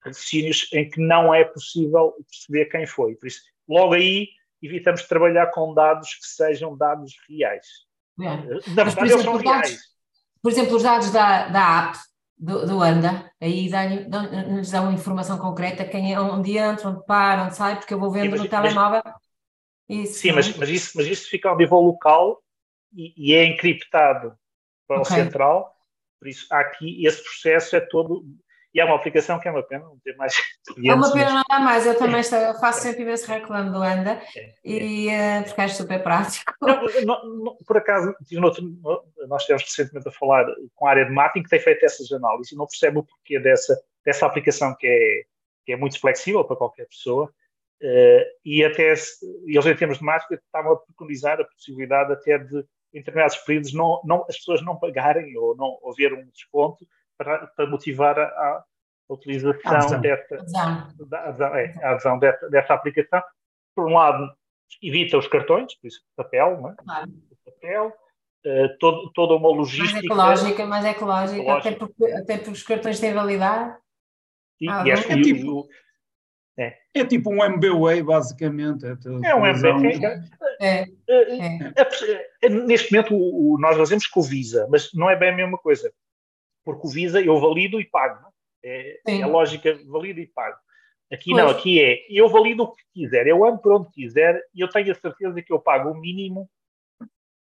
raciocínios 0.05 0.69
em 0.73 0.89
que 0.89 1.01
não 1.01 1.35
é 1.35 1.45
possível 1.45 2.15
perceber 2.31 2.67
quem 2.67 2.87
foi. 2.87 3.15
Por 3.15 3.27
isso, 3.27 3.41
logo 3.69 3.95
aí 3.95 4.29
evitamos 4.63 5.03
trabalhar 5.03 5.47
com 5.49 5.75
dados 5.75 6.15
que 6.15 6.27
sejam 6.27 6.77
dados 6.77 7.15
reais. 7.29 7.67
É. 8.21 8.25
Na 8.75 8.85
verdade, 8.85 9.13
eles 9.13 9.23
são 9.23 9.37
reais. 9.37 9.79
por 10.43 10.53
exemplo, 10.53 10.77
os 10.77 10.83
dados 10.83 11.11
da, 11.11 11.49
da 11.49 11.89
app 11.89 11.99
do, 12.39 12.67
do 12.67 12.83
ANDA, 12.83 13.31
aí 13.41 13.71
nos 14.49 14.71
dão 14.71 14.93
informação 14.93 15.39
concreta 15.39 15.85
quem 15.85 16.13
é, 16.13 16.21
onde 16.21 16.59
entra, 16.59 16.89
onde 16.89 17.05
para, 17.07 17.45
onde 17.45 17.57
sai, 17.57 17.77
porque 17.77 17.95
eu 17.95 18.01
vou 18.01 18.11
vendo 18.11 18.37
sim, 18.37 18.43
no 18.43 18.49
telemóvel. 18.49 19.03
Isso, 19.89 20.19
sim, 20.19 20.33
mas, 20.33 20.55
mas, 20.57 20.69
isso, 20.69 20.93
mas 20.97 21.07
isso 21.07 21.31
fica 21.31 21.49
ao 21.49 21.57
nível 21.57 21.79
local 21.79 22.43
e, 22.93 23.15
e 23.17 23.35
é 23.35 23.45
encriptado 23.45 24.37
para 24.87 25.01
okay. 25.01 25.17
o 25.17 25.25
central, 25.25 25.75
por 26.19 26.29
isso 26.29 26.47
aqui 26.53 27.05
esse 27.07 27.23
processo 27.23 27.77
é 27.77 27.81
todo 27.81 28.25
e 28.77 28.81
é 28.81 28.85
uma 28.85 28.97
aplicação 28.97 29.41
que 29.41 29.49
é 29.49 29.51
uma 29.51 29.63
pena 29.63 29.85
não 29.85 29.99
ter 30.01 30.15
mais 30.17 30.35
É 30.85 30.93
uma 30.93 31.11
pena 31.11 31.33
não 31.33 31.43
dar 31.49 31.61
mais, 31.61 31.87
eu 31.87 31.97
também 31.99 32.21
estou, 32.21 32.39
eu 32.39 32.55
faço 32.61 32.83
sempre 32.83 33.05
esse 33.05 33.27
reclame 33.27 33.71
do 33.71 33.79
Anda, 33.79 34.21
é, 34.37 34.55
e, 34.63 35.09
é. 35.09 35.43
porque 35.43 35.63
acho 35.63 35.77
super 35.77 36.03
prático. 36.03 36.53
Não, 36.61 37.25
não, 37.39 37.57
por 37.67 37.79
acaso, 37.79 38.15
nós 39.29 39.41
estivemos 39.41 39.63
recentemente 39.63 40.07
a 40.07 40.13
falar 40.13 40.45
com 40.75 40.87
a 40.87 40.91
área 40.91 41.07
de 41.07 41.11
marketing 41.11 41.45
que 41.45 41.49
tem 41.49 41.61
feito 41.61 41.87
essas 41.87 42.13
análises 42.13 42.53
e 42.53 42.57
não 42.57 42.67
percebe 42.67 42.99
o 42.99 43.03
porquê 43.03 43.41
dessa, 43.41 43.81
dessa 44.05 44.27
aplicação 44.27 44.77
que 44.79 44.87
é, 44.87 45.23
que 45.65 45.73
é 45.73 45.77
muito 45.77 45.99
flexível 45.99 46.45
para 46.45 46.57
qualquer 46.57 46.87
pessoa, 46.87 47.33
uh, 47.83 48.25
e 48.45 48.63
até 48.63 48.91
eles 48.91 49.19
em 49.23 49.77
termos 49.77 49.99
de 49.99 50.05
marketing 50.05 50.35
estavam 50.45 50.73
a 50.73 50.77
preconizar 50.77 51.41
a 51.41 51.45
possibilidade 51.45 52.13
até 52.13 52.37
de 52.37 52.63
em 52.93 53.01
determinados 53.01 53.37
períodos 53.39 53.75
não, 53.75 54.01
não, 54.05 54.25
as 54.29 54.39
pessoas 54.39 54.63
não 54.63 54.79
pagarem 54.79 55.37
ou 55.37 55.55
não 55.57 55.79
haver 55.91 56.15
um 56.15 56.25
desconto 56.31 56.87
para, 57.17 57.47
para 57.49 57.67
motivar 57.67 58.19
a, 58.19 58.25
a 58.25 58.65
utilização 59.09 59.95
a 59.95 59.99
dessa, 59.99 60.37
a 60.57 61.29
adesão, 61.29 61.55
é, 61.55 61.75
a 61.83 61.91
adesão 61.93 62.19
dessa, 62.19 62.49
dessa 62.49 62.75
aplicação, 62.75 63.23
por 63.75 63.87
um 63.87 63.95
lado, 63.95 64.33
evita 64.83 65.19
os 65.19 65.29
cartões, 65.29 65.75
por 65.75 65.87
isso 65.87 66.01
papel, 66.17 66.61
não 66.61 66.71
é? 66.71 66.75
Claro. 66.75 67.13
papel, 67.45 67.89
uh, 68.47 68.79
todo, 68.79 69.11
toda 69.13 69.35
uma 69.35 69.49
logística. 69.49 70.15
Mais 70.15 70.43
ecológica, 70.43 70.67
mais 70.67 70.85
ecológica, 70.85 71.41
ecológica. 71.41 71.69
Até, 71.69 71.79
porque, 71.79 72.13
até 72.13 72.37
porque 72.39 72.51
os 72.51 72.63
cartões 72.63 73.01
têm 73.01 73.15
validade. 73.15 73.77
E, 74.61 74.69
ah, 74.69 74.83
e 74.87 74.91
é, 74.91 74.95
é, 74.95 75.23
tipo, 75.23 75.69
é. 76.59 76.79
é 76.95 77.05
tipo 77.05 77.31
um 77.31 77.45
MBWay, 77.45 78.03
basicamente. 78.03 78.87
É, 78.87 78.97
é 79.29 79.35
um 79.35 79.47
MBWay. 79.47 80.01
É. 80.61 80.87
É. 81.09 81.77
é. 82.43 82.49
Neste 82.49 82.93
momento, 82.93 83.15
o, 83.15 83.59
nós 83.61 83.77
fazemos 83.77 84.07
com 84.07 84.21
o 84.21 84.23
Visa, 84.23 84.67
mas 84.71 84.91
não 84.95 85.11
é 85.11 85.17
bem 85.17 85.31
a 85.31 85.37
mesma 85.37 85.59
coisa. 85.59 85.93
Porque 86.67 86.85
o 86.85 86.91
Visa 86.91 87.23
eu 87.23 87.39
valido 87.39 87.81
e 87.81 87.85
pago. 87.85 88.27
É, 88.65 88.99
é 89.07 89.23
a 89.23 89.29
lógica 89.29 89.79
valido 89.87 90.19
e 90.19 90.27
pago. 90.27 90.59
Aqui 91.13 91.31
pois. 91.31 91.37
não, 91.37 91.49
aqui 91.49 91.81
é 91.81 92.05
eu 92.11 92.29
valido 92.29 92.65
o 92.65 92.73
que 92.73 92.83
quiser, 92.93 93.29
eu 93.29 93.45
ando 93.45 93.59
por 93.59 93.73
onde 93.73 93.89
quiser 93.93 94.43
e 94.53 94.61
eu 94.61 94.69
tenho 94.69 94.91
a 94.91 94.95
certeza 94.95 95.41
que 95.41 95.53
eu 95.53 95.61
pago 95.61 95.91
o 95.91 95.95
mínimo. 95.95 96.51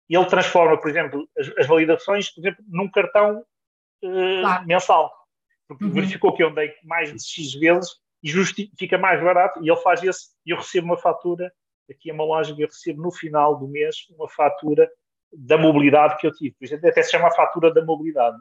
E 0.09 0.15
ele 0.15 0.25
transforma, 0.25 0.75
por 0.75 0.89
exemplo, 0.89 1.29
as, 1.37 1.47
as 1.55 1.67
validações, 1.67 2.31
por 2.31 2.41
exemplo, 2.41 2.65
num 2.67 2.89
cartão 2.89 3.45
uh, 4.03 4.41
claro. 4.41 4.65
mensal. 4.65 5.13
Porque 5.67 5.85
uhum. 5.85 5.91
verificou 5.91 6.33
que 6.33 6.41
eu 6.41 6.49
andei 6.49 6.73
mais 6.83 7.13
de 7.13 7.23
X 7.23 7.53
vezes 7.53 7.91
e 8.23 8.31
fica 8.75 8.97
mais 8.97 9.23
barato 9.23 9.63
e 9.63 9.69
ele 9.69 9.79
faz 9.81 10.03
esse 10.03 10.29
e 10.43 10.49
eu 10.49 10.57
recebo 10.57 10.87
uma 10.87 10.97
fatura. 10.97 11.53
Aqui 11.89 12.09
é 12.09 12.13
uma 12.13 12.25
loja 12.25 12.55
que 12.55 12.63
eu 12.63 12.67
recebo 12.67 13.03
no 13.03 13.11
final 13.11 13.59
do 13.59 13.67
mês 13.67 14.07
uma 14.17 14.27
fatura 14.27 14.89
da 15.31 15.57
mobilidade 15.57 16.17
que 16.17 16.25
eu 16.25 16.33
tive. 16.33 16.55
Por 16.55 16.65
exemplo, 16.65 16.89
até 16.89 17.03
se 17.03 17.11
chama 17.11 17.27
a 17.27 17.31
fatura 17.31 17.71
da 17.71 17.85
mobilidade. 17.85 18.37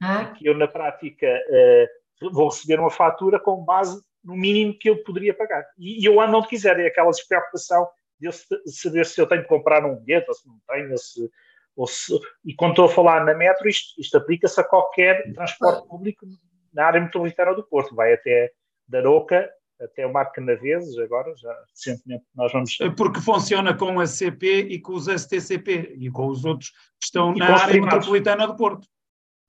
Ah. 0.00 0.26
Que 0.26 0.46
eu, 0.46 0.56
na 0.56 0.68
prática, 0.68 1.26
uh, 1.26 2.30
vou 2.32 2.48
receber 2.48 2.78
uma 2.80 2.90
fatura 2.90 3.38
com 3.38 3.64
base 3.64 4.00
no 4.24 4.34
mínimo 4.36 4.76
que 4.78 4.90
eu 4.90 5.02
poderia 5.04 5.32
pagar. 5.32 5.64
E, 5.78 6.02
e 6.02 6.04
eu 6.04 6.20
ando 6.20 6.36
onde 6.36 6.48
quiser, 6.48 6.78
é 6.80 6.86
aquela 6.86 7.10
despreocupação 7.10 7.88
de 8.18 8.28
eu 8.28 8.32
saber 8.66 9.06
se 9.06 9.20
eu 9.20 9.26
tenho 9.26 9.42
que 9.42 9.48
comprar 9.48 9.84
um 9.84 9.96
bilhete 9.96 10.28
ou 10.28 10.34
se 10.34 10.48
não 10.48 10.58
tenho, 10.68 10.90
ou 10.90 10.98
se, 10.98 11.30
ou 11.76 11.86
se, 11.86 12.20
e 12.44 12.54
quando 12.54 12.72
estou 12.72 12.86
a 12.86 12.90
falar 12.90 13.24
na 13.24 13.34
metro, 13.34 13.68
isto, 13.68 14.00
isto 14.00 14.16
aplica-se 14.16 14.60
a 14.60 14.64
qualquer 14.64 15.32
transporte 15.32 15.86
público 15.86 16.26
na 16.72 16.86
área 16.86 17.00
metropolitana 17.00 17.54
do 17.54 17.64
Porto, 17.64 17.94
vai 17.94 18.14
até 18.14 18.50
Daroca, 18.88 19.48
até 19.80 20.06
o 20.06 20.12
Mar 20.12 20.32
Canaveses, 20.32 20.98
agora, 20.98 21.34
já 21.36 21.54
recentemente 21.70 22.24
nós 22.34 22.52
vamos... 22.52 22.80
É 22.80 22.90
porque 22.90 23.20
funciona 23.20 23.76
com 23.76 24.00
a 24.00 24.06
CP 24.06 24.60
e 24.70 24.80
com 24.80 24.94
os 24.94 25.06
STCP 25.06 25.96
e 25.98 26.10
com 26.10 26.26
os 26.28 26.44
outros 26.44 26.70
que 26.70 27.04
estão 27.04 27.34
e 27.34 27.38
na 27.38 27.54
área 27.54 27.80
metropolitana 27.80 28.46
do 28.46 28.56
Porto. 28.56 28.86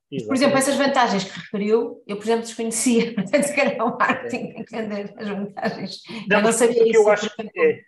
Exatamente. 0.10 0.28
Por 0.28 0.36
exemplo, 0.36 0.58
essas 0.58 0.76
vantagens 0.76 1.24
que 1.26 1.40
referiu, 1.40 2.04
eu, 2.08 2.16
por 2.16 2.24
exemplo, 2.24 2.44
desconhecia, 2.44 3.14
portanto, 3.16 3.44
se 3.44 3.56
calhar 3.56 3.86
o 3.86 3.98
marketing 3.98 4.54
é. 4.56 4.60
entender 4.62 5.14
as 5.18 5.28
vantagens. 5.28 6.02
Não, 6.30 6.38
eu 6.38 6.44
não 6.44 6.52
sabia 6.52 6.84
isso 6.84 7.00
eu 7.00 7.10
acho 7.10 7.36
que 7.36 7.60
é, 7.60 7.82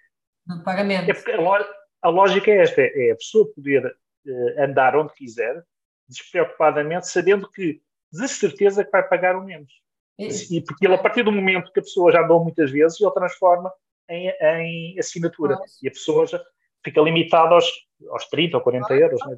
do 0.45 0.63
pagamento. 0.63 1.09
É 1.09 1.35
a, 1.35 1.65
a, 2.03 2.09
lógica 2.09 2.51
é 2.51 2.61
esta, 2.61 2.81
é 2.81 3.11
a 3.11 3.15
pessoa 3.15 3.49
poder 3.53 3.85
uh, 3.85 4.61
andar 4.63 4.95
onde 4.97 5.13
quiser, 5.13 5.63
despreocupadamente, 6.07 7.07
sabendo 7.07 7.49
que, 7.49 7.81
de 8.11 8.27
certeza, 8.27 8.83
que 8.83 8.91
vai 8.91 9.07
pagar 9.07 9.37
o 9.37 9.45
menos. 9.45 9.71
Isso. 10.17 10.53
E 10.53 10.61
porque 10.61 10.85
ele, 10.85 10.95
a 10.95 10.97
partir 10.97 11.23
do 11.23 11.31
momento 11.31 11.71
que 11.71 11.79
a 11.79 11.83
pessoa 11.83 12.11
já 12.11 12.21
andou 12.21 12.43
muitas 12.43 12.69
vezes, 12.69 12.99
ele 12.99 13.11
transforma 13.11 13.71
em, 14.09 14.29
em 14.41 14.99
assinatura. 14.99 15.57
E 15.81 15.87
a 15.87 15.91
pessoa 15.91 16.27
já 16.27 16.43
fica 16.83 16.99
limitada 16.99 17.55
aos, 17.55 17.65
aos 18.09 18.27
30 18.27 18.57
ou 18.57 18.63
40 18.63 18.93
euros. 18.95 19.19
Né? 19.25 19.37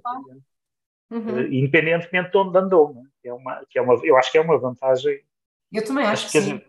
Uhum. 1.11 1.35
uh, 1.35 1.53
independentemente 1.53 2.31
de 2.31 2.37
onde 2.37 2.57
andou. 2.57 2.93
Né? 2.93 3.03
É 3.25 3.33
uma, 3.33 3.61
que 3.69 3.77
é 3.77 3.81
uma, 3.81 3.99
eu 4.03 4.17
acho 4.17 4.31
que 4.31 4.37
é 4.37 4.41
uma 4.41 4.57
vantagem. 4.57 5.21
Eu 5.71 5.85
também 5.85 6.05
acho 6.05 6.31
que, 6.31 6.31
que 6.31 6.41
sim. 6.41 6.61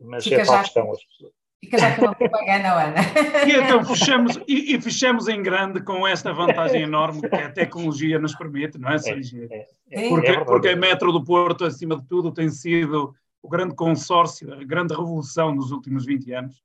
Mas 0.00 0.24
Fica 0.24 0.42
é 0.42 0.44
tal 0.44 0.58
questão. 0.60 0.92
As 0.92 1.04
pessoas. 1.04 1.32
Fica 1.62 1.76
já 1.76 1.94
com 1.94 2.06
uma 2.06 2.14
propaganda, 2.14 2.72
Ana. 2.72 2.94
E 3.46 3.52
então 3.52 3.84
fechamos, 3.84 4.40
e, 4.48 4.74
e, 4.74 4.80
fechamos 4.80 5.28
em 5.28 5.42
grande 5.42 5.82
com 5.82 6.08
esta 6.08 6.32
vantagem 6.32 6.82
enorme 6.82 7.20
que 7.20 7.36
a 7.36 7.52
tecnologia 7.52 8.18
nos 8.18 8.34
permite, 8.34 8.78
não 8.78 8.88
é, 8.88 8.96
é, 8.96 9.66
é, 9.90 10.06
é 10.06 10.08
porque, 10.08 10.30
é 10.30 10.44
porque 10.44 10.68
a 10.68 10.76
Metro 10.76 11.12
do 11.12 11.22
Porto, 11.22 11.66
acima 11.66 11.96
de 11.96 12.06
tudo, 12.06 12.32
tem 12.32 12.48
sido 12.48 13.14
o 13.42 13.48
grande 13.48 13.74
consórcio, 13.74 14.52
a 14.54 14.64
grande 14.64 14.94
revolução 14.94 15.54
nos 15.54 15.70
últimos 15.70 16.06
20 16.06 16.32
anos. 16.32 16.62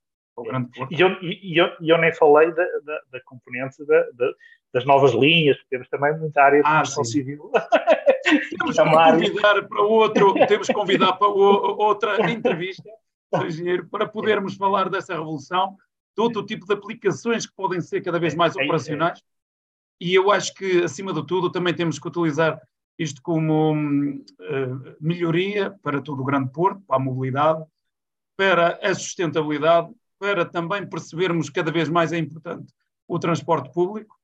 E 0.92 1.02
eu, 1.02 1.10
e, 1.22 1.58
eu, 1.60 1.68
eu 1.82 1.98
nem 1.98 2.14
falei 2.14 2.54
da, 2.54 2.64
da, 2.84 3.02
da 3.12 3.22
componente 3.24 3.86
da, 3.86 4.02
da, 4.14 4.32
das 4.76 4.84
novas 4.84 5.14
linhas, 5.14 5.58
temos 5.70 5.88
também 5.88 6.18
muita 6.20 6.44
área 6.44 6.62
de 6.62 6.68
ah, 6.68 6.80
construção 6.80 7.06
civil. 7.06 7.50
Temos 8.58 8.76
que 8.76 8.84
convidar 8.84 9.68
para 9.68 9.82
outro, 9.82 10.34
temos 10.48 10.68
que 10.68 10.74
convidar 10.74 11.14
para 11.14 11.28
o, 11.28 11.78
outra 11.78 12.30
entrevista, 12.30 12.84
engenheiro, 13.46 13.88
para 13.88 14.08
podermos 14.08 14.56
falar 14.56 14.90
dessa 14.90 15.14
revolução, 15.14 15.78
de 16.18 16.24
outro 16.24 16.44
tipo 16.44 16.66
de 16.66 16.74
aplicações 16.74 17.46
que 17.46 17.54
podem 17.56 17.80
ser 17.80 18.02
cada 18.02 18.20
vez 18.20 18.34
mais 18.34 18.58
é 18.58 18.64
operacionais. 18.64 19.22
E 20.02 20.14
eu 20.14 20.32
acho 20.32 20.54
que, 20.56 20.84
acima 20.84 21.14
de 21.14 21.26
tudo, 21.26 21.52
também 21.52 21.74
temos 21.74 22.00
que 22.00 22.08
utilizar 22.08 22.60
isto 22.98 23.22
como 23.22 23.74
uh, 23.74 24.96
melhoria 25.00 25.70
para 25.84 26.02
todo 26.02 26.22
o 26.22 26.26
Grande 26.26 26.52
Porto, 26.52 26.82
para 26.88 26.98
a 26.98 27.00
mobilidade, 27.00 27.64
para 28.36 28.80
a 28.82 28.94
sustentabilidade, 28.96 29.94
para 30.20 30.44
também 30.46 30.86
percebermos 30.86 31.50
cada 31.50 31.72
vez 31.72 31.88
mais 31.88 32.12
é 32.12 32.18
importante 32.18 32.74
o 33.08 33.20
transporte 33.20 33.72
público 33.72 34.16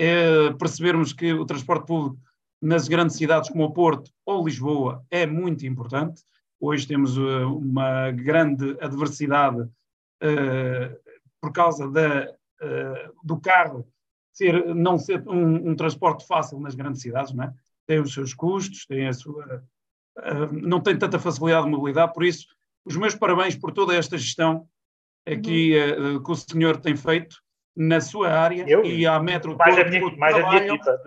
é 0.00 0.50
percebermos 0.54 1.12
que 1.12 1.30
o 1.34 1.44
transporte 1.44 1.86
público 1.86 2.18
nas 2.60 2.88
grandes 2.88 3.16
cidades 3.16 3.50
como 3.50 3.64
o 3.64 3.72
Porto 3.72 4.10
ou 4.24 4.46
Lisboa 4.46 5.04
é 5.10 5.26
muito 5.26 5.66
importante. 5.66 6.22
Hoje 6.58 6.86
temos 6.86 7.18
uh, 7.18 7.46
uma 7.54 8.10
grande 8.10 8.78
adversidade 8.80 9.60
uh, 9.60 10.96
por 11.38 11.52
causa 11.52 11.86
da, 11.90 12.30
uh, 12.30 13.12
do 13.22 13.38
carro 13.38 13.86
ser, 14.32 14.74
não 14.74 14.98
ser 14.98 15.22
um, 15.28 15.70
um, 15.70 15.76
transporte 15.76 16.26
fácil 16.26 16.58
nas 16.60 16.74
grandes 16.74 17.02
cidades, 17.02 17.34
não 17.34 17.44
é? 17.44 17.52
tem 17.86 18.00
os 18.00 18.14
seus 18.14 18.32
custos, 18.32 18.86
tem 18.86 19.06
a 19.06 19.12
sua, 19.12 19.62
não 20.52 20.80
tem 20.80 20.96
tanta 20.96 21.18
facilidade 21.18 21.64
de 21.64 21.72
mobilidade, 21.72 22.12
por 22.14 22.24
isso 22.24 22.46
os 22.84 22.96
meus 22.96 23.14
parabéns 23.14 23.56
por 23.56 23.72
toda 23.72 23.94
esta 23.94 24.16
gestão 24.16 24.66
aqui 25.26 25.74
uhum. 25.76 26.22
que 26.22 26.30
o 26.30 26.36
senhor 26.36 26.78
tem 26.78 26.96
feito 26.96 27.36
na 27.76 28.00
sua 28.00 28.30
área 28.30 28.64
eu? 28.68 28.84
e 28.84 29.06
à 29.06 29.20
Metro 29.20 29.56
mais 29.56 29.78
a 29.78 29.84
minha, 29.84 30.16
mais 30.16 30.34
trabalho, 30.34 30.46
a 30.46 30.64
minha 30.64 30.74
equipa. 30.74 30.98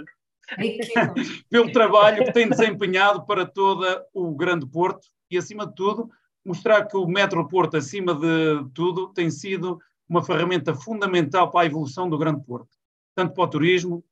pelo 1.50 1.72
trabalho 1.72 2.26
que 2.26 2.32
tem 2.32 2.50
desempenhado 2.50 3.26
para 3.26 3.46
toda 3.46 4.06
o 4.14 4.34
Grande 4.36 4.68
Porto 4.68 5.08
e, 5.30 5.38
acima 5.38 5.66
de 5.66 5.76
tudo, 5.76 6.10
mostrar 6.46 6.86
que 6.86 6.98
o 6.98 7.08
Metro 7.08 7.48
Porto, 7.48 7.78
acima 7.78 8.14
de 8.14 8.70
tudo, 8.74 9.14
tem 9.14 9.30
sido 9.30 9.80
uma 10.08 10.24
ferramenta 10.24 10.76
fundamental 10.76 11.50
para 11.50 11.62
a 11.62 11.66
evolução 11.66 12.10
do 12.10 12.18
Grande 12.18 12.44
Porto, 12.44 12.70
tanto 13.16 13.34
para 13.34 13.44
o 13.44 13.48
turismo, 13.48 14.04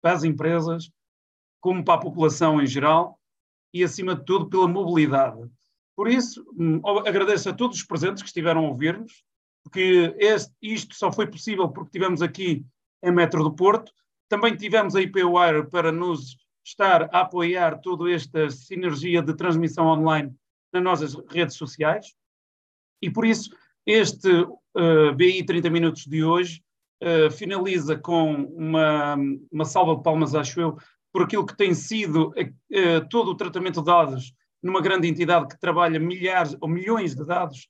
para 0.00 0.12
as 0.12 0.24
empresas, 0.24 0.90
como 1.60 1.84
para 1.84 1.94
a 1.94 2.00
população 2.00 2.60
em 2.60 2.66
geral 2.66 3.18
e, 3.72 3.82
acima 3.82 4.14
de 4.14 4.24
tudo, 4.24 4.48
pela 4.48 4.68
mobilidade. 4.68 5.48
Por 5.96 6.08
isso, 6.08 6.44
hum, 6.56 6.80
agradeço 7.06 7.48
a 7.48 7.52
todos 7.52 7.78
os 7.78 7.84
presentes 7.84 8.22
que 8.22 8.28
estiveram 8.28 8.64
a 8.64 8.68
ouvir-nos, 8.68 9.24
porque 9.62 10.14
este, 10.18 10.52
isto 10.60 10.94
só 10.94 11.12
foi 11.12 11.26
possível 11.26 11.68
porque 11.68 11.90
tivemos 11.90 12.22
aqui 12.22 12.64
em 13.02 13.12
Metro 13.12 13.42
do 13.42 13.54
Porto. 13.54 13.92
Também 14.28 14.56
tivemos 14.56 14.94
a 14.94 15.00
IPWire 15.00 15.68
para 15.70 15.92
nos 15.92 16.36
estar 16.64 17.04
a 17.12 17.20
apoiar 17.20 17.80
toda 17.80 18.10
esta 18.10 18.50
sinergia 18.50 19.22
de 19.22 19.34
transmissão 19.34 19.86
online 19.86 20.34
nas 20.72 20.82
nossas 20.82 21.14
redes 21.30 21.56
sociais. 21.56 22.14
E 23.00 23.10
por 23.10 23.26
isso, 23.26 23.50
este 23.84 24.30
uh, 24.30 25.14
BI 25.14 25.44
30 25.44 25.70
Minutos 25.70 26.06
de 26.06 26.22
hoje 26.22 26.62
uh, 27.02 27.30
finaliza 27.30 27.96
com 27.96 28.44
uma, 28.44 29.16
uma 29.50 29.64
salva 29.64 29.96
de 29.96 30.02
palmas, 30.02 30.34
acho 30.34 30.60
eu, 30.60 30.78
por 31.12 31.22
aquilo 31.22 31.44
que 31.44 31.56
tem 31.56 31.74
sido 31.74 32.28
uh, 32.28 33.08
todo 33.10 33.32
o 33.32 33.36
tratamento 33.36 33.80
de 33.80 33.86
dados 33.86 34.32
numa 34.62 34.80
grande 34.80 35.08
entidade 35.08 35.48
que 35.48 35.58
trabalha 35.58 35.98
milhares 35.98 36.56
ou 36.60 36.68
milhões 36.68 37.14
de 37.14 37.24
dados 37.26 37.66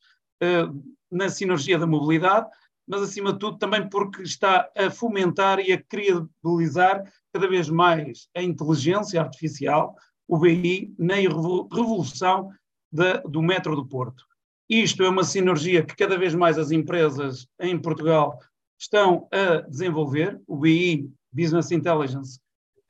na 1.10 1.28
sinergia 1.28 1.78
da 1.78 1.86
mobilidade, 1.86 2.48
mas 2.86 3.02
acima 3.02 3.32
de 3.32 3.38
tudo 3.38 3.58
também 3.58 3.88
porque 3.88 4.22
está 4.22 4.68
a 4.76 4.90
fomentar 4.90 5.60
e 5.60 5.72
a 5.72 5.82
credibilizar 5.82 7.04
cada 7.32 7.48
vez 7.48 7.68
mais 7.68 8.28
a 8.36 8.42
inteligência 8.42 9.20
artificial, 9.20 9.96
o 10.28 10.38
BI, 10.38 10.94
na 10.98 11.14
revolução 11.14 12.50
da, 12.90 13.18
do 13.18 13.42
metro 13.42 13.76
do 13.76 13.86
Porto. 13.86 14.24
Isto 14.68 15.02
é 15.02 15.08
uma 15.08 15.24
sinergia 15.24 15.84
que 15.84 15.94
cada 15.94 16.18
vez 16.18 16.34
mais 16.34 16.58
as 16.58 16.70
empresas 16.70 17.46
em 17.60 17.78
Portugal 17.78 18.38
estão 18.78 19.28
a 19.30 19.60
desenvolver, 19.68 20.40
o 20.46 20.56
BI, 20.56 21.10
Business 21.32 21.70
Intelligence, 21.70 22.40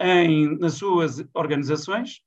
em, 0.01 0.59
nas 0.59 0.75
suas 0.75 1.25
organizações. 1.35 2.21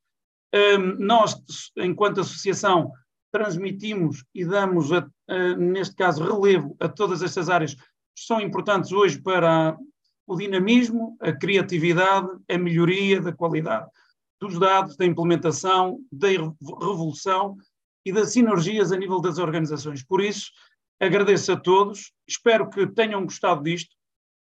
Um, 0.53 0.95
nós, 0.99 1.35
enquanto 1.77 2.21
associação, 2.21 2.91
transmitimos 3.37 4.23
e 4.33 4.45
damos, 4.45 4.91
a, 4.91 5.07
a, 5.27 5.55
neste 5.55 5.95
caso, 5.95 6.23
relevo 6.23 6.75
a 6.79 6.87
todas 6.87 7.21
estas 7.21 7.49
áreas 7.49 7.75
são 8.17 8.39
importantes 8.39 8.91
hoje 8.91 9.21
para 9.21 9.77
o 10.27 10.37
dinamismo, 10.37 11.17
a 11.19 11.33
criatividade, 11.33 12.29
a 12.49 12.57
melhoria 12.57 13.21
da 13.21 13.33
qualidade 13.33 13.87
dos 14.39 14.59
dados, 14.59 14.97
da 14.97 15.05
implementação, 15.05 15.99
da 16.11 16.27
revolução 16.27 17.55
e 18.05 18.11
das 18.11 18.31
sinergias 18.31 18.91
a 18.91 18.97
nível 18.97 19.19
das 19.19 19.37
organizações. 19.37 20.03
Por 20.03 20.21
isso, 20.21 20.51
Agradeço 20.99 21.51
a 21.51 21.59
todos, 21.59 22.13
espero 22.25 22.69
que 22.69 22.87
tenham 22.87 23.23
gostado 23.23 23.63
disto. 23.63 23.93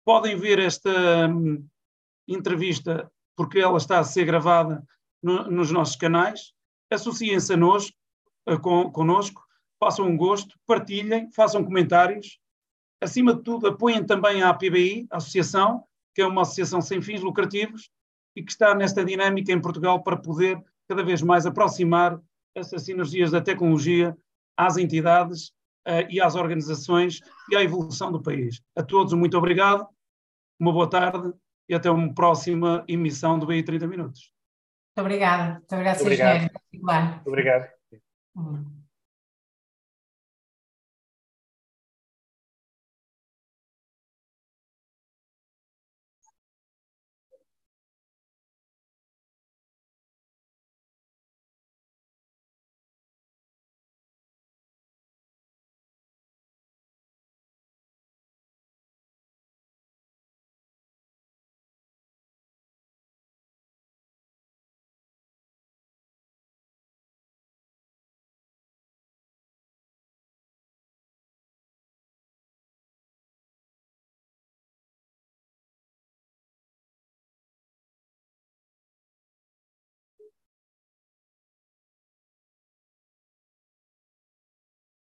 Podem 0.05 0.37
ver 0.37 0.61
esta 0.61 1.29
hum, 1.29 1.67
entrevista, 2.29 3.11
porque 3.37 3.59
ela 3.59 3.77
está 3.77 3.99
a 3.99 4.05
ser 4.05 4.25
gravada 4.25 4.83
no, 5.23 5.51
nos 5.51 5.73
nossos 5.73 5.97
canais. 5.97 6.53
Associem-se 6.91 7.53
a 7.53 7.57
nós, 7.57 7.93
con, 8.61 8.91
connosco, 8.91 9.43
façam 9.79 10.07
um 10.07 10.17
gosto, 10.17 10.59
partilhem, 10.67 11.31
façam 11.33 11.65
comentários. 11.65 12.39
Acima 13.01 13.35
de 13.35 13.43
tudo, 13.43 13.69
apoiem 13.69 14.05
também 14.05 14.43
a 14.43 14.51
APBI, 14.51 15.07
a 15.11 15.19
associação, 15.19 15.85
que 16.15 16.23
é 16.23 16.27
uma 16.27 16.43
associação 16.43 16.81
sem 16.81 17.03
fins 17.03 17.21
lucrativos 17.21 17.91
e 18.37 18.43
que 18.43 18.51
está 18.51 18.75
nesta 18.75 19.05
dinâmica 19.05 19.53
em 19.53 19.61
Portugal 19.61 20.03
para 20.03 20.17
poder 20.17 20.63
cada 20.89 21.03
vez 21.03 21.23
mais 21.23 21.47
aproximar 21.47 22.21
essas 22.55 22.83
sinergias 22.83 23.31
da 23.31 23.41
tecnologia 23.41 24.17
às 24.57 24.77
entidades 24.77 25.49
uh, 25.87 26.07
e 26.09 26.21
às 26.21 26.35
organizações 26.35 27.21
e 27.51 27.57
à 27.57 27.63
evolução 27.63 28.13
do 28.13 28.23
país. 28.23 28.63
A 28.77 28.83
todos, 28.83 29.13
muito 29.13 29.37
obrigado, 29.37 29.87
uma 30.59 30.73
boa 30.73 30.89
tarde 30.89 31.33
e 31.69 31.75
até 31.75 31.91
uma 31.91 32.13
próxima 32.15 32.85
emissão 32.87 33.39
do 33.39 33.47
BI 33.47 33.63
30 33.63 33.87
Minutos. 33.87 34.33
Muito 34.97 35.07
obrigada. 35.07 35.55
Muito 35.55 35.73
obrigada, 35.73 36.01
Obrigado. 36.03 36.51
Obrigado. 37.27 37.74
Hum. 38.37 38.84